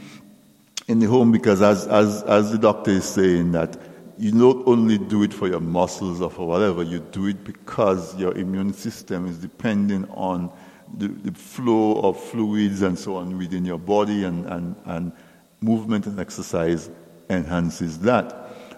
in 0.89 0.99
the 0.99 1.07
home 1.07 1.31
because, 1.31 1.63
as, 1.63 1.87
as, 1.87 2.25
as 2.25 2.51
the 2.51 2.59
doctor 2.59 2.91
is 2.91 3.05
saying, 3.05 3.53
that 3.53 3.79
you 4.19 4.33
not 4.33 4.57
only 4.67 4.99
do 4.99 5.23
it 5.23 5.33
for 5.33 5.47
your 5.47 5.61
muscles 5.61 6.21
or 6.21 6.31
for 6.31 6.47
whatever, 6.47 6.83
you 6.83 6.99
do 6.99 7.27
it 7.27 7.45
because 7.45 8.17
your 8.17 8.37
immune 8.37 8.73
system 8.73 9.27
is 9.27 9.39
depending 9.39 10.09
on 10.11 10.51
the, 10.97 11.09
the 11.09 11.33
flow 11.33 12.01
of 12.01 12.19
fluids 12.19 12.83
and 12.83 12.99
so 12.99 13.17
on 13.17 13.39
within 13.39 13.65
your 13.65 13.79
body, 13.79 14.25
and, 14.25 14.47
and, 14.47 14.75
and 14.87 15.13
movement 15.61 16.07
and 16.07 16.19
exercise 16.19 16.91
enhances 17.31 18.01
that. 18.01 18.35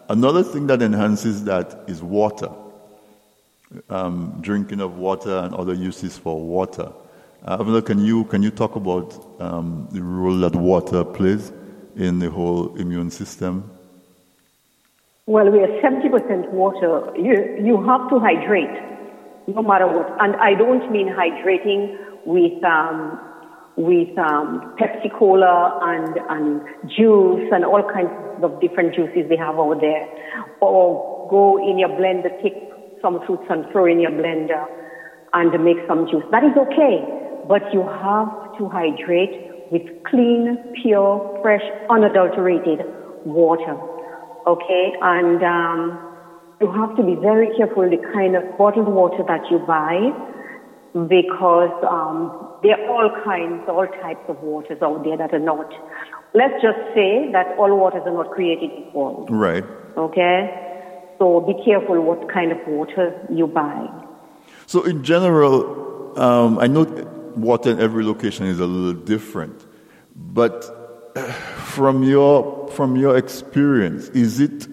Another 0.09 0.43
thing 0.43 0.66
that 0.66 0.82
enhances 0.82 1.45
that 1.45 1.84
is 1.86 2.03
water, 2.03 2.51
um, 3.88 4.36
drinking 4.41 4.80
of 4.80 4.99
water 4.99 5.38
and 5.38 5.55
other 5.55 5.72
uses 5.72 6.18
for 6.18 6.41
water. 6.41 6.93
Uh, 7.45 7.57
Avila, 7.61 7.80
can 7.80 8.05
you 8.05 8.24
can 8.24 8.43
you 8.43 8.51
talk 8.51 8.76
about 8.76 9.41
um, 9.41 9.88
the 9.93 10.03
role 10.03 10.36
that 10.38 10.55
water 10.55 11.05
plays 11.05 11.53
in 11.97 12.18
the 12.18 12.28
whole 12.28 12.76
immune 12.76 13.11
system? 13.11 13.70
Well, 15.31 15.49
we 15.49 15.61
are 15.61 15.70
70% 15.78 16.51
water. 16.51 17.07
You, 17.14 17.62
you 17.62 17.78
have 17.87 18.11
to 18.11 18.18
hydrate, 18.18 18.74
no 19.47 19.62
matter 19.62 19.87
what. 19.87 20.11
And 20.18 20.35
I 20.35 20.59
don't 20.59 20.91
mean 20.91 21.07
hydrating 21.07 21.95
with, 22.26 22.59
um, 22.64 23.14
with 23.76 24.11
um, 24.18 24.74
Pepsi 24.74 25.07
Cola 25.16 25.78
and, 25.85 26.18
and 26.35 26.91
juice 26.91 27.47
and 27.55 27.64
all 27.64 27.81
kinds 27.95 28.11
of 28.43 28.61
different 28.61 28.93
juices 28.93 29.31
they 29.31 29.37
have 29.37 29.55
over 29.55 29.76
there. 29.78 30.03
Or 30.61 31.31
go 31.31 31.62
in 31.62 31.78
your 31.78 31.91
blender, 31.91 32.35
take 32.43 32.59
some 33.01 33.24
fruits 33.24 33.47
and 33.51 33.70
throw 33.70 33.87
in 33.87 34.01
your 34.01 34.11
blender 34.11 34.66
and 35.33 35.64
make 35.64 35.78
some 35.87 36.09
juice. 36.11 36.26
That 36.33 36.43
is 36.43 36.59
okay. 36.59 37.07
But 37.47 37.70
you 37.72 37.87
have 37.87 38.59
to 38.59 38.66
hydrate 38.66 39.70
with 39.70 39.87
clean, 40.11 40.59
pure, 40.83 41.39
fresh, 41.41 41.62
unadulterated 41.89 42.81
water. 43.24 43.78
Okay? 44.51 44.93
And 45.01 45.43
um, 45.43 45.99
you 46.61 46.71
have 46.73 46.97
to 46.97 47.03
be 47.03 47.15
very 47.15 47.49
careful 47.57 47.89
the 47.89 48.03
kind 48.13 48.37
of 48.37 48.43
bottled 48.59 48.89
water 48.89 49.23
that 49.27 49.51
you 49.51 49.59
buy 49.61 50.11
because 50.93 51.71
um, 51.89 52.59
there 52.63 52.75
are 52.75 52.89
all 52.91 53.25
kinds, 53.25 53.63
all 53.69 53.87
types 54.03 54.25
of 54.29 54.43
waters 54.43 54.83
out 54.83 55.05
there 55.05 55.17
that 55.17 55.33
are 55.33 55.39
not. 55.39 55.71
Let's 56.35 56.61
just 56.63 56.79
say 56.95 57.31
that 57.33 57.57
all 57.59 57.77
waters 57.77 58.03
are 58.05 58.13
not 58.13 58.31
created 58.33 58.71
equal. 58.77 59.27
Right. 59.31 59.65
Okay? 59.97 61.15
So 61.19 61.41
be 61.41 61.55
careful 61.65 62.01
what 62.03 62.33
kind 62.33 62.51
of 62.51 62.59
water 62.67 63.27
you 63.31 63.47
buy. 63.47 63.87
So, 64.67 64.85
in 64.85 65.05
general, 65.05 66.19
um, 66.19 66.59
I 66.59 66.67
know 66.67 66.85
water 67.37 67.71
in 67.71 67.81
every 67.81 68.05
location 68.05 68.47
is 68.47 68.59
a 68.59 68.67
little 68.67 69.01
different, 69.01 69.67
but 70.17 71.13
uh, 71.15 71.23
from 71.23 72.03
your 72.03 72.60
from 72.73 72.97
your 72.97 73.16
experience, 73.16 74.09
is 74.11 74.41
it 74.41 74.68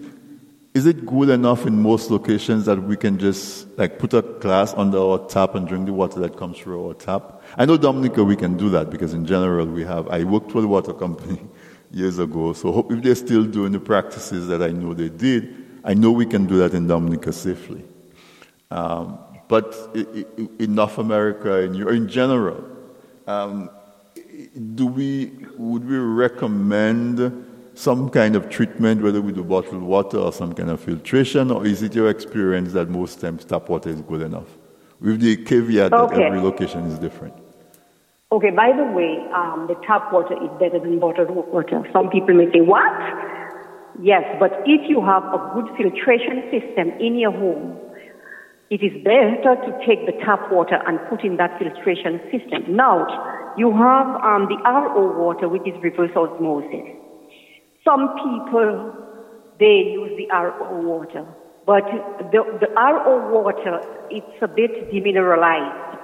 is 0.74 0.86
it 0.86 1.04
good 1.06 1.28
enough 1.28 1.66
in 1.66 1.82
most 1.82 2.08
locations 2.10 2.66
that 2.66 2.80
we 2.80 2.96
can 2.96 3.18
just 3.18 3.66
like 3.76 3.98
put 3.98 4.14
a 4.14 4.22
glass 4.22 4.74
under 4.74 4.98
our 4.98 5.26
tap 5.26 5.56
and 5.56 5.66
drink 5.66 5.86
the 5.86 5.92
water 5.92 6.20
that 6.20 6.36
comes 6.36 6.56
through 6.58 6.86
our 6.86 6.94
tap? 6.94 7.42
I 7.56 7.64
know 7.64 7.76
Dominica 7.76 8.22
we 8.22 8.36
can 8.36 8.56
do 8.56 8.68
that 8.70 8.88
because 8.88 9.12
in 9.12 9.26
general 9.26 9.66
we 9.66 9.82
have. 9.84 10.06
I 10.08 10.22
worked 10.24 10.52
for 10.52 10.60
the 10.60 10.68
water 10.68 10.92
company 10.92 11.40
years 11.90 12.18
ago, 12.18 12.52
so 12.52 12.70
hope 12.70 12.92
if 12.92 13.02
they're 13.02 13.14
still 13.16 13.44
doing 13.44 13.72
the 13.72 13.80
practices 13.80 14.46
that 14.48 14.62
I 14.62 14.68
know 14.68 14.94
they 14.94 15.08
did, 15.08 15.52
I 15.82 15.94
know 15.94 16.12
we 16.12 16.26
can 16.26 16.46
do 16.46 16.58
that 16.58 16.74
in 16.74 16.86
Dominica 16.86 17.32
safely. 17.32 17.82
Um, 18.70 19.18
but 19.48 19.74
in 19.94 20.74
North 20.74 20.98
America, 20.98 21.62
in, 21.62 21.74
in 21.88 22.08
general, 22.08 22.62
um, 23.26 23.70
do 24.74 24.86
we 24.86 25.32
would 25.56 25.88
we 25.88 25.96
recommend 25.96 27.46
some 27.78 28.10
kind 28.10 28.34
of 28.34 28.50
treatment, 28.50 29.02
whether 29.02 29.20
we 29.20 29.30
do 29.30 29.44
bottled 29.44 29.82
water 29.82 30.18
or 30.18 30.32
some 30.32 30.52
kind 30.52 30.68
of 30.68 30.80
filtration, 30.80 31.52
or 31.52 31.64
is 31.64 31.80
it 31.80 31.94
your 31.94 32.10
experience 32.10 32.72
that 32.72 32.88
most 32.88 33.20
times 33.20 33.44
tap 33.44 33.68
water 33.68 33.88
is 33.88 34.00
good 34.02 34.20
enough? 34.20 34.48
With 35.00 35.20
the 35.20 35.36
caveat 35.36 35.92
that 35.92 36.12
every 36.12 36.40
location 36.40 36.84
is 36.86 36.98
different. 36.98 37.34
Okay, 38.32 38.50
by 38.50 38.72
the 38.76 38.82
way, 38.82 39.24
um, 39.32 39.66
the 39.68 39.76
tap 39.86 40.12
water 40.12 40.34
is 40.34 40.50
better 40.58 40.80
than 40.80 40.98
bottled 40.98 41.30
water. 41.30 41.88
Some 41.92 42.10
people 42.10 42.34
may 42.34 42.50
say, 42.50 42.60
what? 42.60 42.92
Yes, 44.02 44.24
but 44.40 44.52
if 44.66 44.90
you 44.90 45.00
have 45.00 45.22
a 45.30 45.38
good 45.54 45.70
filtration 45.78 46.50
system 46.50 46.90
in 46.98 47.16
your 47.16 47.30
home, 47.30 47.78
it 48.70 48.82
is 48.82 48.92
better 49.04 49.54
to 49.54 49.70
take 49.86 50.04
the 50.04 50.18
tap 50.26 50.50
water 50.50 50.82
and 50.84 50.98
put 51.08 51.24
in 51.24 51.36
that 51.36 51.56
filtration 51.60 52.20
system. 52.34 52.74
Now, 52.74 53.06
you 53.56 53.70
have 53.70 54.06
um, 54.18 54.50
the 54.50 54.58
RO 54.66 55.16
water, 55.16 55.48
which 55.48 55.62
is 55.62 55.74
reverse 55.80 56.10
osmosis. 56.16 56.97
Some 57.84 58.08
people, 58.16 58.92
they 59.58 59.92
use 59.94 60.12
the 60.18 60.26
RO 60.34 60.80
water, 60.82 61.26
but 61.66 61.84
the, 62.32 62.42
the 62.60 62.68
RO 62.74 63.30
water, 63.32 63.80
it's 64.10 64.42
a 64.42 64.48
bit 64.48 64.90
demineralized. 64.92 65.98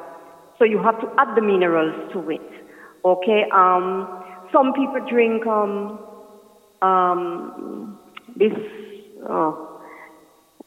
So 0.59 0.65
you 0.65 0.79
have 0.83 1.01
to 1.01 1.09
add 1.19 1.37
the 1.37 1.43
minerals 1.43 2.13
to 2.13 2.31
it. 2.31 2.41
Okay. 3.05 3.45
Um, 3.53 4.23
some 4.53 4.73
people 4.73 5.01
drink 5.11 5.47
um, 5.47 5.99
um, 6.81 7.99
this. 8.37 8.53
Oh, 9.29 9.81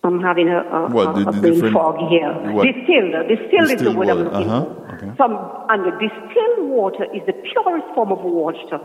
I'm 0.03 0.21
having 0.21 0.49
a, 0.49 0.59
a, 0.59 0.89
What, 0.89 1.15
the- 1.15 1.29
a, 1.29 1.31
the 1.31 1.59
brain 1.59 1.73
fog 1.73 1.97
here. 2.09 2.31
what? 2.51 2.65
Distilled. 2.65 3.27
Distilled 3.27 3.63
is 3.63 3.69
the 3.69 3.75
Distilled 3.75 3.97
word 3.97 4.09
I'm 4.09 4.17
looking 4.23 4.49
uh-huh, 4.49 4.65
for. 4.65 4.95
okay. 4.95 5.11
Some 5.17 5.33
and 5.69 5.85
the 5.85 5.91
distilled 5.99 6.69
water 6.69 7.05
is 7.13 7.21
the 7.25 7.33
purest 7.33 7.87
form 7.95 8.11
of 8.11 8.19
water. 8.19 8.79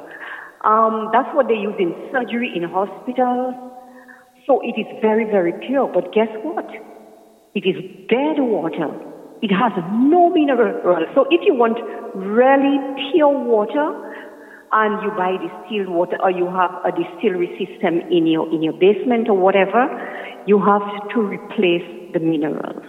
Um, 0.65 1.11
that's 1.13 1.29
what 1.35 1.49
they 1.49 1.55
use 1.55 1.75
in 1.79 1.95
surgery 2.13 2.53
in 2.55 2.63
hospitals. 2.63 3.55
So 4.47 4.61
it 4.63 4.79
is 4.79 4.87
very, 5.01 5.25
very 5.25 5.53
pure. 5.67 5.91
But 5.93 6.13
guess 6.13 6.31
what? 6.43 6.69
It 7.55 7.67
is 7.67 7.77
dead 8.09 8.39
water. 8.39 8.89
It 9.43 9.51
has 9.51 9.73
no 9.91 10.31
mineral. 10.31 11.07
So 11.15 11.27
if 11.31 11.41
you 11.45 11.55
want 11.55 11.79
really 12.15 12.79
pure 13.13 13.29
water, 13.29 14.13
and 14.73 15.03
you 15.03 15.11
buy 15.11 15.37
distilled 15.37 15.89
water, 15.89 16.17
or 16.23 16.31
you 16.31 16.47
have 16.47 16.73
a 16.85 16.91
distillery 16.91 17.53
system 17.61 18.01
in 18.11 18.27
your 18.27 18.49
in 18.53 18.63
your 18.63 18.73
basement 18.73 19.29
or 19.29 19.37
whatever, 19.37 19.85
you 20.47 20.59
have 20.59 20.83
to 21.13 21.21
replace 21.21 21.85
the 22.15 22.21
minerals. 22.21 22.83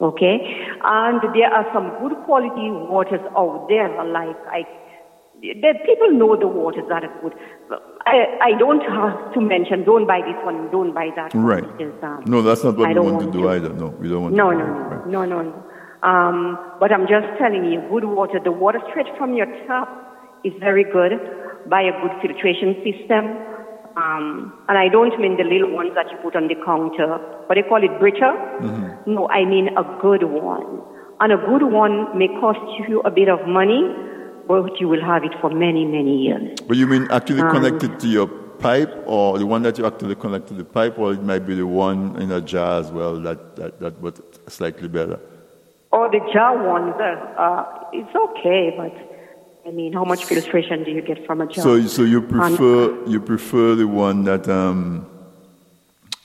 Okay, 0.00 0.36
and 0.84 1.22
there 1.32 1.48
are 1.48 1.64
some 1.72 1.94
good 2.02 2.18
quality 2.26 2.68
waters 2.90 3.22
out 3.36 3.66
there, 3.68 3.88
like 4.04 4.36
I 4.50 4.66
that 5.62 5.84
people 5.84 6.10
know 6.12 6.36
the 6.36 6.46
waters 6.48 6.84
that 6.88 7.04
are 7.04 7.14
good. 7.22 7.34
I, 8.06 8.38
I 8.40 8.58
don't 8.58 8.80
have 8.80 9.32
to 9.34 9.40
mention, 9.40 9.84
don't 9.84 10.06
buy 10.06 10.20
this 10.22 10.38
one, 10.44 10.70
don't 10.70 10.94
buy 10.94 11.10
that 11.16 11.34
one. 11.34 11.44
Right. 11.44 11.64
because, 11.76 11.94
um, 12.02 12.22
No, 12.26 12.42
that's 12.42 12.62
not 12.64 12.76
what 12.76 12.86
I 12.86 12.88
we 12.90 12.94
don't 12.94 13.04
want 13.06 13.18
to 13.20 13.26
want 13.26 13.32
do 13.36 13.42
to. 13.42 13.48
either. 13.50 13.68
No, 13.70 13.88
we 13.88 14.08
don't 14.08 14.22
want 14.22 14.34
No, 14.34 14.50
to. 14.50 14.56
no, 14.58 14.64
do 14.64 14.70
no. 14.72 14.78
Right. 14.78 15.06
no, 15.06 15.24
no, 15.24 15.42
no. 15.42 15.62
Um, 16.02 16.58
but 16.78 16.92
I'm 16.92 17.06
just 17.08 17.26
telling 17.38 17.64
you, 17.64 17.80
good 17.90 18.04
water, 18.04 18.38
the 18.42 18.52
water 18.52 18.80
straight 18.90 19.06
from 19.18 19.34
your 19.34 19.46
tap 19.66 19.88
is 20.44 20.52
very 20.60 20.84
good. 20.84 21.12
Buy 21.68 21.82
a 21.82 21.92
good 22.00 22.12
filtration 22.22 22.76
system. 22.86 23.24
Um, 23.96 24.52
and 24.68 24.76
I 24.78 24.88
don't 24.88 25.18
mean 25.18 25.36
the 25.38 25.42
little 25.44 25.72
ones 25.74 25.90
that 25.94 26.06
you 26.12 26.18
put 26.22 26.36
on 26.36 26.48
the 26.48 26.54
counter, 26.64 27.18
but 27.48 27.54
they 27.56 27.62
call 27.62 27.82
it 27.82 27.98
Brita. 27.98 28.30
Mm-hmm. 28.60 29.14
No, 29.14 29.26
I 29.28 29.44
mean 29.46 29.68
a 29.76 29.82
good 30.00 30.22
one. 30.22 30.82
And 31.18 31.32
a 31.32 31.38
good 31.38 31.62
one 31.72 32.16
may 32.16 32.28
cost 32.38 32.60
you 32.86 33.00
a 33.00 33.10
bit 33.10 33.28
of 33.30 33.48
money, 33.48 33.88
but 34.48 34.80
you 34.80 34.88
will 34.88 35.02
have 35.02 35.24
it 35.24 35.34
for 35.40 35.50
many, 35.50 35.84
many 35.84 36.16
years. 36.26 36.58
But 36.68 36.76
you 36.76 36.86
mean 36.86 37.06
actually 37.10 37.42
Um, 37.42 37.50
connected 37.50 37.98
to 38.00 38.06
your 38.08 38.26
pipe, 38.58 38.92
or 39.06 39.38
the 39.38 39.46
one 39.46 39.62
that 39.62 39.78
you 39.78 39.84
actually 39.86 40.14
connect 40.14 40.46
to 40.48 40.54
the 40.54 40.64
pipe, 40.64 40.98
or 40.98 41.12
it 41.12 41.22
might 41.22 41.46
be 41.46 41.54
the 41.54 41.66
one 41.66 42.16
in 42.22 42.30
a 42.32 42.40
jar 42.40 42.80
as 42.80 42.90
well 42.90 43.14
that 43.26 43.56
that 43.56 43.80
that 43.80 44.00
was 44.00 44.14
slightly 44.48 44.88
better. 44.88 45.18
Or 45.92 46.08
the 46.10 46.20
jar 46.32 46.52
ones, 46.74 46.94
uh, 46.98 47.42
uh, 47.44 47.64
it's 47.92 48.14
okay, 48.14 48.74
but 48.76 48.94
I 49.68 49.70
mean, 49.72 49.92
how 49.92 50.04
much 50.04 50.24
filtration 50.24 50.84
do 50.84 50.90
you 50.90 51.02
get 51.02 51.26
from 51.26 51.40
a 51.40 51.46
jar? 51.46 51.62
So 51.64 51.80
so 51.86 52.02
you 52.02 52.20
And- 52.20 52.28
prefer 52.28 52.76
you 53.06 53.20
prefer 53.20 53.74
the 53.74 53.88
one 53.88 54.24
that 54.24 54.48
um 54.48 55.06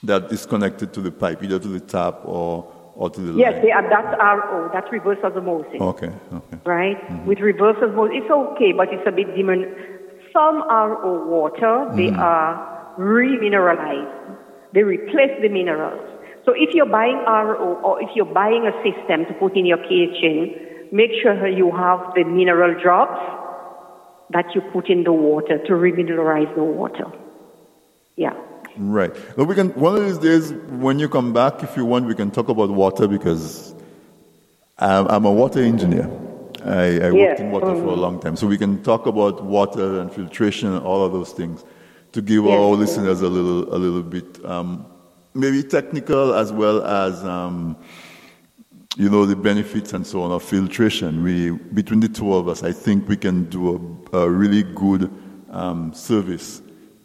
that 0.04 0.32
is 0.32 0.46
connected 0.46 0.92
to 0.94 1.00
the 1.00 1.10
pipe, 1.10 1.42
either 1.44 1.58
to 1.58 1.68
the 1.68 1.80
tap 1.80 2.20
or 2.24 2.64
or 2.94 3.10
to 3.10 3.20
the 3.20 3.32
Yes, 3.32 3.62
they 3.62 3.70
are, 3.70 3.82
that's 3.88 4.18
RO, 4.18 4.70
that's 4.72 4.90
reverse 4.92 5.18
osmosis, 5.24 5.80
Okay, 5.80 6.10
okay. 6.32 6.58
right? 6.64 7.00
Mm-hmm. 7.00 7.26
With 7.26 7.40
reverse 7.40 7.76
osmosis, 7.82 8.22
it's 8.22 8.30
okay, 8.30 8.72
but 8.72 8.92
it's 8.92 9.06
a 9.06 9.12
bit 9.12 9.34
demon. 9.34 9.74
Some 10.32 10.62
RO 10.68 11.26
water, 11.28 11.90
they 11.94 12.08
mm-hmm. 12.08 12.20
are 12.20 12.94
remineralized. 12.98 14.36
They 14.72 14.82
replace 14.82 15.40
the 15.40 15.48
minerals. 15.48 16.00
So 16.44 16.52
if 16.56 16.74
you're 16.74 16.86
buying 16.86 17.22
RO 17.26 17.80
or 17.84 18.02
if 18.02 18.10
you're 18.14 18.26
buying 18.26 18.66
a 18.66 18.72
system 18.82 19.26
to 19.26 19.34
put 19.34 19.56
in 19.56 19.64
your 19.66 19.78
kitchen, 19.78 20.88
make 20.90 21.10
sure 21.22 21.46
you 21.46 21.70
have 21.70 22.14
the 22.14 22.24
mineral 22.24 22.80
drops 22.82 23.20
that 24.30 24.46
you 24.54 24.60
put 24.72 24.88
in 24.88 25.04
the 25.04 25.12
water 25.12 25.58
to 25.58 25.72
remineralize 25.72 26.52
the 26.54 26.64
water. 26.64 27.04
Yeah. 28.16 28.34
Right. 28.76 29.14
Well, 29.36 29.46
we 29.46 29.54
can 29.54 29.68
one 29.70 29.96
of 29.96 30.04
these 30.04 30.18
days 30.18 30.52
when 30.52 30.98
you 30.98 31.08
come 31.08 31.32
back, 31.32 31.62
if 31.62 31.76
you 31.76 31.84
want, 31.84 32.06
we 32.06 32.14
can 32.14 32.30
talk 32.30 32.48
about 32.48 32.70
water 32.70 33.06
because 33.06 33.74
I'm, 34.78 35.06
I'm 35.08 35.24
a 35.26 35.32
water 35.32 35.60
engineer. 35.60 36.10
I, 36.64 37.00
I 37.00 37.10
worked 37.12 37.40
in 37.40 37.50
water 37.50 37.74
for 37.74 37.88
a 37.88 37.94
long 37.96 38.20
time, 38.20 38.36
so 38.36 38.46
we 38.46 38.56
can 38.56 38.82
talk 38.82 39.06
about 39.06 39.44
water 39.44 40.00
and 40.00 40.10
filtration 40.10 40.72
and 40.72 40.84
all 40.86 41.04
of 41.04 41.12
those 41.12 41.32
things 41.32 41.64
to 42.12 42.22
give 42.22 42.44
Yes. 42.44 42.52
our 42.52 42.74
listeners 42.76 43.20
a 43.20 43.28
little 43.28 43.74
a 43.74 43.76
little 43.76 44.02
bit 44.02 44.42
um, 44.44 44.86
maybe 45.34 45.62
technical 45.62 46.34
as 46.34 46.52
well 46.52 46.82
as 46.84 47.22
um, 47.24 47.76
you 48.96 49.10
know 49.10 49.26
the 49.26 49.36
benefits 49.36 49.92
and 49.92 50.06
so 50.06 50.22
on 50.22 50.30
of 50.32 50.42
filtration. 50.42 51.22
We 51.22 51.50
between 51.50 52.00
the 52.00 52.08
two 52.08 52.32
of 52.34 52.48
us, 52.48 52.62
I 52.62 52.72
think 52.72 53.06
we 53.08 53.16
can 53.18 53.44
do 53.50 54.06
a, 54.12 54.18
a 54.20 54.30
really 54.30 54.62
good 54.62 55.10
um, 55.50 55.92
service 55.92 56.61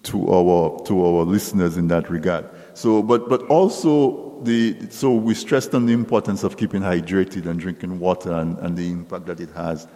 to 0.07 0.29
our 0.31 0.79
to 0.85 1.05
our 1.05 1.23
listeners 1.25 1.77
in 1.77 1.87
that 1.89 2.09
regard. 2.09 2.45
So, 2.73 3.01
but 3.01 3.29
but 3.29 3.41
also 3.47 4.41
the 4.43 4.75
so 4.89 5.13
we 5.13 5.33
stressed 5.33 5.73
on 5.73 5.85
the 5.85 5.93
importance 5.93 6.43
of 6.43 6.57
keeping 6.57 6.81
hydrated 6.81 7.45
and 7.45 7.59
drinking 7.59 7.99
water 7.99 8.31
and, 8.33 8.57
and 8.59 8.77
the 8.77 8.89
impact 8.91 9.25
that 9.25 9.39
it 9.39 9.49
has 9.55 9.87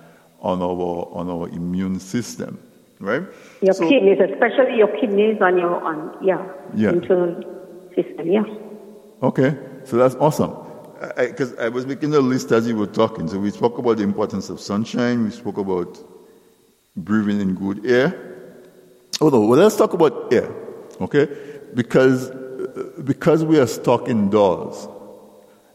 on 0.42 0.62
our 0.62 1.08
on 1.14 1.30
our 1.30 1.48
immune 1.50 2.00
system, 2.00 2.60
right? 3.00 3.24
Your 3.62 3.74
So- 3.74 3.88
kidneys, 3.88 4.20
especially 4.20 4.78
your 4.78 4.90
kidneys 5.00 5.38
and 5.40 5.60
your, 5.60 5.76
on, 5.84 6.18
yeah, 6.22 6.44
Yeah. 6.74 6.90
internal 6.92 7.44
system, 7.96 8.28
yeah. 8.32 8.46
Okay, 9.22 9.56
so 9.86 9.98
that's 9.98 10.16
awesome. 10.16 10.52
Because 11.18 11.56
I, 11.58 11.70
was 11.70 11.86
making 11.88 12.14
a 12.14 12.20
list 12.20 12.52
as 12.52 12.68
you 12.68 12.76
were 12.76 12.86
talking. 12.88 13.28
So 13.28 13.40
we 13.40 13.50
spoke 13.50 13.78
about 13.80 13.98
the 13.98 14.04
importance 14.04 14.50
of 14.50 14.60
sunshine. 14.60 15.24
We 15.24 15.32
spoke 15.32 15.58
about 15.58 15.98
breathing 16.96 17.40
in 17.42 17.56
good 17.56 17.86
air. 17.86 18.31
Oh 19.22 19.30
no, 19.30 19.42
well 19.42 19.60
let's 19.60 19.76
talk 19.76 19.94
about 19.94 20.34
air, 20.34 20.50
okay? 21.00 21.28
Because 21.74 22.32
because 23.04 23.44
we 23.46 23.60
are 23.60 23.68
stuck 23.68 24.08
indoors. 24.08 24.88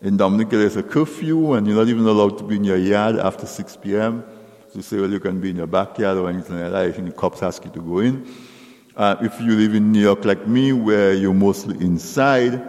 In 0.02 0.16
Dominica, 0.16 0.56
there's 0.56 0.76
a 0.76 0.82
curfew, 0.82 1.54
and 1.54 1.66
you're 1.66 1.76
not 1.76 1.88
even 1.88 2.04
allowed 2.06 2.38
to 2.38 2.44
be 2.44 2.56
in 2.56 2.64
your 2.64 2.76
yard 2.76 3.16
after 3.16 3.46
6 3.46 3.76
p.m. 3.78 4.24
So 4.72 4.80
say, 4.80 4.98
well, 4.98 5.10
you 5.10 5.18
can 5.20 5.40
be 5.40 5.50
in 5.50 5.56
your 5.56 5.66
backyard 5.66 6.18
or 6.18 6.28
anything 6.28 6.60
like 6.60 6.70
that. 6.70 6.86
If 6.86 7.04
the 7.04 7.12
cops 7.12 7.42
ask 7.42 7.64
you 7.64 7.70
to 7.72 7.80
go 7.80 7.98
in. 8.00 8.26
Uh, 8.94 9.16
if 9.20 9.40
you 9.40 9.52
live 9.56 9.74
in 9.74 9.92
New 9.92 10.00
York 10.00 10.24
like 10.24 10.46
me, 10.46 10.72
where 10.72 11.12
you're 11.14 11.34
mostly 11.34 11.82
inside, 11.84 12.62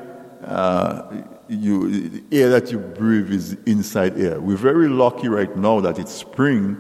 uh, 0.46 1.04
you, 1.48 2.10
the 2.10 2.24
air 2.38 2.50
that 2.50 2.72
you 2.72 2.80
breathe 2.80 3.32
is 3.32 3.54
inside 3.66 4.20
air. 4.20 4.40
We're 4.40 4.58
very 4.58 4.88
lucky 4.88 5.28
right 5.28 5.56
now 5.56 5.80
that 5.82 6.00
it's 6.00 6.12
spring. 6.14 6.78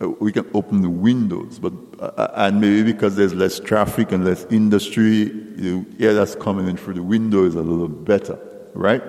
uh, 0.00 0.10
We 0.10 0.32
can 0.32 0.46
open 0.54 0.82
the 0.82 0.90
windows, 0.90 1.58
but 1.58 1.72
and 2.00 2.60
maybe 2.60 2.82
because 2.92 3.16
there's 3.16 3.34
less 3.34 3.58
traffic 3.58 4.12
and 4.12 4.24
less 4.24 4.44
industry, 4.46 5.24
the 5.24 5.84
air 5.98 6.14
that's 6.14 6.34
coming 6.34 6.68
in 6.68 6.76
through 6.76 6.94
the 6.94 7.02
window 7.02 7.44
is 7.44 7.54
a 7.54 7.62
little 7.62 7.88
better, 7.88 8.38
right? 8.74 9.02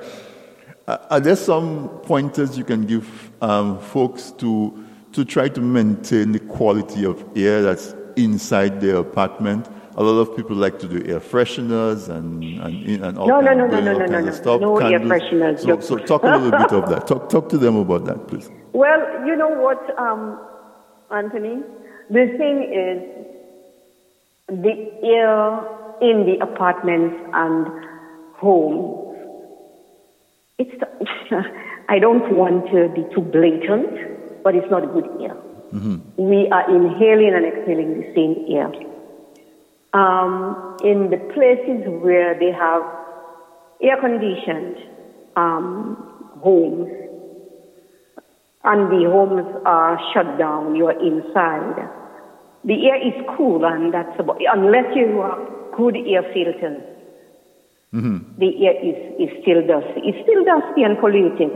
Uh, 0.87 0.97
are 1.11 1.19
there 1.19 1.35
some 1.35 1.89
pointers 2.03 2.57
you 2.57 2.63
can 2.63 2.85
give 2.85 3.31
um, 3.41 3.79
folks 3.79 4.31
to 4.31 4.85
to 5.11 5.25
try 5.25 5.47
to 5.49 5.61
maintain 5.61 6.31
the 6.31 6.39
quality 6.39 7.03
of 7.05 7.23
air 7.35 7.61
that's 7.61 7.93
inside 8.15 8.81
their 8.81 8.97
apartment? 8.97 9.67
A 9.95 10.03
lot 10.03 10.19
of 10.19 10.35
people 10.35 10.55
like 10.55 10.79
to 10.79 10.87
do 10.87 10.97
air 11.11 11.19
fresheners 11.19 12.09
and 12.09 12.43
and, 12.43 13.03
and 13.05 13.17
all 13.19 13.27
No, 13.27 13.39
no, 13.41 13.53
no, 13.53 13.67
no, 13.67 13.79
no, 13.81 13.93
no, 13.99 14.05
no, 14.05 14.19
no. 14.21 14.31
stuff. 14.31 14.61
No 14.61 14.77
air 14.77 14.99
fresheners. 14.99 15.59
So, 15.59 15.79
so 15.79 15.97
talk 15.97 16.23
a 16.23 16.37
little 16.37 16.51
bit 16.51 16.71
of 16.71 16.89
that. 16.89 17.05
Talk 17.07 17.29
talk 17.29 17.49
to 17.49 17.57
them 17.57 17.75
about 17.75 18.05
that, 18.05 18.27
please. 18.27 18.49
Well, 18.73 19.27
you 19.27 19.35
know 19.35 19.49
what, 19.49 19.97
um, 19.99 20.39
Anthony? 21.11 21.61
The 22.09 22.25
thing 22.39 22.63
is, 22.73 23.27
the 24.47 24.73
air 25.03 25.59
in 26.01 26.25
the 26.25 26.39
apartments 26.41 27.15
and 27.33 27.67
homes, 28.33 29.15
it's, 30.57 30.83
I 31.89 31.99
don't 31.99 32.35
want 32.35 32.65
to 32.71 32.89
be 32.95 33.05
too 33.13 33.21
blatant, 33.21 34.43
but 34.43 34.55
it's 34.55 34.69
not 34.71 34.91
good 34.91 35.05
air. 35.21 35.37
We 36.17 36.47
are 36.49 36.65
inhaling 36.75 37.33
and 37.35 37.45
exhaling 37.45 38.01
the 38.01 38.13
same 38.15 38.57
air. 38.57 38.71
Um, 39.93 40.77
in 40.83 41.11
the 41.11 41.17
places 41.33 41.85
where 42.01 42.33
they 42.39 42.51
have 42.51 42.81
air 43.83 44.01
conditioned 44.01 44.77
um, 45.35 45.95
homes, 46.41 46.89
and 48.63 48.91
the 48.91 49.09
homes 49.09 49.61
are 49.65 49.99
shut 50.11 50.39
down, 50.39 50.75
you 50.75 50.87
are 50.87 50.99
inside. 50.99 51.98
The 52.65 52.87
air 52.87 53.07
is 53.07 53.13
cool, 53.37 53.63
and 53.65 53.93
that's 53.93 54.19
about, 54.19 54.39
unless 54.53 54.95
you 54.95 55.21
have 55.21 55.39
good 55.77 55.95
air 55.95 56.23
filters, 56.33 56.83
the 57.91 58.65
air 58.65 58.75
is, 58.83 58.97
is 59.17 59.41
still 59.41 59.65
dusty. 59.65 60.01
It's 60.03 60.19
still 60.23 60.43
dusty 60.43 60.83
and 60.83 60.99
polluted, 60.99 61.51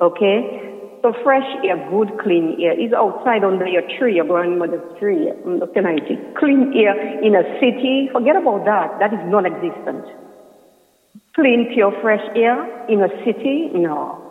okay? 0.00 0.62
So 1.02 1.12
fresh 1.22 1.46
air, 1.62 1.76
good 1.90 2.18
clean 2.18 2.56
air 2.60 2.72
is 2.72 2.92
outside 2.92 3.44
under 3.44 3.66
your 3.66 3.82
tree, 3.98 4.16
your 4.16 4.24
grandmother's 4.24 4.98
tree. 4.98 5.30
I'm 5.30 5.58
looking 5.58 5.84
at 5.84 6.10
it. 6.10 6.36
Clean 6.36 6.72
air 6.74 7.22
in 7.22 7.36
a 7.36 7.44
city, 7.60 8.08
forget 8.12 8.34
about 8.34 8.64
that. 8.64 8.98
That 8.98 9.12
is 9.12 9.20
non-existent. 9.30 10.04
Clean, 11.34 11.70
pure, 11.72 11.92
fresh 12.00 12.24
air 12.34 12.88
in 12.88 13.02
a 13.02 13.08
city? 13.24 13.70
No. 13.74 14.22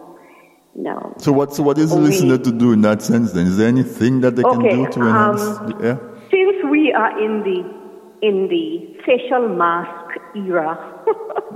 No. 0.75 1.13
So 1.19 1.31
what 1.31 1.53
so 1.53 1.63
what 1.63 1.77
is 1.77 1.91
the 1.91 1.95
listener 1.95 2.37
to 2.37 2.51
do 2.51 2.73
in 2.73 2.81
that 2.81 3.01
sense? 3.01 3.31
Then 3.31 3.47
is 3.47 3.57
there 3.57 3.69
anything 3.69 4.19
that 4.21 4.35
they 4.35 4.43
can 4.43 4.61
do 4.61 4.85
to 4.91 4.99
enhance 4.99 5.41
um, 5.41 5.69
the 5.69 5.85
air? 5.85 6.14
Since 6.31 6.63
we 6.69 6.91
are 6.93 7.13
in 7.23 7.43
the 7.43 7.85
in 8.21 8.47
the 8.47 8.97
facial 9.05 9.49
mask 9.49 10.17
era, 10.35 10.77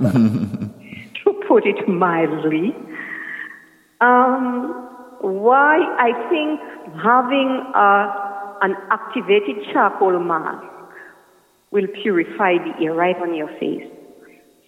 to 0.00 1.42
put 1.48 1.66
it 1.66 1.88
mildly, 1.88 2.74
um, 4.00 4.88
why 5.20 5.78
I 5.98 6.12
think 6.28 6.60
having 7.02 7.62
a, 7.74 8.58
an 8.62 8.76
activated 8.90 9.56
charcoal 9.72 10.18
mask 10.20 10.66
will 11.70 11.86
purify 12.02 12.54
the 12.54 12.84
air 12.84 12.94
right 12.94 13.16
on 13.16 13.34
your 13.34 13.48
face. 13.58 13.86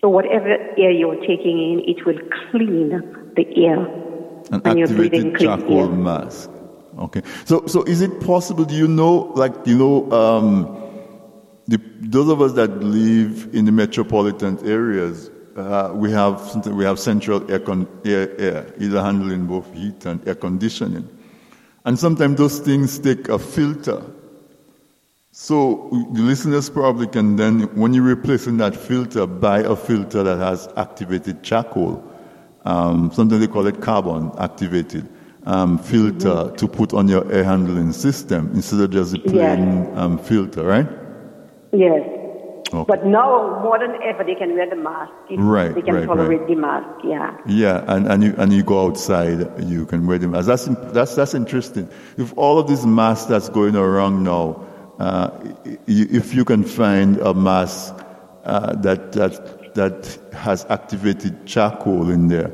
So 0.00 0.08
whatever 0.08 0.48
air 0.76 0.90
you're 0.90 1.20
taking 1.20 1.58
in, 1.58 1.82
it 1.86 2.04
will 2.04 2.18
clean 2.50 2.90
the 3.36 3.46
air 3.56 3.78
An 4.50 4.62
and 4.64 4.78
you're 4.78 4.88
breathing 4.88 5.32
activated 5.32 5.40
charcoal 5.40 5.88
mask. 5.88 6.50
Okay. 7.02 7.22
So, 7.44 7.66
so 7.66 7.82
is 7.82 8.00
it 8.00 8.20
possible? 8.20 8.64
Do 8.64 8.76
you 8.76 8.86
know, 8.86 9.32
like, 9.34 9.52
you 9.66 9.76
know, 9.76 10.10
um, 10.12 10.78
the, 11.66 11.80
those 12.00 12.28
of 12.28 12.40
us 12.40 12.52
that 12.52 12.80
live 12.80 13.52
in 13.52 13.64
the 13.64 13.72
metropolitan 13.72 14.64
areas, 14.64 15.28
uh, 15.56 15.90
we 15.94 16.10
have 16.12 16.64
we 16.66 16.84
have 16.84 16.98
central 16.98 17.50
air, 17.50 17.58
con- 17.58 17.88
air, 18.04 18.40
air, 18.40 18.74
either 18.78 19.02
handling 19.02 19.46
both 19.46 19.72
heat 19.74 20.06
and 20.06 20.26
air 20.26 20.34
conditioning, 20.34 21.08
and 21.84 21.98
sometimes 21.98 22.38
those 22.38 22.58
things 22.60 22.98
take 22.98 23.28
a 23.28 23.38
filter. 23.38 24.02
So 25.32 25.88
the 26.12 26.22
listeners 26.22 26.70
probably 26.70 27.06
can 27.06 27.36
then, 27.36 27.62
when 27.74 27.94
you're 27.94 28.04
replacing 28.04 28.58
that 28.58 28.76
filter, 28.76 29.26
buy 29.26 29.60
a 29.60 29.74
filter 29.76 30.22
that 30.22 30.38
has 30.38 30.68
activated 30.76 31.42
charcoal. 31.42 32.02
Um, 32.64 33.10
sometimes 33.12 33.40
they 33.40 33.52
call 33.52 33.66
it 33.66 33.80
carbon 33.80 34.30
activated 34.38 35.08
um, 35.46 35.78
filter 35.78 36.52
to 36.56 36.68
put 36.68 36.92
on 36.94 37.08
your 37.08 37.30
air 37.32 37.44
handling 37.44 37.92
system 37.92 38.50
instead 38.54 38.80
of 38.80 38.90
just 38.90 39.12
the 39.12 39.18
Yes. 39.18 39.32
plain 39.32 39.98
um, 39.98 40.18
filter, 40.18 40.62
right? 40.64 40.88
Yes. 41.72 42.02
Okay. 42.74 42.84
But 42.88 43.04
now, 43.04 43.60
more 43.62 43.78
than 43.78 43.96
ever, 44.02 44.24
they 44.24 44.34
can 44.34 44.54
wear 44.54 44.68
the 44.68 44.76
mask. 44.76 45.12
Right, 45.36 45.74
They 45.74 45.82
can 45.82 45.94
right, 45.94 46.06
tolerate 46.06 46.40
right. 46.40 46.48
the 46.48 46.54
mask, 46.54 47.04
yeah. 47.04 47.36
Yeah, 47.46 47.84
and, 47.86 48.06
and 48.06 48.22
you 48.22 48.34
and 48.38 48.50
you 48.50 48.62
go 48.62 48.86
outside, 48.86 49.62
you 49.62 49.84
can 49.84 50.06
wear 50.06 50.16
them. 50.16 50.30
That's 50.32 50.64
that's 50.92 51.14
that's 51.14 51.34
interesting. 51.34 51.90
If 52.16 52.32
all 52.38 52.58
of 52.58 52.68
these 52.68 52.86
masks 52.86 53.26
that's 53.26 53.50
going 53.50 53.76
around 53.76 54.22
now, 54.24 54.64
uh, 54.98 55.30
if 55.86 56.34
you 56.34 56.46
can 56.46 56.64
find 56.64 57.18
a 57.18 57.34
mask 57.34 57.94
uh, 58.44 58.74
that 58.76 59.12
that 59.12 59.74
that 59.74 60.18
has 60.32 60.64
activated 60.70 61.44
charcoal 61.44 62.08
in 62.08 62.28
there, 62.28 62.50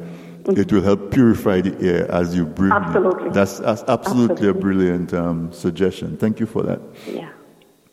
it 0.48 0.72
will 0.72 0.82
help 0.82 1.10
purify 1.10 1.60
the 1.60 1.76
air 1.86 2.10
as 2.10 2.34
you 2.34 2.46
breathe. 2.46 2.72
Absolutely. 2.72 3.30
That's, 3.30 3.58
that's 3.58 3.82
absolutely, 3.88 4.48
a 4.48 4.54
brilliant 4.54 5.12
um, 5.12 5.52
suggestion. 5.52 6.16
Thank 6.16 6.40
you 6.40 6.46
for 6.46 6.62
that. 6.62 6.80
Yeah. 7.06 7.30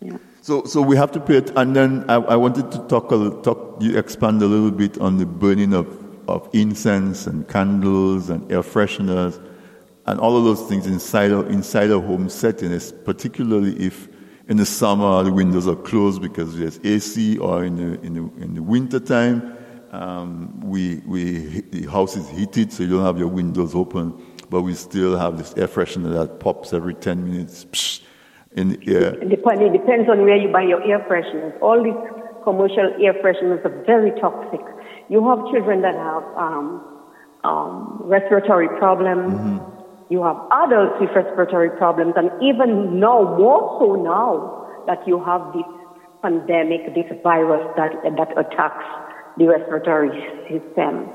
Yeah. 0.02 0.18
So, 0.42 0.64
so 0.66 0.82
we 0.82 0.96
have 0.96 1.12
to 1.14 1.20
pay 1.20 1.38
it, 1.38 1.52
and 1.56 1.76
then 1.76 2.06
I, 2.10 2.16
I 2.16 2.36
wanted 2.36 2.72
to 2.72 2.78
talk 2.88 3.12
a 3.12 3.32
talk, 3.42 3.82
you 3.82 3.98
expand 3.98 4.42
a 4.42 4.46
little 4.46 4.72
bit 4.72 5.00
on 5.00 5.18
the 5.18 5.26
burning 5.26 5.74
of, 5.74 5.88
of 6.30 6.48
incense 6.54 7.26
and 7.28 7.48
candles 7.48 8.30
and 8.30 8.50
air 8.52 8.62
fresheners 8.62 9.42
and 10.06 10.20
all 10.20 10.38
of 10.38 10.44
those 10.44 10.62
things 10.70 10.86
inside 10.86 11.32
a, 11.32 11.40
inside 11.48 11.90
a 11.90 12.00
home 12.00 12.30
setting, 12.30 12.72
is 12.72 12.92
particularly 12.92 13.76
if 13.84 14.08
in 14.48 14.58
the 14.58 14.66
summer 14.66 15.24
the 15.24 15.32
windows 15.32 15.68
are 15.68 15.76
closed 15.76 16.22
because 16.22 16.58
there's 16.58 16.80
AC 16.84 17.38
or 17.40 17.64
in 17.66 17.76
the, 17.78 18.00
in 18.02 18.14
the, 18.14 18.44
in 18.44 18.54
the 18.54 18.62
winter 18.62 19.00
time, 19.00 19.55
um, 19.96 20.60
we, 20.62 20.98
we, 21.06 21.62
the 21.72 21.86
house 21.90 22.16
is 22.16 22.30
heated 22.30 22.72
so 22.72 22.84
you 22.84 22.90
don't 22.90 23.06
have 23.06 23.18
your 23.18 23.28
windows 23.28 23.74
open, 23.74 24.14
but 24.50 24.62
we 24.62 24.74
still 24.74 25.18
have 25.18 25.38
this 25.38 25.54
air 25.56 25.68
freshener 25.68 26.14
that 26.14 26.40
pops 26.40 26.74
every 26.74 26.94
10 26.94 27.24
minutes 27.24 27.66
psh, 27.66 28.02
in 28.54 28.70
the 28.70 28.96
air. 28.96 29.16
It 29.16 29.30
depends, 29.30 29.62
it 29.62 29.74
depends 29.74 30.10
on 30.10 30.22
where 30.24 30.36
you 30.36 30.50
buy 30.50 30.64
your 30.64 30.84
air 30.84 31.00
fresheners. 31.10 31.60
All 31.62 31.82
these 31.82 31.94
commercial 32.44 32.94
air 33.02 33.14
fresheners 33.24 33.64
are 33.66 33.84
very 33.86 34.12
toxic. 34.20 34.62
You 35.10 35.28
have 35.30 35.40
children 35.52 35.82
that 35.82 35.96
have 35.96 36.24
um, 36.36 36.84
um, 37.44 38.02
respiratory 38.04 38.68
problems. 38.78 39.62
You 40.10 40.24
have 40.24 40.38
adults 40.52 41.00
with 41.00 41.10
respiratory 41.16 41.72
problems, 41.78 42.14
and 42.16 42.30
even 42.42 43.00
now, 43.00 43.36
more 43.38 43.80
so 43.80 43.96
now 43.96 44.84
that 44.86 45.02
you 45.08 45.24
have 45.24 45.42
this 45.54 45.66
pandemic, 46.22 46.94
this 46.94 47.10
virus 47.24 47.66
that 47.76 47.92
that 48.04 48.38
attacks 48.38 48.86
the 49.38 49.48
respiratory 49.48 50.12
system. 50.50 51.10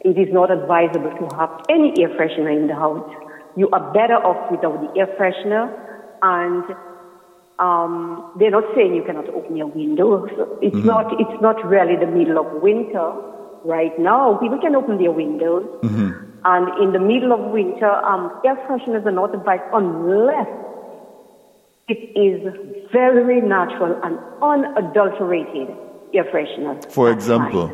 It 0.00 0.16
is 0.16 0.32
not 0.32 0.50
advisable 0.50 1.10
to 1.10 1.36
have 1.36 1.50
any 1.68 1.92
air 2.00 2.08
freshener 2.16 2.56
in 2.56 2.66
the 2.66 2.74
house. 2.74 3.08
You 3.56 3.68
are 3.70 3.92
better 3.92 4.14
off 4.14 4.50
without 4.50 4.80
the 4.80 4.98
air 4.98 5.08
freshener, 5.18 5.68
and 6.22 6.64
um, 7.58 8.32
they're 8.38 8.50
not 8.50 8.64
saying 8.74 8.94
you 8.94 9.04
cannot 9.04 9.28
open 9.28 9.56
your 9.56 9.66
windows. 9.66 10.30
It's 10.62 10.84
not. 10.84 11.12
It's 11.20 11.42
not 11.42 11.62
really 11.66 11.96
the 11.96 12.06
middle 12.06 12.38
of 12.38 12.62
winter 12.62 13.12
right 13.64 13.96
now. 13.98 14.38
People 14.40 14.58
can 14.58 14.74
open 14.74 14.96
their 14.96 15.12
windows, 15.12 15.68
and 16.44 16.82
in 16.82 16.92
the 16.92 17.00
middle 17.00 17.32
of 17.32 17.52
winter, 17.52 17.90
um, 17.90 18.40
air 18.46 18.56
fresheners 18.66 19.04
are 19.04 19.12
not 19.12 19.34
advised 19.34 19.64
unless 19.74 20.48
it 21.88 22.16
is 22.16 22.40
very 22.92 23.42
natural 23.42 24.00
and 24.02 24.16
unadulterated 24.40 25.68
air 26.14 26.24
freshener. 26.32 26.74
For 26.92 27.10
example, 27.10 27.68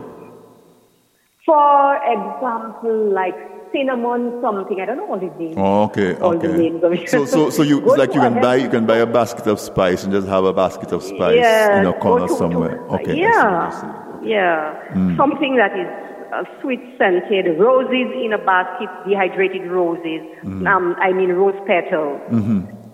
For 1.45 1.97
example, 2.17 3.13
like 3.13 3.37
cinnamon 3.73 4.41
something. 4.43 4.81
I 4.81 4.85
don't 4.87 4.97
know 4.97 5.09
all 5.13 5.19
the 5.19 5.31
names. 5.39 5.55
oh, 5.57 5.85
okay, 5.85 6.17
All 6.17 6.37
the 6.39 6.49
okay. 6.49 6.57
names 6.59 6.83
of 6.83 6.93
it. 6.93 7.09
So, 7.09 7.25
so, 7.25 7.51
so 7.51 7.63
you 7.63 7.79
it's 7.87 7.97
like 7.97 8.15
you 8.15 8.21
can 8.21 8.41
buy 8.41 8.57
you 8.57 8.69
can 8.69 8.87
buy 8.87 8.99
a 8.99 9.07
basket 9.07 9.47
of 9.47 9.61
spice 9.61 10.03
and 10.05 10.13
just 10.13 10.27
have 10.29 10.45
a 10.45 10.53
basket 10.53 10.93
of 10.93 11.03
spice 11.03 11.37
Yes, 11.37 11.79
in 11.79 11.87
a 11.87 11.93
corner 11.93 12.27
to- 12.27 12.33
to- 12.33 12.39
somewhere. 12.39 12.81
Okay, 12.97 13.13
I 13.13 13.15
see 13.15 13.21
what 13.21 14.23
you're 14.23 14.29
Yeah, 14.29 14.95
yeah. 14.95 15.17
Something 15.17 15.57
that 15.57 15.73
is 15.83 15.89
uh, 16.35 16.43
sweet 16.61 16.83
scented, 16.99 17.59
roses 17.59 18.09
in 18.25 18.33
a 18.33 18.39
basket, 18.39 18.89
dehydrated 19.07 19.71
roses. 19.71 20.23
Mm-hmm. 20.43 20.67
Um, 20.67 20.97
I 20.99 21.13
mean 21.13 21.31
rose 21.33 21.59
petal. 21.67 22.19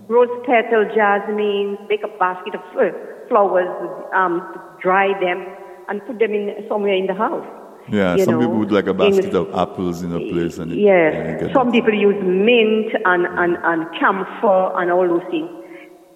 Rose 0.09 0.35
petal, 0.45 0.85
jasmine. 0.95 1.79
Make 1.89 2.03
a 2.05 2.13
basket 2.19 2.55
of 2.55 2.61
uh, 2.77 2.91
flowers, 3.29 3.71
um, 4.15 4.35
dry 4.83 5.19
them, 5.21 5.47
and 5.89 6.05
put 6.07 6.19
them 6.19 6.33
in 6.35 6.67
somewhere 6.69 6.95
in 6.95 7.07
the 7.07 7.15
house. 7.15 7.47
Yeah, 7.91 8.17
some 8.17 8.35
know, 8.35 8.41
people 8.41 8.59
would 8.59 8.73
like 8.73 8.87
a 8.87 8.91
in- 8.91 8.97
basket 8.97 9.35
of 9.35 9.53
apples 9.55 10.03
in 10.03 10.13
a 10.13 10.21
place 10.31 10.59
and 10.59 10.73
it, 10.73 10.79
yeah, 10.79 11.39
get 11.39 11.53
Some 11.53 11.73
people 11.73 11.93
use 11.93 12.15
mint 12.23 12.95
and, 13.05 13.27
and, 13.27 13.57
and 13.63 13.87
camphor 13.99 14.73
and 14.77 14.91
all 14.91 15.09
those 15.09 15.29
things. 15.31 15.51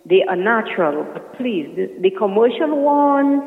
They 0.05 0.23
are 0.29 0.37
natural, 0.37 1.05
but 1.12 1.37
please, 1.37 1.67
the, 1.75 1.91
the 2.01 2.11
commercial 2.11 2.81
ones, 2.81 3.43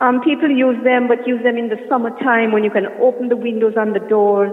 um, 0.00 0.22
people 0.22 0.50
use 0.50 0.82
them, 0.82 1.08
but 1.08 1.26
use 1.26 1.42
them 1.42 1.58
in 1.58 1.68
the 1.68 1.76
summertime 1.88 2.52
when 2.52 2.64
you 2.64 2.70
can 2.70 2.86
open 3.00 3.28
the 3.28 3.36
windows 3.36 3.74
and 3.76 3.94
the 3.94 4.00
doors. 4.00 4.50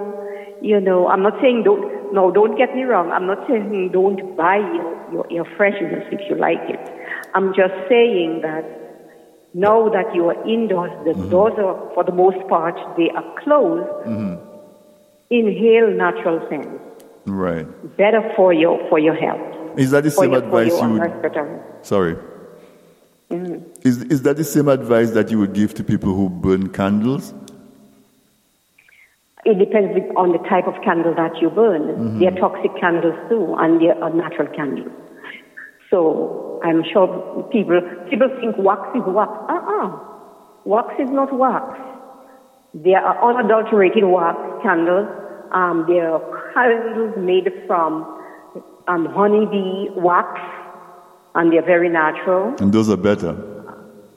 You 0.61 0.79
know, 0.79 1.07
I'm 1.07 1.23
not 1.23 1.39
saying 1.41 1.63
don't, 1.63 2.13
no, 2.13 2.29
don't 2.29 2.57
get 2.57 2.75
me 2.75 2.83
wrong. 2.83 3.11
I'm 3.11 3.25
not 3.25 3.47
saying 3.47 3.91
don't 3.93 4.35
buy 4.35 4.57
your, 4.57 5.11
your 5.11 5.25
air 5.31 5.45
fresheners 5.57 6.05
if 6.11 6.19
you 6.29 6.35
like 6.35 6.61
it. 6.67 6.79
I'm 7.33 7.55
just 7.55 7.73
saying 7.87 8.41
that 8.43 8.80
now 9.53 9.89
that 9.89 10.15
you 10.15 10.29
are 10.29 10.47
indoors, 10.47 10.91
the 11.05 11.11
mm-hmm. 11.11 11.29
doors 11.29 11.53
are, 11.57 11.91
for 11.93 12.03
the 12.03 12.11
most 12.11 12.47
part, 12.47 12.75
they 12.97 13.09
are 13.09 13.35
closed. 13.43 13.89
Mm-hmm. 14.07 14.47
Inhale 15.29 15.91
natural 15.91 16.45
scents. 16.49 16.81
Right. 17.25 17.97
Better 17.97 18.33
for 18.35 18.53
your 18.53 18.77
for 18.89 18.99
your 18.99 19.15
health. 19.15 19.39
Is 19.77 19.91
that 19.91 20.03
the 20.03 20.11
For 20.11 20.23
same 20.23 20.31
your, 20.31 20.43
advice 20.43 20.71
you 20.71 20.89
would 20.89 21.85
sorry. 21.85 22.15
Mm-hmm. 23.29 23.87
Is 23.87 24.01
is 24.03 24.23
that 24.23 24.37
the 24.37 24.43
same 24.43 24.67
advice 24.67 25.11
that 25.11 25.31
you 25.31 25.39
would 25.39 25.53
give 25.53 25.73
to 25.75 25.83
people 25.83 26.13
who 26.13 26.29
burn 26.29 26.69
candles? 26.69 27.33
It 29.45 29.57
depends 29.57 29.97
on 30.17 30.33
the 30.33 30.37
type 30.49 30.67
of 30.67 30.75
candle 30.83 31.15
that 31.15 31.41
you 31.41 31.49
burn. 31.49 32.19
There 32.19 32.27
are 32.27 32.31
mm-hmm. 32.31 32.39
toxic 32.39 32.75
candles 32.79 33.15
too, 33.29 33.55
and 33.57 33.81
there 33.81 34.01
are 34.03 34.09
natural 34.09 34.47
candles. 34.47 34.91
So 35.89 36.50
I'm 36.63 36.83
sure 36.91 37.07
people 37.51 37.81
people 38.09 38.29
think 38.39 38.57
wax 38.57 38.81
is 38.95 39.03
wax. 39.07 39.31
Uh-uh. 39.49 39.99
Wax 40.65 40.93
is 40.99 41.09
not 41.09 41.33
wax. 41.33 41.65
There 42.73 42.99
are 42.99 43.17
unadulterated 43.29 44.03
wax 44.05 44.37
candles. 44.63 45.07
Um, 45.51 45.85
there 45.87 46.13
are 46.13 46.51
candles 46.53 47.15
made 47.17 47.51
from 47.67 48.05
um, 48.87 49.05
honeybee 49.07 49.89
wax, 49.95 50.39
and 51.35 51.51
they're 51.51 51.65
very 51.65 51.89
natural. 51.89 52.55
And 52.59 52.71
those 52.71 52.89
are 52.89 52.97
better 52.97 53.33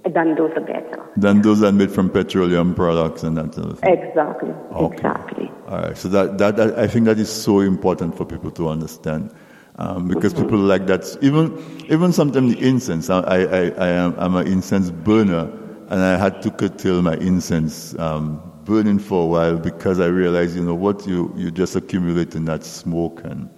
Than 0.05 0.35
those 0.37 0.53
are 0.55 0.61
better. 0.61 1.01
than 1.17 1.41
those 1.43 1.61
that 1.61 1.69
are 1.69 1.73
made 1.73 1.91
from 1.91 2.11
petroleum 2.11 2.75
products 2.75 3.23
and 3.23 3.37
that 3.39 3.55
sort 3.55 3.71
of 3.73 3.79
thing. 3.81 3.95
Exactly. 3.99 4.51
Okay. 4.51 4.97
Exactly. 4.97 5.51
All 5.69 5.79
right. 5.79 5.97
So 5.97 6.09
that, 6.11 6.37
that, 6.39 6.57
that 6.57 6.79
I 6.79 6.87
think 6.87 7.07
that 7.07 7.19
is 7.19 7.31
so 7.33 7.61
important 7.61 8.17
for 8.17 8.25
people 8.27 8.51
to 8.53 8.69
understand. 8.69 9.31
Um, 9.77 10.07
because 10.07 10.33
people 10.33 10.59
like 10.59 10.87
that, 10.87 11.19
even 11.21 11.59
even 11.91 12.13
sometimes 12.13 12.55
the 12.55 12.61
incense. 12.65 13.11
I, 13.11 13.21
I, 13.21 13.41
I, 13.71 13.89
am 13.89 14.15
I'm 14.19 14.37
an 14.37 14.47
incense 14.47 14.91
burner, 14.91 15.51
and 15.89 16.01
I 16.01 16.17
had 16.17 16.43
to 16.43 16.51
curtail 16.51 17.03
my 17.03 17.17
incense 17.17 17.99
um, 17.99 18.41
burning 18.65 19.01
for 19.01 19.25
a 19.25 19.27
while 19.27 19.59
because 19.59 19.99
I 19.99 20.07
realized, 20.07 20.55
you 20.55 20.63
know, 20.63 20.77
what 20.77 21.07
you 21.09 21.33
you 21.37 21.51
just 21.51 21.75
accumulating 21.75 22.45
that 22.45 22.63
smoke 22.63 23.23
and 23.25 23.51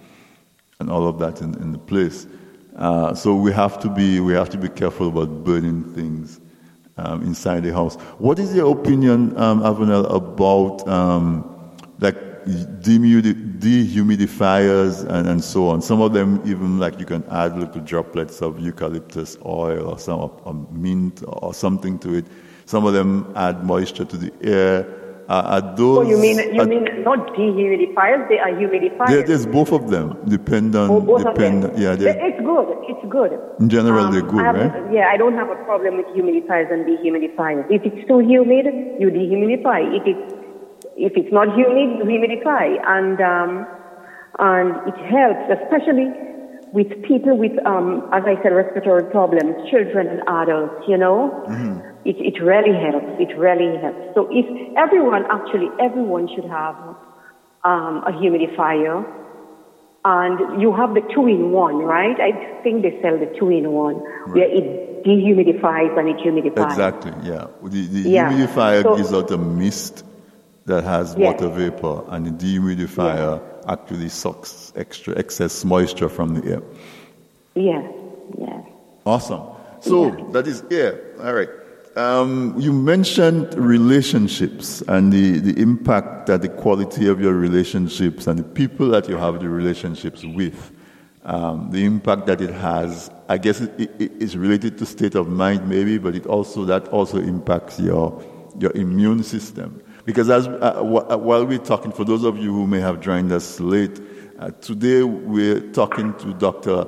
and 0.79 0.89
all 0.89 1.07
of 1.07 1.19
that 1.19 1.41
in, 1.41 1.53
in 1.61 1.71
the 1.71 1.77
place. 1.77 2.25
Uh, 2.75 3.13
so 3.13 3.35
we 3.35 3.51
have 3.51 3.79
to 3.81 3.89
be 3.89 4.19
we 4.19 4.33
have 4.33 4.49
to 4.49 4.57
be 4.57 4.69
careful 4.69 5.09
about 5.09 5.43
burning 5.43 5.83
things 5.93 6.39
um, 6.97 7.21
inside 7.23 7.63
the 7.63 7.73
house. 7.73 7.95
What 8.17 8.39
is 8.39 8.55
your 8.55 8.75
opinion, 8.75 9.37
um, 9.37 9.61
about 9.61 10.87
um, 10.87 11.56
dehumidifiers 12.47 15.05
and, 15.09 15.27
and 15.27 15.43
so 15.43 15.69
on? 15.69 15.81
Some 15.81 16.01
of 16.01 16.13
them 16.13 16.41
even 16.45 16.79
like 16.79 16.99
you 16.99 17.05
can 17.05 17.23
add 17.29 17.57
little 17.57 17.81
droplets 17.81 18.41
of 18.41 18.59
eucalyptus 18.59 19.37
oil 19.45 19.87
or 19.89 19.99
some 19.99 20.19
or 20.19 20.67
mint 20.71 21.23
or 21.27 21.53
something 21.53 21.99
to 21.99 22.15
it. 22.15 22.25
Some 22.65 22.85
of 22.85 22.93
them 22.93 23.31
add 23.35 23.63
moisture 23.63 24.05
to 24.05 24.17
the 24.17 24.31
air. 24.41 24.93
are, 25.29 25.43
are 25.43 25.61
those. 25.75 25.97
Oh, 25.97 26.01
you 26.09 26.17
mean 26.17 26.37
you 26.55 26.61
are- 26.61 26.65
mean 26.65 26.85
not 27.03 27.33
dehumidifiers? 27.35 28.29
They 28.29 28.39
are 28.39 28.49
humidifiers. 28.51 29.07
there- 29.09 29.23
there's 29.23 29.45
both 29.45 29.73
of 29.73 29.89
them. 29.89 30.15
Depend 30.25 30.73
on. 30.75 30.89
Oh, 30.89 31.01
both 31.01 31.25
of 31.25 31.35
them. 31.37 31.63
Yeah, 31.75 31.95
they're- 31.95 32.17
it's 32.29 32.39
good. 32.51 32.67
It's 32.91 33.05
good. 33.09 33.31
in 33.59 33.67
general, 33.67 34.05
Um, 34.05 34.11
they're 34.13 34.21
good, 34.21 34.45
right? 34.59 34.71
Yeah, 34.97 35.09
I 35.13 35.17
don't 35.17 35.33
have 35.41 35.49
a 35.49 35.55
problem 35.65 35.97
with 35.97 36.05
humidifiers 36.15 36.71
and 36.71 36.85
dehumidifiers. 36.85 37.65
If 37.69 37.83
it's 37.89 38.07
too 38.07 38.19
humid, 38.19 38.67
you 39.01 39.09
dehumidify. 39.11 39.79
If 39.99 40.03
it's 40.13 40.33
if 40.97 41.13
it's 41.15 41.31
not 41.31 41.47
humid, 41.55 42.01
humidify, 42.05 42.77
and 42.85 43.21
um, 43.21 43.67
and 44.39 44.69
it 44.89 44.97
helps, 45.09 45.61
especially 45.61 46.11
with 46.73 46.89
people 47.03 47.37
with, 47.37 47.53
um, 47.65 48.09
as 48.11 48.23
I 48.25 48.35
said, 48.43 48.51
respiratory 48.53 49.03
problems, 49.11 49.55
children 49.69 50.07
and 50.07 50.21
adults. 50.27 50.83
You 50.87 50.97
know, 50.97 51.45
it 52.05 52.17
it 52.19 52.41
really 52.41 52.73
helps. 52.75 53.07
It 53.19 53.37
really 53.37 53.77
helps. 53.77 54.13
So 54.15 54.27
if 54.31 54.45
everyone, 54.77 55.25
actually, 55.29 55.69
everyone 55.79 56.27
should 56.33 56.45
have 56.49 56.75
um, 57.63 58.03
a 58.05 58.11
humidifier. 58.11 59.05
And 60.05 60.61
you 60.61 60.71
have 60.71 60.93
the 60.93 61.01
two-in-one, 61.13 61.77
right? 61.79 62.15
I 62.21 62.61
think 62.63 62.81
they 62.81 62.97
sell 63.01 63.17
the 63.19 63.25
two-in-one, 63.37 63.95
where 64.31 64.47
it 64.47 65.03
dehumidifies 65.03 65.97
and 65.99 66.07
it 66.07 66.17
humidifies. 66.23 66.69
Exactly, 66.71 67.11
yeah. 67.23 67.47
The, 67.61 67.87
the 67.87 68.09
Yeah. 68.09 68.31
humidifier 68.31 68.83
So- 68.83 68.95
gives 68.95 69.13
out 69.13 69.29
a 69.31 69.37
mist 69.37 70.05
that 70.67 70.83
has 70.83 71.15
Yes. 71.17 71.25
water 71.25 71.49
vapor, 71.49 72.03
and 72.09 72.25
the 72.27 72.31
dehumidifier 72.31 73.41
actually 73.67 74.09
sucks 74.09 74.71
extra 74.75 75.17
excess 75.17 75.65
moisture 75.65 76.09
from 76.09 76.35
the 76.35 76.51
air. 76.53 76.61
Yes, 77.55 77.85
yes. 78.37 78.63
Awesome. 79.05 79.41
So 79.81 80.11
that 80.33 80.45
is 80.47 80.63
yeah. 80.69 80.91
All 81.23 81.33
right. 81.33 81.49
Um, 81.95 82.53
you 82.59 82.71
mentioned 82.73 83.55
relationships 83.55 84.83
and 84.87 85.11
the, 85.11 85.39
the 85.39 85.59
impact 85.59 86.27
that 86.27 86.43
the 86.43 86.49
quality 86.49 87.07
of 87.07 87.19
your 87.19 87.33
relationships 87.33 88.27
and 88.27 88.37
the 88.37 88.43
people 88.43 88.87
that 88.89 89.09
you 89.09 89.17
have 89.17 89.39
the 89.39 89.49
relationships 89.49 90.23
with, 90.23 90.71
um, 91.25 91.71
the 91.71 91.83
impact 91.85 92.27
that 92.27 92.39
it 92.39 92.51
has. 92.51 93.09
I 93.29 93.39
guess 93.39 93.61
it, 93.61 93.71
it, 93.79 93.91
it 93.99 94.11
is 94.21 94.37
related 94.37 94.77
to 94.77 94.85
state 94.85 95.15
of 95.15 95.27
mind, 95.27 95.67
maybe, 95.67 95.97
but 95.97 96.13
it 96.15 96.27
also 96.27 96.65
that 96.65 96.87
also 96.89 97.17
impacts 97.17 97.79
your 97.79 98.23
your 98.59 98.71
immune 98.75 99.23
system. 99.23 99.81
Because 100.07 100.29
as 100.29 100.47
uh, 100.47 100.75
wh- 100.75 101.11
uh, 101.11 101.17
while 101.17 101.45
we're 101.45 101.57
talking, 101.57 101.91
for 101.91 102.05
those 102.05 102.23
of 102.23 102.37
you 102.37 102.53
who 102.53 102.65
may 102.65 102.79
have 102.79 103.01
joined 103.01 103.29
us 103.33 103.59
late, 103.59 103.99
uh, 104.39 104.51
today 104.61 105.03
we're 105.03 105.59
talking 105.71 106.13
to 106.19 106.33
Dr. 106.33 106.85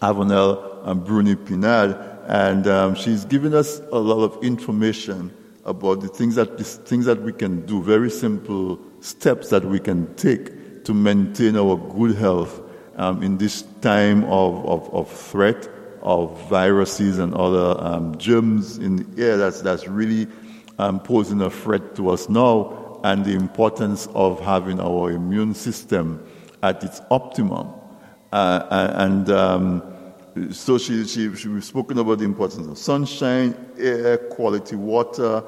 Avonelle 0.00 0.80
um, 0.84 1.02
Bruni 1.02 1.34
Pinal, 1.34 1.94
and 2.28 2.64
um, 2.68 2.94
she's 2.94 3.24
given 3.24 3.54
us 3.54 3.80
a 3.90 3.98
lot 3.98 4.22
of 4.22 4.40
information 4.44 5.34
about 5.64 6.00
the 6.00 6.06
things 6.06 6.36
that 6.36 6.56
these 6.58 6.76
things 6.76 7.06
that 7.06 7.20
we 7.22 7.32
can 7.32 7.66
do, 7.66 7.82
very 7.82 8.08
simple 8.08 8.78
steps 9.00 9.50
that 9.50 9.64
we 9.64 9.80
can 9.80 10.14
take 10.14 10.84
to 10.84 10.94
maintain 10.94 11.56
our 11.56 11.76
good 11.76 12.14
health 12.14 12.62
um, 12.98 13.20
in 13.20 13.38
this 13.38 13.62
time 13.80 14.22
of, 14.26 14.64
of, 14.64 14.94
of 14.94 15.10
threat 15.10 15.68
of 16.02 16.40
viruses 16.48 17.18
and 17.18 17.34
other 17.34 17.74
um, 17.84 18.16
germs 18.16 18.78
in 18.78 18.94
the 18.94 19.24
air 19.26 19.36
that's, 19.36 19.60
that's 19.60 19.88
really 19.88 20.28
um, 20.78 21.00
posing 21.00 21.40
a 21.40 21.50
threat 21.50 21.94
to 21.96 22.10
us 22.10 22.28
now, 22.28 23.00
and 23.04 23.24
the 23.24 23.32
importance 23.32 24.08
of 24.14 24.40
having 24.40 24.80
our 24.80 25.10
immune 25.10 25.54
system 25.54 26.24
at 26.62 26.82
its 26.82 27.00
optimum. 27.10 27.68
Uh, 28.32 28.90
and 28.94 29.30
um, 29.30 29.82
so 30.50 30.78
she, 30.78 31.04
she, 31.06 31.34
she, 31.34 31.48
we've 31.48 31.64
spoken 31.64 31.98
about 31.98 32.18
the 32.18 32.24
importance 32.24 32.66
of 32.66 32.78
sunshine, 32.78 33.54
air, 33.78 34.18
quality 34.18 34.76
water, 34.76 35.42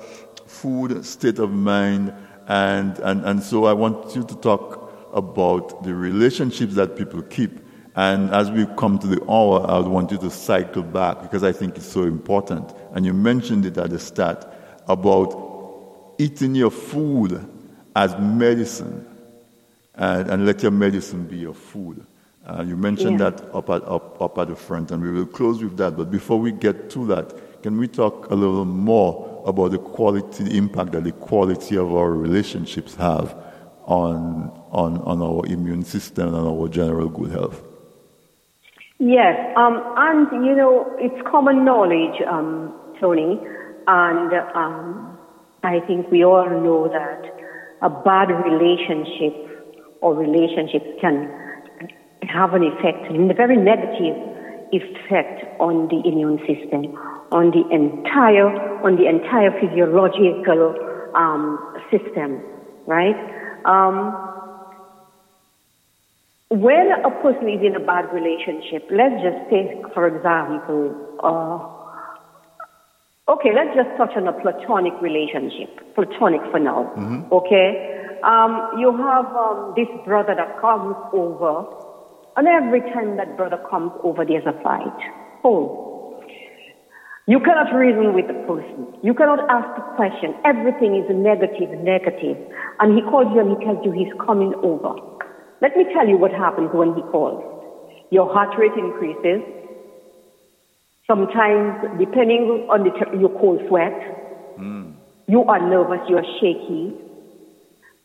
food, 0.47 1.05
state 1.05 1.39
of 1.39 1.51
mind, 1.51 2.13
and, 2.49 2.99
and, 3.01 3.25
and 3.25 3.43
so 3.43 3.65
I 3.65 3.73
want 3.73 4.15
you 4.17 4.25
to 4.25 4.35
talk 4.37 5.11
about 5.13 5.83
the 5.83 5.95
relationships 5.95 6.75
that 6.75 6.97
people 6.97 7.23
keep. 7.23 7.61
And 7.97 8.31
as 8.31 8.51
we 8.51 8.67
come 8.79 8.99
to 9.01 9.07
the 9.07 9.23
hour, 9.31 9.69
I 9.69 9.79
would 9.79 9.89
want 9.89 10.11
you 10.11 10.19
to 10.19 10.31
cycle 10.31 10.83
back 10.83 11.23
because 11.23 11.43
I 11.43 11.53
think 11.53 11.77
it's 11.77 11.87
so 11.87 12.05
important. 12.05 12.73
And 12.93 13.05
you 13.05 13.13
mentioned 13.13 13.67
it 13.67 13.77
at 13.79 13.91
the 13.91 13.99
start 13.99 14.47
about 14.93 16.15
eating 16.19 16.55
your 16.55 16.71
food 16.71 17.47
as 17.97 18.17
medicine 18.19 19.07
and, 19.95 20.31
and 20.31 20.47
let 20.47 20.63
your 20.63 20.73
medicine 20.73 21.25
be 21.25 21.37
your 21.39 21.55
food. 21.55 22.05
Uh, 22.47 22.63
you 22.67 22.77
mentioned 22.77 23.21
Yeah. 23.21 23.31
that 23.31 23.55
up 23.55 23.71
at, 23.71 23.83
up, 23.87 24.21
up 24.21 24.39
at 24.39 24.49
the 24.49 24.57
front, 24.57 24.91
and 24.91 25.03
we 25.03 25.11
will 25.11 25.27
close 25.27 25.63
with 25.63 25.77
that. 25.77 25.97
But 25.97 26.11
before 26.11 26.39
we 26.39 26.53
get 26.53 26.91
to 26.91 27.07
that, 27.07 27.63
can 27.63 27.79
we 27.79 27.87
talk 27.87 28.31
a 28.31 28.35
little 28.35 28.65
more 28.65 29.43
about 29.47 29.71
the 29.71 29.79
quality, 29.79 30.45
the 30.45 30.57
impact 30.57 30.93
that 30.93 31.05
the 31.05 31.13
quality 31.13 31.77
of 31.77 31.95
our 31.95 32.11
relationships 32.11 32.95
have 32.97 33.35
on, 33.87 34.51
on, 34.73 34.99
on 35.03 35.23
our 35.23 35.47
immune 35.47 35.85
system 35.85 36.35
and 36.35 36.47
our 36.47 36.69
general 36.69 37.09
good 37.09 37.31
health? 37.31 37.63
Yes, 38.99 39.55
um, 39.57 39.83
and 39.97 40.45
you 40.47 40.55
know, 40.55 40.95
it's 40.99 41.27
common 41.31 41.65
knowledge, 41.65 42.21
um, 42.29 42.75
Tony, 43.01 43.41
and 43.91 44.33
um, 44.55 45.19
I 45.65 45.81
think 45.81 46.11
we 46.13 46.25
all 46.25 46.49
know 46.49 46.87
that 46.89 47.27
a 47.83 47.91
bad 47.91 48.31
relationship 48.31 49.35
or 50.01 50.15
relationships 50.15 50.87
can 51.01 51.29
have 52.23 52.55
an 52.55 52.63
effect, 52.63 53.11
a 53.11 53.35
very 53.35 53.57
negative 53.57 54.15
effect 54.71 55.43
on 55.59 55.89
the 55.89 56.01
immune 56.07 56.39
system, 56.47 56.95
on 57.33 57.51
the 57.51 57.67
entire, 57.75 58.47
on 58.87 58.95
the 58.95 59.09
entire 59.09 59.51
physiological 59.59 61.11
um, 61.17 61.59
system, 61.91 62.41
right? 62.87 63.19
Um, 63.65 64.15
when 66.51 66.93
a 66.93 67.11
person 67.23 67.49
is 67.49 67.61
in 67.67 67.75
a 67.75 67.81
bad 67.81 68.13
relationship, 68.15 68.87
let's 68.93 69.21
just 69.21 69.51
take, 69.51 69.83
for 69.95 70.07
example, 70.07 70.95
uh, 71.25 71.80
okay, 73.31 73.51
let's 73.55 73.75
just 73.75 73.91
touch 73.97 74.11
on 74.17 74.27
a 74.27 74.35
platonic 74.43 74.93
relationship, 75.01 75.71
platonic 75.95 76.43
for 76.51 76.59
now, 76.59 76.91
okay? 77.31 78.19
Um, 78.27 78.77
you 78.79 78.91
have 78.93 79.27
um, 79.33 79.73
this 79.77 79.89
brother 80.05 80.35
that 80.35 80.61
comes 80.61 80.97
over, 81.15 81.65
and 82.37 82.47
every 82.47 82.81
time 82.93 83.17
that 83.17 83.37
brother 83.37 83.59
comes 83.71 83.93
over, 84.03 84.25
there's 84.27 84.45
a 84.47 84.53
fight. 84.63 85.01
Oh, 85.45 85.91
you 87.31 87.39
cannot 87.39 87.71
reason 87.73 88.13
with 88.13 88.27
the 88.27 88.35
person. 88.51 88.91
You 89.07 89.15
cannot 89.15 89.39
ask 89.49 89.69
the 89.79 89.87
question. 89.95 90.35
Everything 90.45 90.99
is 90.99 91.07
negative, 91.15 91.71
negative. 91.79 92.37
And 92.81 92.99
he 92.99 93.03
calls 93.07 93.31
you 93.33 93.39
and 93.39 93.55
he 93.55 93.65
tells 93.65 93.79
you 93.87 93.93
he's 93.93 94.13
coming 94.27 94.53
over. 94.67 94.99
Let 95.63 95.77
me 95.77 95.87
tell 95.95 96.09
you 96.09 96.19
what 96.19 96.33
happens 96.33 96.71
when 96.75 96.95
he 96.99 97.03
calls. 97.15 97.39
Your 98.11 98.27
heart 98.27 98.59
rate 98.59 98.75
increases. 98.75 99.47
Sometimes, 101.11 101.99
depending 101.99 102.71
on 102.71 102.87
the 102.87 102.95
your 103.19 103.35
cold 103.41 103.59
sweat, 103.67 103.91
hmm. 104.55 104.93
you 105.27 105.43
are 105.43 105.59
nervous, 105.59 105.99
you 106.09 106.15
are 106.17 106.29
shaky. 106.39 106.95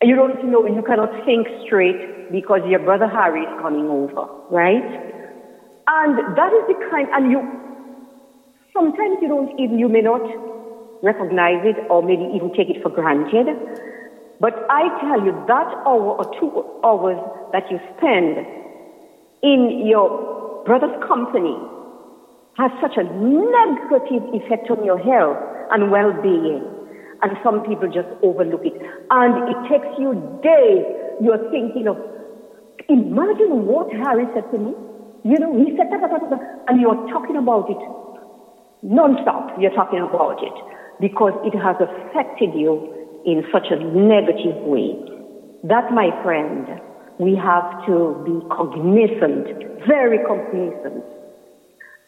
You 0.02 0.16
don't 0.16 0.50
know, 0.50 0.66
you 0.66 0.82
cannot 0.82 1.14
think 1.24 1.46
straight 1.64 2.32
because 2.32 2.62
your 2.66 2.80
brother 2.80 3.06
Harry 3.06 3.42
is 3.42 3.54
coming 3.62 3.86
over, 3.86 4.26
right? 4.50 4.82
And 5.86 6.18
that 6.36 6.50
is 6.50 6.66
the 6.66 6.74
kind, 6.90 7.06
and 7.14 7.30
you, 7.30 7.38
sometimes 8.74 9.18
you 9.22 9.28
don't 9.28 9.54
even, 9.54 9.78
you 9.78 9.88
may 9.88 10.02
not 10.02 10.26
recognize 11.04 11.62
it 11.62 11.78
or 11.88 12.02
maybe 12.02 12.26
even 12.34 12.52
take 12.58 12.74
it 12.74 12.82
for 12.82 12.90
granted. 12.90 13.46
But 14.40 14.66
I 14.68 14.90
tell 14.98 15.24
you, 15.24 15.30
that 15.46 15.70
hour 15.86 16.18
or 16.18 16.26
two 16.40 16.50
hours 16.82 17.22
that 17.52 17.70
you 17.70 17.78
spend 17.96 18.44
in 19.44 19.86
your 19.86 20.64
brother's 20.66 20.98
company 21.06 21.54
has 22.56 22.70
such 22.80 22.96
a 22.96 23.04
negative 23.04 24.24
effect 24.32 24.70
on 24.70 24.84
your 24.84 24.98
health 24.98 25.36
and 25.70 25.90
well-being. 25.90 26.64
And 27.22 27.32
some 27.44 27.64
people 27.64 27.88
just 27.88 28.08
overlook 28.22 28.64
it. 28.64 28.76
And 29.10 29.32
it 29.48 29.58
takes 29.68 29.88
you 29.98 30.16
days. 30.42 30.84
You're 31.20 31.50
thinking 31.50 31.88
of, 31.88 31.96
imagine 32.88 33.64
what 33.64 33.92
Harry 33.92 34.24
said 34.34 34.48
to 34.52 34.58
me. 34.58 34.72
You 35.24 35.38
know, 35.40 35.52
he 35.56 35.76
said, 35.76 35.90
da, 35.90 35.96
and 36.68 36.80
you're 36.80 37.08
talking 37.12 37.36
about 37.36 37.68
it 37.68 37.80
non-stop. 38.82 39.58
You're 39.58 39.74
talking 39.74 40.00
about 40.00 40.38
it 40.42 40.52
because 41.00 41.32
it 41.44 41.56
has 41.58 41.76
affected 41.80 42.54
you 42.54 42.92
in 43.26 43.42
such 43.52 43.66
a 43.70 43.76
negative 43.76 44.62
way. 44.62 44.94
That, 45.64 45.90
my 45.92 46.10
friend, 46.22 46.80
we 47.18 47.34
have 47.34 47.84
to 47.86 48.22
be 48.24 48.38
cognizant, 48.54 49.82
very 49.88 50.22
cognizant 50.24 51.02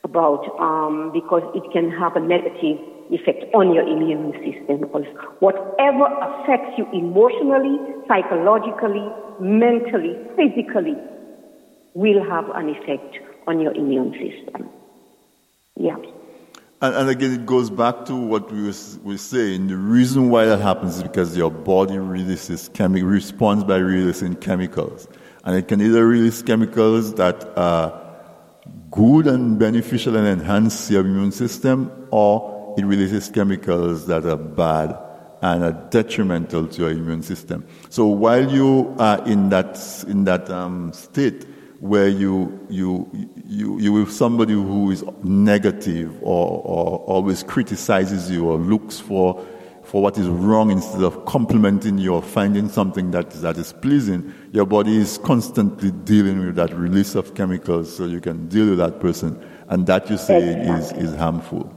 about 0.09 0.45
um, 0.59 1.11
because 1.13 1.43
it 1.55 1.65
can 1.73 1.91
have 1.91 2.17
a 2.17 2.21
negative 2.21 2.79
effect 3.11 3.45
on 3.55 3.73
your 3.75 3.87
immune 3.87 4.33
system. 4.45 4.81
Because 4.81 5.07
whatever 5.41 6.07
affects 6.07 6.79
you 6.79 6.87
emotionally, 6.93 7.79
psychologically, 8.07 9.07
mentally, 9.41 10.17
physically, 10.37 10.97
will 11.95 12.23
have 12.25 12.49
an 12.51 12.69
effect 12.69 13.19
on 13.47 13.61
your 13.61 13.73
immune 13.73 14.13
system. 14.13 14.69
Yeah. 15.77 15.97
And, 16.81 16.95
and 16.95 17.09
again, 17.09 17.33
it 17.33 17.47
goes 17.47 17.71
back 17.71 18.05
to 18.07 18.15
what 18.15 18.53
we 18.53 18.63
were 19.03 19.19
saying. 19.19 19.67
The 19.67 19.77
reason 19.77 20.31
why 20.31 20.45
that 20.45 20.61
happens 20.61 20.97
is 20.99 21.03
because 21.03 21.37
your 21.37 21.51
body 21.51 21.99
releases 21.99 22.69
chemi- 22.69 23.09
responds 23.09 23.65
by 23.65 23.79
releasing 23.79 24.37
chemicals. 24.37 25.09
And 25.45 25.57
it 25.57 25.67
can 25.67 25.81
either 25.81 26.07
release 26.07 26.43
chemicals 26.43 27.15
that 27.15 27.49
are 27.59 28.08
good 28.91 29.27
and 29.27 29.59
beneficial 29.59 30.17
and 30.17 30.27
enhance 30.27 30.91
your 30.91 31.03
immune 31.03 31.33
system, 31.33 31.91
or 32.11 32.75
it 32.79 32.85
releases 32.85 33.29
chemicals 33.31 34.07
that 34.07 34.25
are 34.25 34.37
bad 34.37 34.97
and 35.43 35.63
are 35.63 35.73
detrimental 35.91 36.67
to 36.67 36.83
your 36.83 36.91
immune 36.91 37.23
system. 37.23 37.67
So 37.91 38.07
while 38.07 38.51
you 38.51 38.95
are 38.99 39.25
in 39.27 39.51
that, 39.51 40.05
in 40.09 40.25
that 40.25 40.51
um, 40.51 40.93
state, 40.93 41.47
where 41.81 42.09
you, 42.09 42.67
you, 42.69 43.09
you, 43.47 43.79
you 43.79 43.93
with 43.93 44.11
somebody 44.11 44.53
who 44.53 44.91
is 44.91 45.05
negative 45.23 46.13
or, 46.23 46.61
or 46.65 46.99
always 47.07 47.45
criticizes 47.45 48.31
you 48.31 48.49
or 48.49 48.59
looks 48.59 48.99
for, 48.99 49.47
for 49.89 50.03
what 50.03 50.19
is 50.19 50.29
wrong 50.29 50.71
instead 50.71 51.03
of 51.03 51.25
complimenting 51.25 51.97
you 51.97 52.13
or 52.15 52.21
finding 52.23 52.69
something 52.69 53.11
that, 53.13 53.31
that 53.41 53.57
is 53.57 53.73
pleasing, 53.73 54.35
your 54.53 54.67
body 54.67 54.95
is 54.99 55.17
constantly 55.25 55.91
dealing 55.91 56.45
with 56.45 56.57
that 56.57 56.75
release 56.75 57.15
of 57.15 57.35
chemicals 57.35 57.97
so 57.97 58.05
you 58.05 58.21
can 58.21 58.49
deal 58.49 58.69
with 58.69 58.77
that 58.79 59.01
person. 59.01 59.43
And 59.71 59.87
that 59.87 60.11
you 60.11 60.19
say 60.19 60.37
Exactly. 60.53 61.01
is, 61.01 61.11
is 61.13 61.17
harmful. 61.19 61.75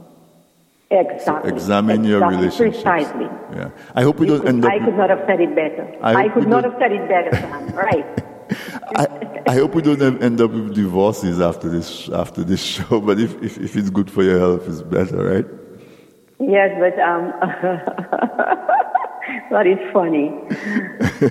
Exactly. 0.90 1.50
Examine 1.52 2.04
your 2.04 2.18
Exactly. 2.18 2.36
relationships. 2.36 2.82
Precisely. 2.82 3.24
Yeah. 3.56 3.70
I 3.94 4.02
hope 4.02 4.18
we 4.20 4.26
You 4.26 4.32
don't 4.34 4.40
could- 4.40 4.48
end 4.50 4.64
up. 4.66 4.72
I 4.72 4.78
could 4.78 4.96
not 4.96 5.08
have 5.08 5.22
said 5.26 5.40
it 5.40 5.54
better. 5.54 5.96
I 6.02 6.14
I, 6.24 6.28
could 6.28 6.48
not 6.48 6.64
have 6.64 6.74
said 6.78 6.92
it 6.92 7.08
better, 7.08 7.34
Sam. 7.34 7.72
Right. 7.86 8.06
I, 8.96 9.06
I 9.46 9.54
hope 9.54 9.74
we 9.74 9.80
don't 9.80 10.02
end 10.22 10.38
up 10.42 10.50
with 10.50 10.74
divorces 10.74 11.40
after 11.40 11.70
this 11.70 12.10
after 12.10 12.44
this 12.44 12.60
show. 12.74 13.00
But 13.00 13.18
if, 13.18 13.42
if, 13.42 13.56
if 13.56 13.74
it's 13.74 13.88
good 13.88 14.10
for 14.10 14.22
your 14.22 14.38
health, 14.38 14.68
it's 14.68 14.82
better, 14.82 15.16
right? 15.34 15.46
Yes, 16.42 16.70
but 16.80 16.98
um, 16.98 17.32
that 19.50 19.66
is 19.66 19.78
funny. 19.92 20.28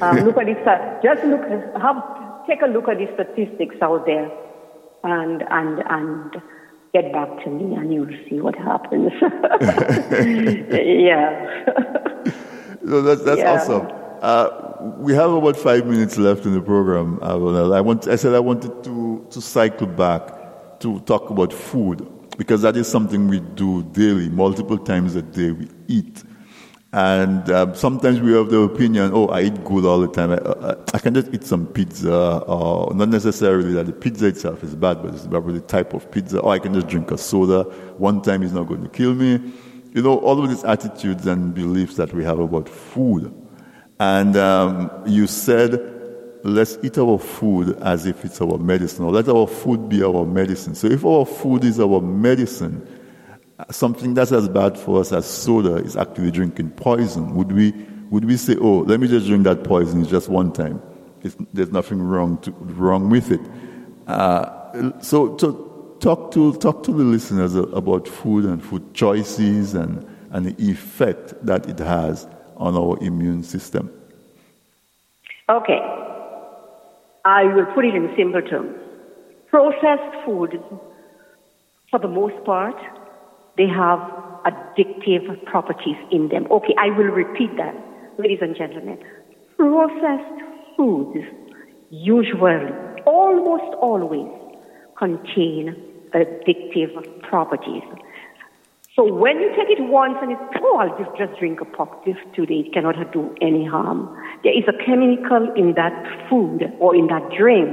Um, 0.02 0.26
look 0.26 0.38
at 0.38 0.46
this. 0.46 0.58
Just 1.04 1.24
look. 1.26 1.42
Have 1.82 2.48
take 2.48 2.62
a 2.62 2.68
look 2.68 2.88
at 2.88 2.98
the 2.98 3.08
statistics 3.14 3.76
out 3.82 4.06
there, 4.06 4.32
and 5.04 5.44
and 5.50 5.84
and 5.90 6.42
get 6.94 7.12
back 7.12 7.44
to 7.44 7.50
me, 7.50 7.76
and 7.76 7.94
you'll 7.94 8.16
see 8.30 8.40
what 8.40 8.56
happens. 8.56 9.12
yeah. 10.82 11.64
So 12.88 13.02
that's 13.02 13.22
that's 13.24 13.40
Yeah. 13.40 13.54
awesome. 13.54 13.88
Uh, 14.22 14.96
we 14.98 15.14
have 15.14 15.32
about 15.32 15.58
five 15.58 15.86
minutes 15.86 16.18
left 16.18 16.46
in 16.46 16.54
the 16.54 16.62
program. 16.62 17.18
Ronald. 17.20 17.74
I 17.74 17.82
want. 17.82 18.08
I 18.08 18.16
said 18.16 18.34
I 18.34 18.40
wanted 18.40 18.84
to 18.86 19.26
to 19.30 19.42
cycle 19.42 19.88
back 19.88 20.80
to 20.80 21.00
talk 21.02 21.30
about 21.30 21.52
food 21.54 22.08
because 22.42 22.64
that 22.64 22.76
is 22.76 22.88
something 22.88 23.28
we 23.28 23.40
do 23.40 23.84
daily, 23.92 24.28
multiple 24.28 24.80
times 24.80 25.16
a 25.16 25.22
day. 25.22 25.52
We 25.52 25.68
eat, 25.88 26.24
and 26.92 27.48
um, 27.52 27.76
sometimes 27.76 28.20
we 28.20 28.34
have 28.34 28.50
the 28.50 28.62
opinion, 28.62 29.12
"Oh, 29.14 29.28
I 29.28 29.42
eat 29.44 29.64
good 29.64 29.86
all 29.86 30.00
the 30.00 30.08
time. 30.08 30.32
I, 30.32 30.38
I, 30.38 30.76
I 30.96 30.98
can 30.98 31.14
just 31.14 31.32
eat 31.32 31.44
some 31.44 31.68
pizza, 31.68 32.40
or 32.48 32.96
not 32.96 33.10
necessarily 33.10 33.74
that 33.74 33.86
the 33.86 33.92
pizza 33.94 34.26
itself 34.26 34.64
is 34.64 34.74
bad, 34.74 35.04
but 35.04 35.14
it's 35.14 35.28
probably 35.28 35.54
the 35.54 35.68
type 35.68 35.94
of 35.94 36.10
pizza. 36.10 36.40
Or 36.40 36.52
I 36.52 36.58
can 36.58 36.74
just 36.74 36.88
drink 36.88 37.12
a 37.12 37.18
soda. 37.20 37.62
One 38.00 38.24
time 38.24 38.42
is 38.42 38.54
not 38.54 38.64
going 38.64 38.82
to 38.82 38.90
kill 38.90 39.14
me." 39.14 39.40
You 39.94 40.02
know, 40.02 40.18
all 40.18 40.44
of 40.44 40.50
these 40.50 40.64
attitudes 40.64 41.28
and 41.28 41.54
beliefs 41.54 41.96
that 41.98 42.12
we 42.12 42.24
have 42.24 42.40
about 42.40 42.68
food. 42.68 43.32
And 44.00 44.36
um, 44.36 44.90
you 45.06 45.28
said, 45.28 46.01
let's 46.44 46.78
eat 46.84 46.98
our 46.98 47.18
food 47.18 47.78
as 47.82 48.06
if 48.06 48.26
it's 48.26 48.42
our 48.42 48.58
medicine, 48.58 49.06
or 49.06 49.12
let 49.12 49.28
our 49.30 49.48
food 49.48 49.90
be 49.90 50.04
our 50.04 50.26
medicine. 50.26 50.76
So 50.76 50.88
if 50.88 51.06
our 51.06 51.26
food 51.26 51.64
is 51.64 51.80
our 51.80 52.02
medicine, 52.02 52.88
something 53.70 54.14
that's 54.14 54.32
as 54.32 54.50
bad 54.50 54.78
for 54.78 55.00
us 55.00 55.12
as 55.12 55.26
soda 55.26 55.76
is 55.76 55.96
actually 55.96 56.32
drinking 56.32 56.72
poison. 56.72 57.36
Would 57.36 57.52
we, 57.52 57.72
would 58.10 58.26
we 58.26 58.38
say, 58.38 58.56
oh, 58.60 58.80
let 58.80 59.00
me 59.00 59.08
just 59.08 59.28
drink 59.28 59.44
that 59.44 59.64
poison, 59.64 60.06
just 60.06 60.30
one 60.30 60.52
time? 60.52 60.82
It's, 61.22 61.36
there's 61.54 61.72
nothing 61.72 62.02
wrong, 62.02 62.38
to, 62.40 62.52
wrong 62.52 63.10
with 63.10 63.32
it. 63.32 63.42
Uh, 64.08 65.00
so, 65.02 65.38
so 65.38 65.96
talk, 66.00 66.32
to, 66.32 66.54
talk 66.56 66.84
to 66.84 66.92
the 66.92 67.04
listeners 67.04 67.54
about 67.54 68.08
food 68.08 68.46
and 68.46 68.64
food 68.64 68.94
choices 68.96 69.76
and, 69.76 70.08
and 70.32 70.48
the 70.48 70.72
effect 70.72 71.34
that 71.46 71.70
it 71.70 71.78
has 71.78 72.28
on 72.58 72.76
our 72.76 72.98
immune 73.04 73.44
system. 73.44 73.92
Okay. 75.50 76.01
I 77.26 77.44
will 77.44 77.66
put 77.76 77.86
it 77.86 77.94
in 77.96 78.10
simple 78.18 78.42
terms. 78.42 78.78
Processed 79.50 80.26
foods, 80.26 80.54
for 81.90 82.00
the 82.00 82.08
most 82.08 82.44
part, 82.46 82.76
they 83.58 83.68
have 83.68 84.00
addictive 84.46 85.44
properties 85.46 85.98
in 86.12 86.30
them. 86.30 86.48
Okay, 86.50 86.74
I 86.80 86.88
will 86.98 87.12
repeat 87.12 87.56
that, 87.58 87.76
ladies 88.18 88.40
and 88.42 88.56
gentlemen. 88.56 88.98
Processed 89.58 90.42
foods 90.78 91.26
usually, 91.92 92.72
almost 93.06 93.76
always, 93.82 94.32
contain 94.98 95.76
addictive 96.14 97.22
properties. 97.24 97.84
So 98.96 99.12
when 99.14 99.40
you 99.40 99.50
take 99.56 99.70
it 99.70 99.82
once 99.82 100.18
and 100.22 100.32
it's, 100.32 100.42
oh, 100.62 100.78
I'll 100.78 100.98
just, 100.98 101.18
just 101.18 101.40
drink 101.40 101.62
a 101.62 101.66
pop 101.66 102.06
this 102.06 102.18
today, 102.36 102.66
it 102.66 102.74
cannot 102.74 102.96
do 103.14 103.36
any 103.42 103.66
harm. 103.66 104.18
There 104.44 104.58
is 104.58 104.64
a 104.68 104.74
chemical 104.86 105.54
in 105.56 105.74
that 105.76 105.94
food 106.30 106.64
or 106.80 106.96
in 106.96 107.08
that 107.08 107.30
drink 107.38 107.72